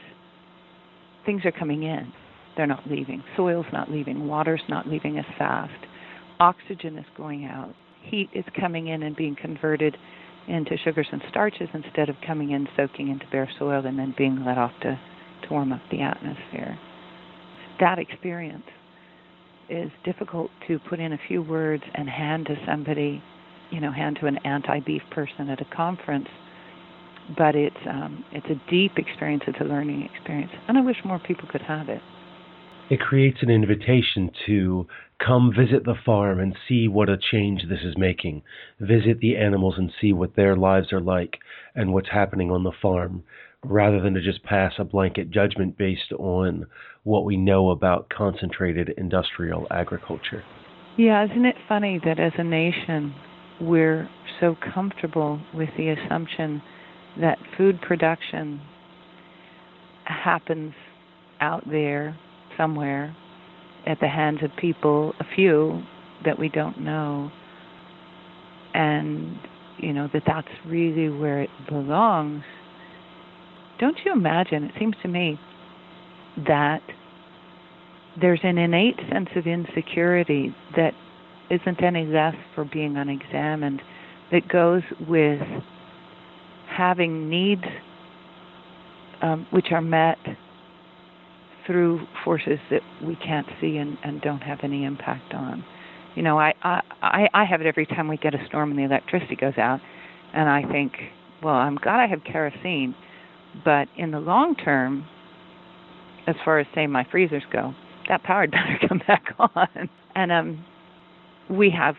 things 1.27 1.45
are 1.45 1.53
coming 1.53 1.83
in. 1.83 2.13
They're 2.57 2.67
not 2.67 2.87
leaving. 2.89 3.25
Soil's 3.37 3.67
not 3.73 3.91
leaving. 3.91 4.29
Water's 4.29 4.63
not 4.69 4.87
leaving 4.87 5.19
as 5.19 5.25
fast. 5.39 5.73
Oxygen 6.39 6.99
is 6.99 7.07
going 7.17 7.45
out. 7.45 7.75
Heat 8.03 8.29
is 8.35 8.45
coming 8.61 8.89
in 8.89 9.03
and 9.03 9.17
being 9.17 9.37
converted 9.41 9.97
into 10.49 10.77
sugars 10.85 11.07
and 11.13 11.23
starches 11.31 11.69
instead 11.75 12.09
of 12.09 12.17
coming 12.27 12.51
in, 12.51 12.69
soaking 12.77 13.09
into 13.09 13.27
bare 13.31 13.49
soil, 13.59 13.85
and 13.87 13.99
then 13.99 14.15
being 14.17 14.45
let 14.45 14.59
off 14.59 14.73
to, 14.83 14.99
to 15.43 15.49
warm 15.51 15.73
up 15.73 15.81
the 15.91 16.01
atmosphere 16.01 16.79
that 17.83 17.99
experience 17.99 18.65
is 19.69 19.91
difficult 20.05 20.51
to 20.69 20.79
put 20.89 21.01
in 21.01 21.13
a 21.13 21.19
few 21.29 21.43
words 21.43 21.83
and 21.95 22.09
hand 22.09 22.47
to 22.47 22.55
somebody, 22.67 23.23
you 23.71 23.81
know, 23.81 23.93
hand 23.93 24.19
to 24.21 24.27
an 24.27 24.39
anti-beef 24.45 25.03
person 25.11 25.49
at 25.49 25.61
a 25.61 25.65
conference. 25.77 26.29
But 27.37 27.55
it's 27.55 27.77
um, 27.89 28.25
it's 28.33 28.47
a 28.47 28.71
deep 28.71 28.93
experience. 28.97 29.45
It's 29.47 29.61
a 29.61 29.65
learning 29.65 30.09
experience, 30.15 30.51
and 30.69 30.77
I 30.77 30.81
wish 30.81 30.97
more 31.05 31.21
people 31.21 31.49
could 31.51 31.63
have 31.63 31.89
it. 31.89 32.03
It 32.93 33.01
creates 33.01 33.39
an 33.41 33.49
invitation 33.49 34.31
to 34.45 34.87
come 35.19 35.51
visit 35.51 35.87
the 35.87 35.95
farm 36.05 36.39
and 36.39 36.55
see 36.69 36.89
what 36.89 37.09
a 37.09 37.17
change 37.17 37.63
this 37.63 37.81
is 37.83 37.97
making. 37.97 38.43
Visit 38.81 39.19
the 39.21 39.39
animals 39.39 39.77
and 39.79 39.91
see 39.99 40.13
what 40.13 40.37
their 40.37 40.57
lives 40.57 40.93
are 40.93 41.01
like 41.01 41.39
and 41.75 41.95
what's 41.95 42.11
happening 42.11 42.51
on 42.51 42.65
the 42.65 42.73
farm 42.83 43.25
rather 43.65 43.99
than 43.99 44.13
to 44.13 44.21
just 44.21 44.43
pass 44.43 44.75
a 44.77 44.85
blanket 44.85 45.31
judgment 45.31 45.79
based 45.79 46.13
on 46.19 46.67
what 47.05 47.25
we 47.25 47.35
know 47.35 47.71
about 47.71 48.11
concentrated 48.11 48.91
industrial 48.99 49.67
agriculture. 49.71 50.45
Yeah, 50.99 51.25
isn't 51.25 51.47
it 51.47 51.57
funny 51.67 51.99
that 52.05 52.21
as 52.21 52.33
a 52.37 52.45
nation 52.45 53.15
we're 53.59 54.07
so 54.39 54.55
comfortable 54.75 55.41
with 55.55 55.71
the 55.79 55.89
assumption 55.89 56.61
that 57.19 57.39
food 57.57 57.81
production 57.81 58.61
happens 60.05 60.75
out 61.41 61.65
there 61.71 62.19
somewhere 62.57 63.15
at 63.87 63.99
the 64.01 64.09
hands 64.09 64.39
of 64.43 64.51
people, 64.57 65.13
a 65.21 65.25
few 65.35 65.83
that 66.25 66.39
we 66.39 66.49
don't 66.49 66.81
know, 66.81 67.31
and 68.75 69.39
you 69.79 69.93
know 69.93 70.09
that 70.13 70.23
that's 70.27 70.49
really 70.67 71.09
where 71.09 71.43
it 71.43 71.51
belongs 71.69 72.45
don't 73.83 73.99
you 74.05 74.13
imagine? 74.13 74.63
It 74.63 74.75
seems 74.79 74.95
to 75.03 75.09
me 75.09 75.41
that 76.47 76.83
there's 78.21 78.39
an 78.45 78.57
innate 78.57 78.95
sense 79.11 79.29
of 79.35 79.49
insecurity 79.49 80.55
that 80.77 80.93
isn't 81.51 81.83
any 81.83 82.07
less 82.07 82.37
for 82.55 82.65
being 82.65 82.97
unexamined 82.97 83.83
that 84.31 84.47
goes 84.47 84.83
with 85.09 85.41
having 86.69 87.29
needs 87.29 87.65
um, 89.21 89.49
which 89.51 89.73
are 89.73 89.81
met 89.83 90.19
through 91.67 92.07
forces 92.25 92.59
that 92.71 92.81
we 93.05 93.17
can't 93.17 93.47
see 93.61 93.77
and, 93.77 93.97
and 94.05 94.21
don't 94.21 94.41
have 94.43 94.59
any 94.63 94.85
impact 94.85 95.35
on. 95.35 95.65
You 96.15 96.23
know, 96.23 96.39
I, 96.39 96.53
I 96.63 97.29
I 97.33 97.45
have 97.45 97.61
it 97.61 97.67
every 97.67 97.87
time 97.87 98.07
we 98.07 98.19
get 98.19 98.35
a 98.35 98.47
storm 98.47 98.71
and 98.71 98.79
the 98.79 98.85
electricity 98.85 99.35
goes 99.35 99.57
out, 99.57 99.81
and 100.35 100.49
I 100.49 100.63
think, 100.71 100.93
well, 101.43 101.55
I'm 101.55 101.77
glad 101.77 102.01
I 102.01 102.07
have 102.07 102.23
kerosene 102.25 102.95
but 103.65 103.89
in 103.97 104.11
the 104.11 104.21
long 104.21 104.55
term, 104.55 105.07
as 106.27 106.37
far 106.45 106.59
as 106.59 106.67
say 106.75 106.87
my 106.87 107.07
freezers 107.11 107.43
go, 107.53 107.75
that 108.09 108.23
power 108.23 108.47
better 108.49 108.79
come 108.89 109.01
back 109.07 109.25
on. 109.39 109.89
And 110.15 110.33
um, 110.33 110.65
we 111.51 111.71
have 111.71 111.97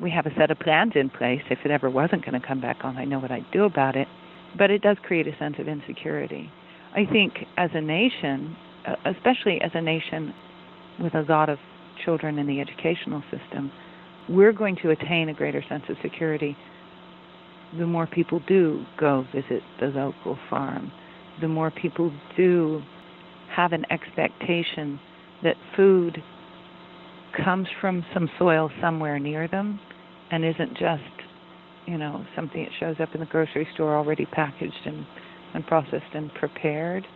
we 0.00 0.10
have 0.10 0.26
a 0.26 0.34
set 0.36 0.50
of 0.50 0.58
plans 0.58 0.92
in 0.94 1.08
place. 1.08 1.40
If 1.50 1.60
it 1.64 1.70
ever 1.70 1.88
wasn't 1.88 2.24
going 2.24 2.38
to 2.38 2.46
come 2.46 2.60
back 2.60 2.78
on, 2.84 2.96
I 2.96 3.04
know 3.04 3.18
what 3.18 3.30
I'd 3.30 3.50
do 3.50 3.64
about 3.64 3.96
it. 3.96 4.08
But 4.58 4.70
it 4.70 4.82
does 4.82 4.96
create 5.02 5.26
a 5.26 5.36
sense 5.38 5.56
of 5.58 5.68
insecurity. 5.68 6.50
I 6.94 7.06
think 7.10 7.34
as 7.56 7.70
a 7.74 7.80
nation, 7.80 8.56
Uh, 8.86 8.94
especially 9.06 9.60
as 9.62 9.70
a 9.74 9.80
nation 9.80 10.32
with 11.02 11.14
a 11.14 11.22
lot 11.22 11.48
of 11.48 11.58
children 12.04 12.38
in 12.38 12.46
the 12.46 12.60
educational 12.60 13.22
system, 13.30 13.70
we're 14.28 14.52
going 14.52 14.76
to 14.76 14.90
attain 14.90 15.28
a 15.28 15.34
greater 15.34 15.64
sense 15.68 15.84
of 15.88 15.96
security 16.02 16.56
the 17.78 17.86
more 17.86 18.06
people 18.06 18.40
do 18.46 18.84
go 18.98 19.26
visit 19.34 19.62
the 19.80 19.86
local 19.86 20.38
farm, 20.48 20.90
the 21.40 21.48
more 21.48 21.70
people 21.70 22.12
do 22.36 22.82
have 23.54 23.72
an 23.72 23.84
expectation 23.90 24.98
that 25.42 25.56
food 25.76 26.22
comes 27.44 27.66
from 27.80 28.04
some 28.14 28.30
soil 28.38 28.70
somewhere 28.80 29.18
near 29.18 29.48
them 29.48 29.78
and 30.30 30.44
isn't 30.44 30.70
just, 30.78 31.02
you 31.86 31.98
know, 31.98 32.24
something 32.34 32.64
that 32.64 32.72
shows 32.80 32.96
up 33.00 33.14
in 33.14 33.20
the 33.20 33.26
grocery 33.26 33.68
store 33.74 33.96
already 33.96 34.26
packaged 34.26 34.86
and, 34.86 35.06
and 35.54 35.66
processed 35.66 36.14
and 36.14 36.32
prepared. 36.34 37.06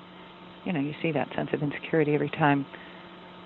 You 0.65 0.73
know, 0.73 0.81
you 0.81 0.95
see 1.03 1.13
that 1.13 1.29
sense 1.35 1.51
of 1.53 1.63
insecurity 1.63 2.15
every 2.15 2.31
time 2.31 2.67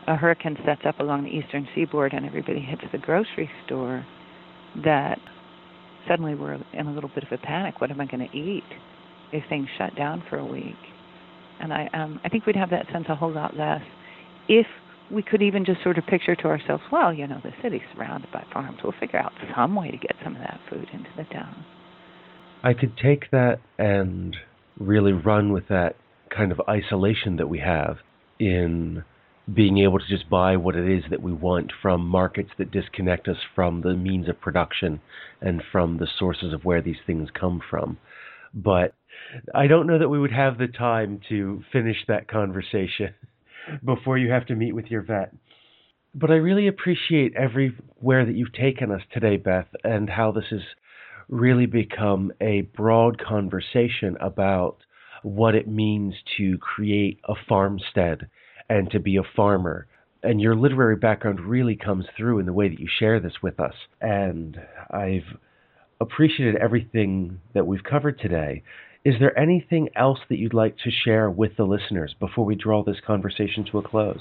a 0.07 0.17
hurricane 0.17 0.57
sets 0.65 0.83
up 0.85 1.01
along 1.01 1.25
the 1.25 1.31
eastern 1.31 1.67
seaboard 1.75 2.13
and 2.13 2.27
everybody 2.27 2.61
hits 2.61 2.83
the 2.93 2.99
grocery 2.99 3.51
store 3.65 4.05
that 4.85 5.19
suddenly 6.09 6.35
we're 6.35 6.59
in 6.73 6.87
a 6.87 6.93
little 6.93 7.11
bit 7.15 7.25
of 7.25 7.33
a 7.33 7.39
panic. 7.39 7.81
What 7.81 7.91
am 7.91 8.01
I 8.01 8.07
going 8.07 8.29
to 8.29 8.37
eat 8.37 8.65
if 9.33 9.45
things 9.49 9.69
shut 9.79 9.95
down 9.97 10.23
for 10.29 10.39
a 10.39 10.45
week? 10.45 10.77
And 11.61 11.73
I, 11.73 11.89
um, 11.95 12.21
I 12.25 12.29
think 12.29 12.47
we'd 12.47 12.57
have 12.57 12.71
that 12.71 12.87
sense 12.93 13.07
a 13.09 13.15
whole 13.15 13.33
lot 13.33 13.57
less 13.57 13.83
if 14.49 14.67
we 15.11 15.23
could 15.23 15.43
even 15.43 15.65
just 15.65 15.83
sort 15.83 15.99
of 15.99 16.07
picture 16.07 16.35
to 16.35 16.45
ourselves, 16.45 16.83
well, 16.91 17.13
you 17.13 17.27
know, 17.27 17.41
the 17.43 17.53
city's 17.63 17.83
surrounded 17.95 18.31
by 18.33 18.45
farms. 18.53 18.79
We'll 18.83 18.95
figure 18.99 19.19
out 19.19 19.33
some 19.57 19.75
way 19.75 19.91
to 19.91 19.97
get 19.97 20.17
some 20.23 20.35
of 20.35 20.41
that 20.41 20.61
food 20.69 20.89
into 20.93 21.11
the 21.17 21.25
town. 21.25 21.65
I 22.63 22.73
could 22.73 22.97
take 22.97 23.31
that 23.31 23.61
and 23.79 24.37
really 24.79 25.13
run 25.13 25.53
with 25.53 25.69
that 25.69 25.97
kind 26.35 26.53
of 26.53 26.61
isolation 26.69 27.37
that 27.37 27.49
we 27.49 27.61
have 27.61 27.99
in 28.39 29.05
being 29.53 29.79
able 29.79 29.99
to 29.99 30.09
just 30.09 30.29
buy 30.31 30.57
what 30.57 30.75
it 30.75 30.91
is 30.91 31.05
that 31.11 31.23
we 31.23 31.33
want 31.33 31.71
from 31.83 32.07
markets 32.07 32.51
that 32.59 32.71
disconnect 32.71 33.29
us 33.29 33.37
from 33.55 33.83
the 33.83 33.95
means 33.95 34.29
of 34.29 34.41
production 34.41 35.01
and 35.41 35.63
from 35.71 35.99
the 35.99 36.09
sources 36.19 36.53
of 36.53 36.65
where 36.65 36.81
these 36.81 36.97
things 37.07 37.29
come 37.39 37.61
from. 37.71 37.99
But 38.55 38.95
I 39.55 39.67
don't 39.67 39.87
know 39.87 39.99
that 39.99 40.09
we 40.09 40.19
would 40.19 40.33
have 40.33 40.59
the 40.59 40.67
time 40.67 41.21
to 41.29 41.63
finish 41.73 41.99
that 42.09 42.29
conversation 42.29 43.15
before 43.85 44.17
you 44.17 44.31
have 44.31 44.47
to 44.47 44.55
meet 44.55 44.75
with 44.75 44.87
your 44.87 45.03
vet. 45.03 45.35
But 46.15 46.31
I 46.31 46.35
really 46.35 46.69
appreciate 46.69 47.35
everywhere 47.35 48.25
that 48.25 48.37
you've 48.37 48.53
taken 48.53 48.91
us 48.91 49.03
today, 49.13 49.37
Beth, 49.37 49.67
and 49.83 50.09
how 50.09 50.31
this 50.33 50.45
has 50.51 50.61
really 51.29 51.67
become 51.67 52.33
a 52.41 52.63
broad 52.63 53.21
conversation 53.21 54.17
about 54.21 54.77
what 55.25 55.55
it 55.55 55.67
means 55.67 56.15
to 56.37 56.59
create 56.59 57.19
a 57.25 57.35
farmstead 57.49 58.29
and 58.69 58.91
to 58.91 59.01
be 59.01 59.17
a 59.17 59.23
farmer. 59.37 59.87
And 60.23 60.41
your 60.41 60.57
literary 60.57 60.97
background 60.97 61.41
really 61.41 61.77
comes 61.77 62.07
through 62.17 62.39
in 62.39 62.47
the 62.47 62.53
way 62.53 62.69
that 62.69 62.79
you 62.79 62.89
share 62.99 63.21
this 63.21 63.35
with 63.43 63.61
us. 63.61 63.75
And 64.01 64.59
I've 64.91 65.37
appreciated 66.01 66.57
everything 66.57 67.41
that 67.55 67.67
we've 67.67 67.85
covered 67.85 68.19
today. 68.19 68.63
Is 69.05 69.15
there 69.21 69.39
anything 69.39 69.91
else 69.97 70.19
that 70.31 70.39
you'd 70.39 70.55
like 70.55 70.77
to 70.79 70.91
share 70.91 71.31
with 71.31 71.57
the 71.57 71.65
listeners 71.65 72.15
before 72.19 72.45
we 72.45 72.55
draw 72.55 72.83
this 72.83 72.97
conversation 73.07 73.67
to 73.71 73.79
a 73.79 73.83
close? 73.83 74.21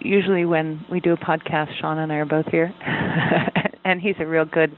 Usually, 0.00 0.44
when 0.44 0.84
we 0.90 1.00
do 1.00 1.12
a 1.12 1.16
podcast, 1.16 1.68
Shawn 1.80 1.98
and 1.98 2.12
I 2.12 2.16
are 2.16 2.26
both 2.26 2.46
here, 2.46 2.72
and 3.84 4.00
he's 4.00 4.16
a 4.18 4.26
real 4.26 4.44
good, 4.44 4.76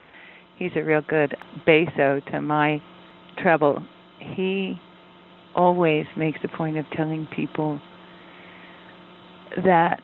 he's 0.57 0.73
a 0.77 0.83
real 0.83 1.01
good 1.01 1.35
basso 1.67 2.21
to 2.31 2.41
my 2.41 2.81
treble. 3.39 3.83
He 4.37 4.79
always 5.55 6.07
makes 6.17 6.39
a 6.45 6.49
point 6.49 6.77
of 6.77 6.85
telling 6.97 7.27
people 7.35 7.81
that 9.65 10.03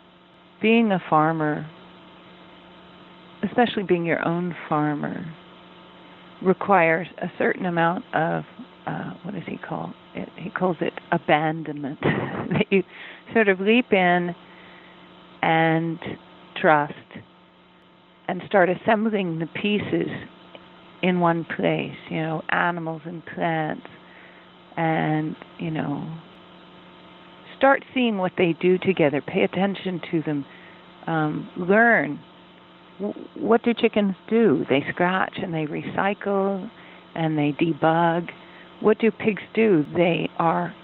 being 0.62 0.92
a 0.92 1.02
farmer, 1.08 1.68
especially 3.48 3.82
being 3.82 4.04
your 4.04 4.26
own 4.26 4.54
farmer, 4.68 5.24
requires 6.42 7.06
a 7.18 7.30
certain 7.38 7.66
amount 7.66 8.04
of 8.14 8.44
uh, 8.86 9.12
what 9.22 9.34
does 9.34 9.44
he 9.46 9.58
call 9.58 9.92
it? 10.14 10.28
He 10.36 10.50
calls 10.50 10.76
it 10.80 10.92
abandonment. 11.12 11.98
that 12.02 12.66
you 12.70 12.82
sort 13.32 13.48
of 13.48 13.60
leap 13.60 13.92
in 13.92 14.34
and 15.42 15.98
trust 16.56 16.94
and 18.28 18.42
start 18.46 18.68
assembling 18.68 19.38
the 19.38 19.46
pieces 19.46 20.08
in 21.02 21.20
one 21.20 21.44
place. 21.56 21.96
You 22.08 22.22
know, 22.22 22.42
animals 22.50 23.02
and 23.04 23.22
plants, 23.34 23.86
and 24.76 25.36
you 25.58 25.70
know, 25.70 26.06
start 27.56 27.84
seeing 27.94 28.18
what 28.18 28.32
they 28.38 28.54
do 28.60 28.78
together. 28.78 29.20
Pay 29.20 29.42
attention 29.42 30.00
to 30.10 30.22
them. 30.22 30.44
Um, 31.06 31.50
learn 31.56 32.20
what 33.34 33.62
do 33.62 33.72
chickens 33.74 34.14
do? 34.28 34.64
They 34.68 34.84
scratch 34.90 35.34
and 35.42 35.54
they 35.54 35.66
recycle 35.66 36.70
and 37.14 37.36
they 37.36 37.52
debug. 37.60 38.28
What 38.80 38.98
do 38.98 39.10
pigs 39.10 39.42
do? 39.54 39.84
They 39.94 40.28
are 40.38 40.74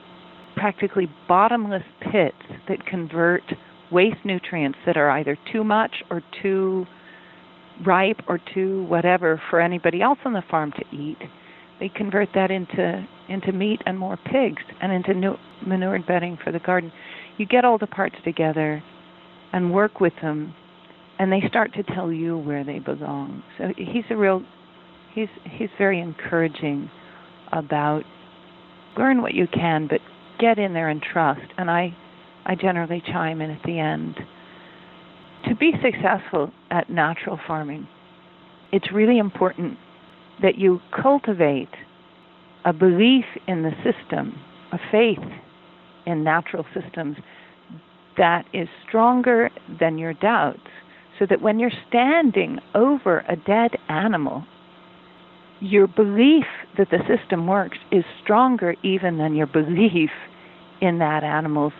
practically 0.56 1.08
bottomless 1.28 1.82
pits 2.00 2.36
that 2.68 2.86
convert 2.86 3.42
waste 3.92 4.24
nutrients 4.24 4.78
that 4.86 4.96
are 4.96 5.10
either 5.10 5.36
too 5.52 5.62
much 5.62 5.92
or 6.10 6.22
too 6.42 6.86
ripe 7.86 8.20
or 8.26 8.40
too 8.54 8.84
whatever 8.84 9.40
for 9.50 9.60
anybody 9.60 10.00
else 10.00 10.18
on 10.24 10.32
the 10.32 10.42
farm 10.50 10.72
to 10.72 10.96
eat. 10.96 11.18
They 11.78 11.90
convert 11.90 12.30
that 12.34 12.50
into 12.50 13.06
into 13.28 13.52
meat 13.52 13.80
and 13.86 13.98
more 13.98 14.16
pigs 14.16 14.62
and 14.80 14.92
into 14.92 15.14
new 15.14 15.36
manure 15.66 15.98
bedding 16.06 16.38
for 16.42 16.52
the 16.52 16.58
garden. 16.58 16.92
You 17.38 17.46
get 17.46 17.64
all 17.64 17.78
the 17.78 17.86
parts 17.86 18.16
together 18.24 18.82
and 19.52 19.72
work 19.72 20.00
with 20.00 20.12
them 20.22 20.54
and 21.18 21.32
they 21.32 21.42
start 21.48 21.72
to 21.74 21.82
tell 21.82 22.12
you 22.12 22.36
where 22.36 22.64
they 22.64 22.78
belong. 22.78 23.42
So 23.58 23.72
he's 23.76 24.04
a 24.10 24.16
real 24.16 24.42
he's 25.14 25.28
he's 25.44 25.70
very 25.78 26.00
encouraging 26.00 26.90
about 27.52 28.02
learn 28.98 29.22
what 29.22 29.34
you 29.34 29.46
can 29.46 29.86
but 29.88 30.00
get 30.38 30.58
in 30.58 30.74
there 30.74 30.88
and 30.88 31.02
trust. 31.02 31.52
And 31.56 31.70
I 31.70 31.96
I 32.44 32.54
generally 32.54 33.02
chime 33.06 33.40
in 33.40 33.50
at 33.50 33.62
the 33.64 33.78
end. 33.78 34.16
To 35.48 35.54
be 35.54 35.72
successful 35.82 36.52
at 36.70 36.90
natural 36.90 37.38
farming, 37.46 37.86
it's 38.72 38.90
really 38.92 39.18
important 39.18 39.78
that 40.42 40.58
you 40.58 40.80
cultivate 41.02 41.68
a 42.66 42.72
belief 42.72 43.24
in 43.46 43.62
the 43.62 43.70
system, 43.76 44.38
a 44.72 44.78
faith 44.90 45.24
in 46.04 46.22
natural 46.24 46.66
systems 46.74 47.16
that 48.18 48.44
is 48.52 48.68
stronger 48.86 49.50
than 49.80 49.96
your 49.96 50.14
doubts 50.14 50.68
so 51.18 51.26
that 51.30 51.40
when 51.40 51.58
you're 51.58 51.70
standing 51.88 52.58
over 52.74 53.20
a 53.28 53.36
dead 53.36 53.70
animal, 53.88 54.44
your 55.60 55.86
belief 55.86 56.44
that 56.76 56.88
the 56.90 56.98
system 57.08 57.46
works 57.46 57.78
is 57.90 58.04
stronger 58.22 58.74
even 58.82 59.16
than 59.16 59.34
your 59.34 59.46
belief 59.46 60.10
in 60.82 60.98
that 60.98 61.24
animal's 61.24 61.72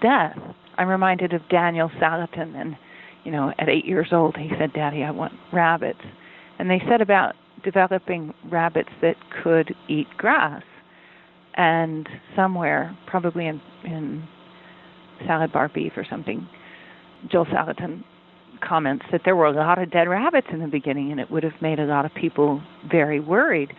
death. 0.00 0.36
I'm 0.78 0.88
reminded 0.88 1.32
of 1.32 1.42
Daniel 1.48 1.90
Salatin, 2.00 2.56
and 2.56 2.76
you 3.24 3.30
know, 3.30 3.52
at 3.58 3.68
eight 3.68 3.84
years 3.84 4.08
old, 4.10 4.36
he 4.36 4.50
said, 4.58 4.72
"Daddy, 4.72 5.04
I 5.04 5.12
want 5.12 5.34
rabbits," 5.52 6.00
and 6.58 6.68
they 6.68 6.82
said 6.88 7.00
about 7.00 7.36
developing 7.62 8.34
rabbits 8.50 8.90
that 9.00 9.16
could 9.42 9.74
eat 9.88 10.06
grass. 10.16 10.62
And 11.54 12.08
somewhere, 12.34 12.96
probably 13.06 13.46
in 13.46 13.60
in 13.84 14.26
salad 15.26 15.52
bar 15.52 15.68
beef 15.68 15.92
or 15.96 16.06
something, 16.08 16.48
Joel 17.30 17.46
Salatin 17.46 18.04
comments 18.66 19.04
that 19.12 19.22
there 19.24 19.36
were 19.36 19.46
a 19.46 19.52
lot 19.52 19.80
of 19.80 19.90
dead 19.90 20.08
rabbits 20.08 20.46
in 20.52 20.60
the 20.60 20.68
beginning, 20.68 21.10
and 21.10 21.20
it 21.20 21.30
would 21.30 21.42
have 21.42 21.60
made 21.60 21.78
a 21.78 21.84
lot 21.84 22.04
of 22.04 22.14
people 22.14 22.62
very 22.90 23.20
worried. 23.20 23.72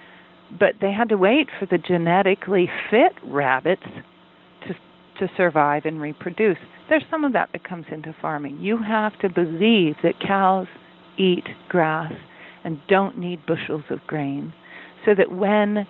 But 0.59 0.75
they 0.81 0.91
had 0.91 1.09
to 1.09 1.17
wait 1.17 1.47
for 1.59 1.65
the 1.65 1.77
genetically 1.77 2.69
fit 2.91 3.13
rabbits 3.23 3.83
to 4.67 4.73
to 5.19 5.31
survive 5.35 5.85
and 5.85 5.99
reproduce. 6.01 6.57
There's 6.89 7.03
some 7.09 7.23
of 7.23 7.33
that 7.33 7.49
that 7.53 7.63
comes 7.63 7.85
into 7.91 8.15
farming. 8.21 8.59
You 8.59 8.77
have 8.77 9.17
to 9.19 9.29
believe 9.29 9.95
that 10.03 10.19
cows 10.19 10.67
eat 11.17 11.45
grass 11.69 12.13
and 12.63 12.79
don't 12.87 13.17
need 13.17 13.45
bushels 13.45 13.83
of 13.89 13.99
grain, 14.07 14.53
so 15.05 15.13
that 15.15 15.31
when 15.31 15.85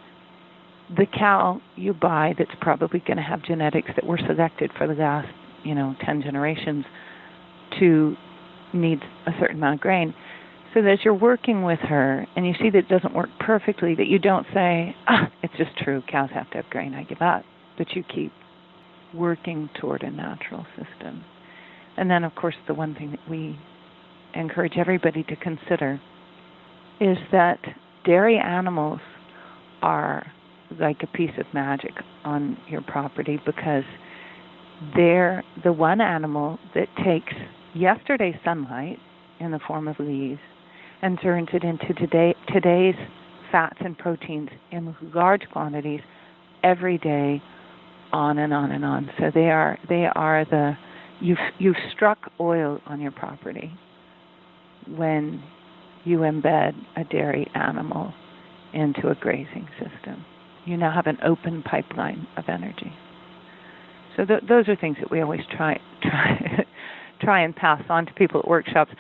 the 0.97 1.05
cow 1.05 1.61
you 1.75 1.93
buy 1.93 2.33
that's 2.37 2.51
probably 2.61 2.99
going 2.99 3.17
to 3.17 3.23
have 3.23 3.43
genetics 3.43 3.89
that 3.95 4.05
were 4.05 4.19
selected 4.27 4.71
for 4.77 4.87
the 4.87 4.93
last, 4.93 5.27
you 5.63 5.73
know, 5.73 5.95
10 6.05 6.21
generations 6.21 6.85
to 7.79 8.15
needs 8.73 9.01
a 9.25 9.31
certain 9.39 9.57
amount 9.57 9.75
of 9.75 9.81
grain. 9.81 10.13
So 10.73 10.81
that 10.81 10.91
as 10.91 10.99
you're 11.05 11.13
working 11.13 11.63
with 11.63 11.79
her 11.79 12.25
and 12.35 12.47
you 12.47 12.53
see 12.59 12.69
that 12.71 12.79
it 12.79 12.89
doesn't 12.89 13.13
work 13.13 13.29
perfectly, 13.39 13.95
that 13.95 14.07
you 14.07 14.17
don't 14.17 14.45
say, 14.53 14.95
ah, 15.07 15.31
it's 15.43 15.53
just 15.57 15.77
true, 15.77 16.01
cows 16.11 16.29
have 16.33 16.49
to 16.51 16.57
have 16.57 16.69
grain, 16.69 16.93
I 16.95 17.03
give 17.03 17.21
up. 17.21 17.43
But 17.77 17.95
you 17.95 18.03
keep 18.03 18.31
working 19.13 19.69
toward 19.79 20.01
a 20.01 20.09
natural 20.09 20.65
system. 20.75 21.23
And 21.95 22.09
then, 22.09 22.23
of 22.23 22.33
course, 22.33 22.55
the 22.67 22.73
one 22.73 22.95
thing 22.95 23.11
that 23.11 23.29
we 23.29 23.57
encourage 24.33 24.73
everybody 24.77 25.23
to 25.23 25.35
consider 25.35 26.01
is 27.03 27.17
that 27.33 27.59
dairy 28.05 28.37
animals 28.37 29.01
are 29.81 30.25
like 30.79 30.97
a 31.03 31.07
piece 31.07 31.37
of 31.37 31.45
magic 31.53 31.91
on 32.23 32.57
your 32.69 32.81
property 32.81 33.39
because 33.45 33.83
they're 34.95 35.43
the 35.63 35.73
one 35.73 35.99
animal 35.99 36.57
that 36.73 36.87
takes 37.03 37.33
yesterday's 37.73 38.35
sunlight 38.45 38.97
in 39.41 39.51
the 39.51 39.59
form 39.67 39.89
of 39.89 39.99
leaves 39.99 40.39
and 41.01 41.19
turns 41.21 41.49
it 41.51 41.63
into 41.63 41.93
today, 41.95 42.33
today's 42.53 42.95
fats 43.51 43.77
and 43.81 43.97
proteins 43.97 44.49
in 44.71 44.95
large 45.13 45.41
quantities 45.51 45.99
every 46.63 46.97
day 46.99 47.41
on 48.13 48.37
and 48.37 48.53
on 48.53 48.71
and 48.71 48.85
on. 48.85 49.09
So 49.19 49.25
they 49.33 49.51
are 49.51 49.77
they 49.89 50.05
are 50.15 50.45
the 50.45 50.77
you've 51.19 51.37
you've 51.59 51.75
struck 51.93 52.31
oil 52.39 52.79
on 52.85 53.01
your 53.01 53.11
property 53.11 53.71
when 54.87 55.43
you 56.05 56.19
embed 56.19 56.73
a 56.95 57.03
dairy 57.05 57.49
animal 57.55 58.13
into 58.73 59.09
a 59.09 59.15
grazing 59.15 59.67
system 59.79 60.25
you 60.65 60.77
now 60.77 60.91
have 60.91 61.07
an 61.07 61.17
open 61.23 61.63
pipeline 61.63 62.27
of 62.37 62.45
energy 62.47 62.91
so 64.15 64.25
th- 64.25 64.43
those 64.47 64.67
are 64.67 64.75
things 64.75 64.97
that 64.99 65.11
we 65.11 65.21
always 65.21 65.41
try 65.55 65.79
try 66.01 66.65
try 67.23 67.41
and 67.41 67.55
pass 67.55 67.81
on 67.89 68.05
to 68.05 68.13
people 68.13 68.39
at 68.39 68.47
workshops, 68.47 68.91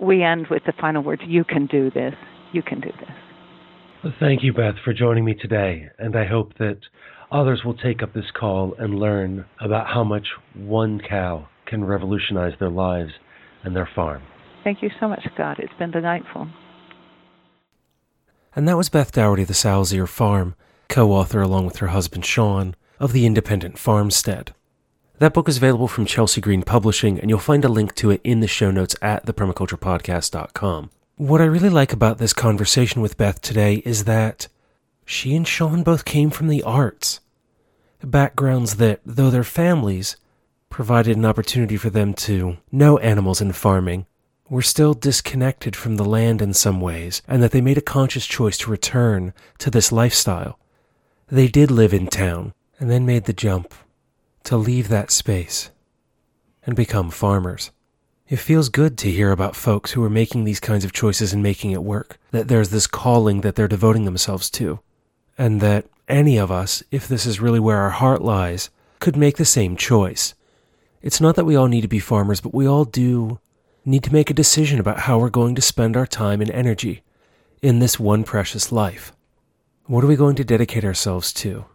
we 0.00 0.22
end 0.22 0.46
with 0.50 0.62
the 0.66 0.72
final 0.80 1.02
words 1.02 1.22
You 1.26 1.44
can 1.44 1.66
do 1.66 1.90
this. 1.90 2.14
You 2.52 2.62
can 2.62 2.80
do 2.80 2.90
this. 2.98 4.12
Thank 4.20 4.42
you, 4.42 4.52
Beth, 4.52 4.74
for 4.84 4.92
joining 4.92 5.24
me 5.24 5.34
today. 5.34 5.88
And 5.98 6.16
I 6.16 6.26
hope 6.26 6.56
that 6.58 6.78
others 7.30 7.62
will 7.64 7.74
take 7.74 8.02
up 8.02 8.14
this 8.14 8.30
call 8.38 8.74
and 8.78 8.98
learn 8.98 9.46
about 9.60 9.88
how 9.88 10.04
much 10.04 10.26
one 10.54 11.00
cow 11.00 11.48
can 11.66 11.84
revolutionize 11.84 12.52
their 12.60 12.70
lives 12.70 13.10
and 13.64 13.74
their 13.74 13.88
farm. 13.94 14.22
Thank 14.66 14.82
you 14.82 14.90
so 14.98 15.06
much, 15.06 15.24
Scott. 15.32 15.60
It's 15.60 15.72
been 15.74 15.92
delightful. 15.92 16.48
And 18.56 18.66
that 18.66 18.76
was 18.76 18.88
Beth 18.88 19.12
Dougherty, 19.12 19.44
the 19.44 19.54
Sow's 19.54 19.94
Ear 19.94 20.08
Farm, 20.08 20.56
co 20.88 21.12
author 21.12 21.40
along 21.40 21.66
with 21.66 21.76
her 21.76 21.86
husband 21.86 22.24
Shawn 22.24 22.74
of 22.98 23.12
The 23.12 23.26
Independent 23.26 23.78
Farmstead. 23.78 24.54
That 25.20 25.34
book 25.34 25.48
is 25.48 25.58
available 25.58 25.86
from 25.86 26.04
Chelsea 26.04 26.40
Green 26.40 26.64
Publishing, 26.64 27.20
and 27.20 27.30
you'll 27.30 27.38
find 27.38 27.64
a 27.64 27.68
link 27.68 27.94
to 27.94 28.10
it 28.10 28.20
in 28.24 28.40
the 28.40 28.48
show 28.48 28.72
notes 28.72 28.96
at 29.00 29.24
thepermaculturepodcast.com. 29.24 30.90
What 31.14 31.40
I 31.40 31.44
really 31.44 31.70
like 31.70 31.92
about 31.92 32.18
this 32.18 32.32
conversation 32.32 33.00
with 33.00 33.16
Beth 33.16 33.40
today 33.40 33.76
is 33.84 34.02
that 34.02 34.48
she 35.04 35.36
and 35.36 35.46
Shawn 35.46 35.84
both 35.84 36.04
came 36.04 36.30
from 36.30 36.48
the 36.48 36.64
arts. 36.64 37.20
Backgrounds 38.02 38.78
that, 38.78 38.98
though 39.06 39.30
their 39.30 39.44
families 39.44 40.16
provided 40.70 41.16
an 41.16 41.24
opportunity 41.24 41.76
for 41.76 41.88
them 41.88 42.14
to 42.14 42.56
know 42.72 42.98
animals 42.98 43.40
and 43.40 43.54
farming, 43.54 44.06
were 44.48 44.62
still 44.62 44.94
disconnected 44.94 45.74
from 45.74 45.96
the 45.96 46.04
land 46.04 46.40
in 46.40 46.54
some 46.54 46.80
ways, 46.80 47.22
and 47.26 47.42
that 47.42 47.50
they 47.50 47.60
made 47.60 47.78
a 47.78 47.82
conscious 47.82 48.26
choice 48.26 48.56
to 48.58 48.70
return 48.70 49.32
to 49.58 49.70
this 49.70 49.90
lifestyle. 49.90 50.58
They 51.28 51.48
did 51.48 51.70
live 51.70 51.92
in 51.92 52.06
town, 52.06 52.54
and 52.78 52.90
then 52.90 53.06
made 53.06 53.24
the 53.24 53.32
jump 53.32 53.74
to 54.44 54.56
leave 54.56 54.88
that 54.88 55.10
space 55.10 55.70
and 56.64 56.76
become 56.76 57.10
farmers. 57.10 57.70
It 58.28 58.36
feels 58.36 58.68
good 58.68 58.98
to 58.98 59.10
hear 59.10 59.30
about 59.30 59.54
folks 59.54 59.92
who 59.92 60.02
are 60.02 60.10
making 60.10 60.44
these 60.44 60.60
kinds 60.60 60.84
of 60.84 60.92
choices 60.92 61.32
and 61.32 61.42
making 61.42 61.70
it 61.70 61.82
work, 61.82 62.18
that 62.32 62.48
there's 62.48 62.70
this 62.70 62.86
calling 62.86 63.40
that 63.42 63.54
they're 63.54 63.68
devoting 63.68 64.04
themselves 64.04 64.50
to, 64.50 64.80
and 65.38 65.60
that 65.60 65.86
any 66.08 66.36
of 66.36 66.50
us, 66.50 66.82
if 66.90 67.06
this 67.06 67.26
is 67.26 67.40
really 67.40 67.60
where 67.60 67.78
our 67.78 67.90
heart 67.90 68.22
lies, 68.22 68.70
could 69.00 69.16
make 69.16 69.36
the 69.36 69.44
same 69.44 69.76
choice. 69.76 70.34
It's 71.02 71.20
not 71.20 71.36
that 71.36 71.44
we 71.44 71.56
all 71.56 71.68
need 71.68 71.82
to 71.82 71.88
be 71.88 71.98
farmers, 71.98 72.40
but 72.40 72.54
we 72.54 72.66
all 72.66 72.84
do 72.84 73.38
need 73.86 74.02
to 74.02 74.12
make 74.12 74.30
a 74.30 74.34
decision 74.34 74.80
about 74.80 74.98
how 75.00 75.16
we're 75.16 75.30
going 75.30 75.54
to 75.54 75.62
spend 75.62 75.96
our 75.96 76.08
time 76.08 76.40
and 76.40 76.50
energy 76.50 77.02
in 77.62 77.78
this 77.78 78.00
one 78.00 78.24
precious 78.24 78.72
life. 78.72 79.12
What 79.84 80.02
are 80.02 80.08
we 80.08 80.16
going 80.16 80.34
to 80.36 80.44
dedicate 80.44 80.84
ourselves 80.84 81.32
to? 81.34 81.66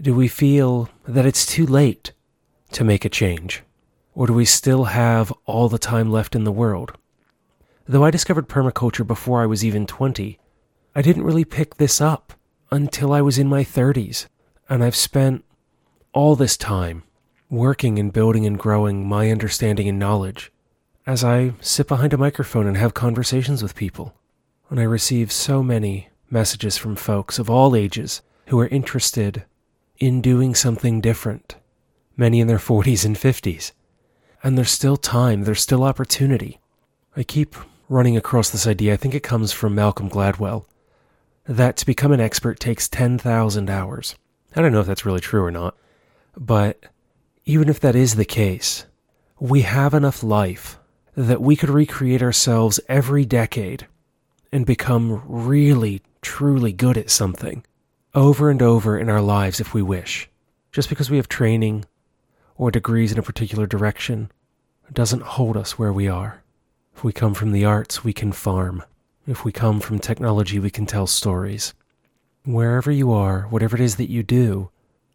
Do 0.00 0.14
we 0.14 0.26
feel 0.26 0.88
that 1.06 1.26
it's 1.26 1.44
too 1.44 1.66
late 1.66 2.12
to 2.72 2.82
make 2.82 3.04
a 3.04 3.10
change? 3.10 3.62
Or 4.14 4.26
do 4.26 4.32
we 4.32 4.46
still 4.46 4.84
have 4.84 5.30
all 5.44 5.68
the 5.68 5.78
time 5.78 6.10
left 6.10 6.34
in 6.34 6.44
the 6.44 6.50
world? 6.50 6.96
Though 7.86 8.04
I 8.04 8.10
discovered 8.10 8.48
permaculture 8.48 9.06
before 9.06 9.42
I 9.42 9.46
was 9.46 9.62
even 9.62 9.86
20, 9.86 10.38
I 10.94 11.02
didn't 11.02 11.24
really 11.24 11.44
pick 11.44 11.76
this 11.76 12.00
up 12.00 12.32
until 12.70 13.12
I 13.12 13.20
was 13.20 13.38
in 13.38 13.48
my 13.48 13.64
30s, 13.64 14.28
and 14.70 14.82
I've 14.82 14.96
spent 14.96 15.44
all 16.14 16.36
this 16.36 16.56
time 16.56 17.02
working 17.50 17.98
and 17.98 18.12
building 18.12 18.46
and 18.46 18.58
growing 18.58 19.06
my 19.06 19.30
understanding 19.30 19.88
and 19.88 19.98
knowledge 19.98 20.50
as 21.06 21.24
I 21.24 21.54
sit 21.60 21.88
behind 21.88 22.12
a 22.12 22.18
microphone 22.18 22.66
and 22.66 22.76
have 22.76 22.94
conversations 22.94 23.62
with 23.62 23.74
people. 23.74 24.14
And 24.68 24.78
I 24.78 24.84
receive 24.84 25.32
so 25.32 25.62
many 25.62 26.08
messages 26.28 26.76
from 26.76 26.96
folks 26.96 27.38
of 27.38 27.50
all 27.50 27.74
ages 27.74 28.22
who 28.46 28.58
are 28.60 28.68
interested 28.68 29.44
in 29.98 30.20
doing 30.20 30.54
something 30.54 31.00
different, 31.00 31.56
many 32.16 32.40
in 32.40 32.46
their 32.46 32.58
40s 32.58 33.04
and 33.04 33.16
50s. 33.16 33.72
And 34.42 34.56
there's 34.56 34.70
still 34.70 34.96
time, 34.96 35.44
there's 35.44 35.60
still 35.60 35.84
opportunity. 35.84 36.60
I 37.16 37.22
keep 37.22 37.56
running 37.88 38.16
across 38.16 38.50
this 38.50 38.66
idea, 38.66 38.94
I 38.94 38.96
think 38.96 39.14
it 39.14 39.22
comes 39.22 39.52
from 39.52 39.74
Malcolm 39.74 40.08
Gladwell, 40.08 40.64
that 41.46 41.76
to 41.78 41.86
become 41.86 42.12
an 42.12 42.20
expert 42.20 42.60
takes 42.60 42.88
10,000 42.88 43.68
hours. 43.68 44.14
I 44.54 44.62
don't 44.62 44.72
know 44.72 44.80
if 44.80 44.86
that's 44.86 45.04
really 45.04 45.20
true 45.20 45.44
or 45.44 45.50
not, 45.50 45.76
but 46.36 46.86
even 47.44 47.68
if 47.68 47.80
that 47.80 47.96
is 47.96 48.14
the 48.14 48.24
case, 48.24 48.86
we 49.38 49.62
have 49.62 49.92
enough 49.92 50.22
life 50.22 50.78
that 51.26 51.42
we 51.42 51.54
could 51.54 51.68
recreate 51.68 52.22
ourselves 52.22 52.80
every 52.88 53.26
decade 53.26 53.86
and 54.50 54.64
become 54.64 55.22
really, 55.26 56.00
truly 56.22 56.72
good 56.72 56.96
at 56.96 57.10
something 57.10 57.62
over 58.14 58.48
and 58.48 58.62
over 58.62 58.98
in 58.98 59.10
our 59.10 59.20
lives 59.20 59.60
if 59.60 59.74
we 59.74 59.82
wish. 59.82 60.30
Just 60.72 60.88
because 60.88 61.10
we 61.10 61.18
have 61.18 61.28
training 61.28 61.84
or 62.56 62.70
degrees 62.70 63.12
in 63.12 63.18
a 63.18 63.22
particular 63.22 63.66
direction 63.66 64.32
doesn't 64.92 65.22
hold 65.22 65.58
us 65.58 65.78
where 65.78 65.92
we 65.92 66.08
are. 66.08 66.42
If 66.96 67.04
we 67.04 67.12
come 67.12 67.34
from 67.34 67.52
the 67.52 67.66
arts, 67.66 68.02
we 68.02 68.14
can 68.14 68.32
farm. 68.32 68.82
If 69.26 69.44
we 69.44 69.52
come 69.52 69.80
from 69.80 69.98
technology, 69.98 70.58
we 70.58 70.70
can 70.70 70.86
tell 70.86 71.06
stories. 71.06 71.74
Wherever 72.46 72.90
you 72.90 73.12
are, 73.12 73.42
whatever 73.42 73.76
it 73.76 73.82
is 73.82 73.96
that 73.96 74.10
you 74.10 74.22
do, 74.22 74.70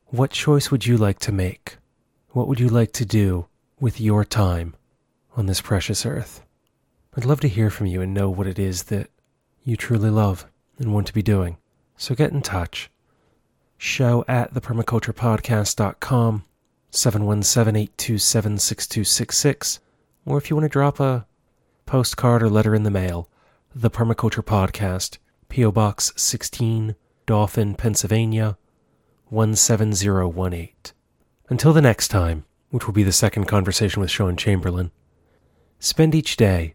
what 0.08 0.30
choice 0.30 0.70
would 0.70 0.86
you 0.86 0.98
like 0.98 1.18
to 1.20 1.32
make? 1.32 1.78
What 2.30 2.48
would 2.48 2.60
you 2.60 2.70
like 2.70 2.94
to 2.94 3.06
do 3.06 3.48
with 3.80 4.00
your 4.00 4.24
time 4.24 4.76
on 5.36 5.46
this 5.46 5.62
precious 5.62 6.06
earth? 6.06 6.44
I'd 7.16 7.26
love 7.26 7.40
to 7.42 7.48
hear 7.48 7.70
from 7.70 7.86
you 7.86 8.02
and 8.02 8.14
know 8.14 8.30
what 8.30 8.48
it 8.48 8.60
is 8.60 8.84
that 8.84 9.10
you 9.64 9.78
truly 9.78 10.10
love 10.10 10.46
and 10.78 10.94
want 10.94 11.08
to 11.08 11.14
be 11.14 11.22
doing. 11.22 11.58
So 11.98 12.16
get 12.16 12.32
in 12.32 12.42
touch. 12.42 12.90
Show 13.78 14.26
at 14.28 14.54
thepermaculturepodcast.com, 14.54 16.44
717-827-6266, 16.92 19.80
or 20.26 20.38
if 20.38 20.50
you 20.50 20.56
want 20.56 20.66
to 20.66 20.70
drop 20.70 21.00
a 21.00 21.26
postcard 21.86 22.42
or 22.42 22.50
letter 22.50 22.74
in 22.74 22.84
the 22.84 22.92
mail, 22.92 23.30
The 23.74 23.92
Permaculture 23.92 24.44
Podcast, 24.44 25.18
P.O. 25.50 25.72
Box 25.72 26.14
16, 26.16 26.96
Dauphin, 27.26 27.76
Pennsylvania, 27.76 28.58
17018. 29.30 30.70
Until 31.50 31.74
the 31.74 31.82
next 31.82 32.08
time, 32.08 32.46
which 32.70 32.88
will 32.88 32.94
be 32.94 33.04
the 33.04 33.12
second 33.12 33.46
conversation 33.46 34.02
with 34.02 34.10
Sean 34.10 34.36
Chamberlain, 34.36 34.92
spend 35.86 36.16
each 36.16 36.36
day 36.36 36.74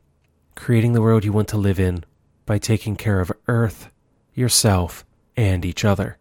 creating 0.55 0.93
the 0.93 1.03
world 1.03 1.25
you 1.25 1.33
want 1.33 1.49
to 1.49 1.57
live 1.57 1.81
in 1.81 2.05
by 2.47 2.59
taking 2.59 2.95
care 2.95 3.19
of 3.19 3.33
Earth, 3.49 3.91
yourself, 4.35 5.05
and 5.37 5.65
each 5.65 5.85
other. 5.85 6.17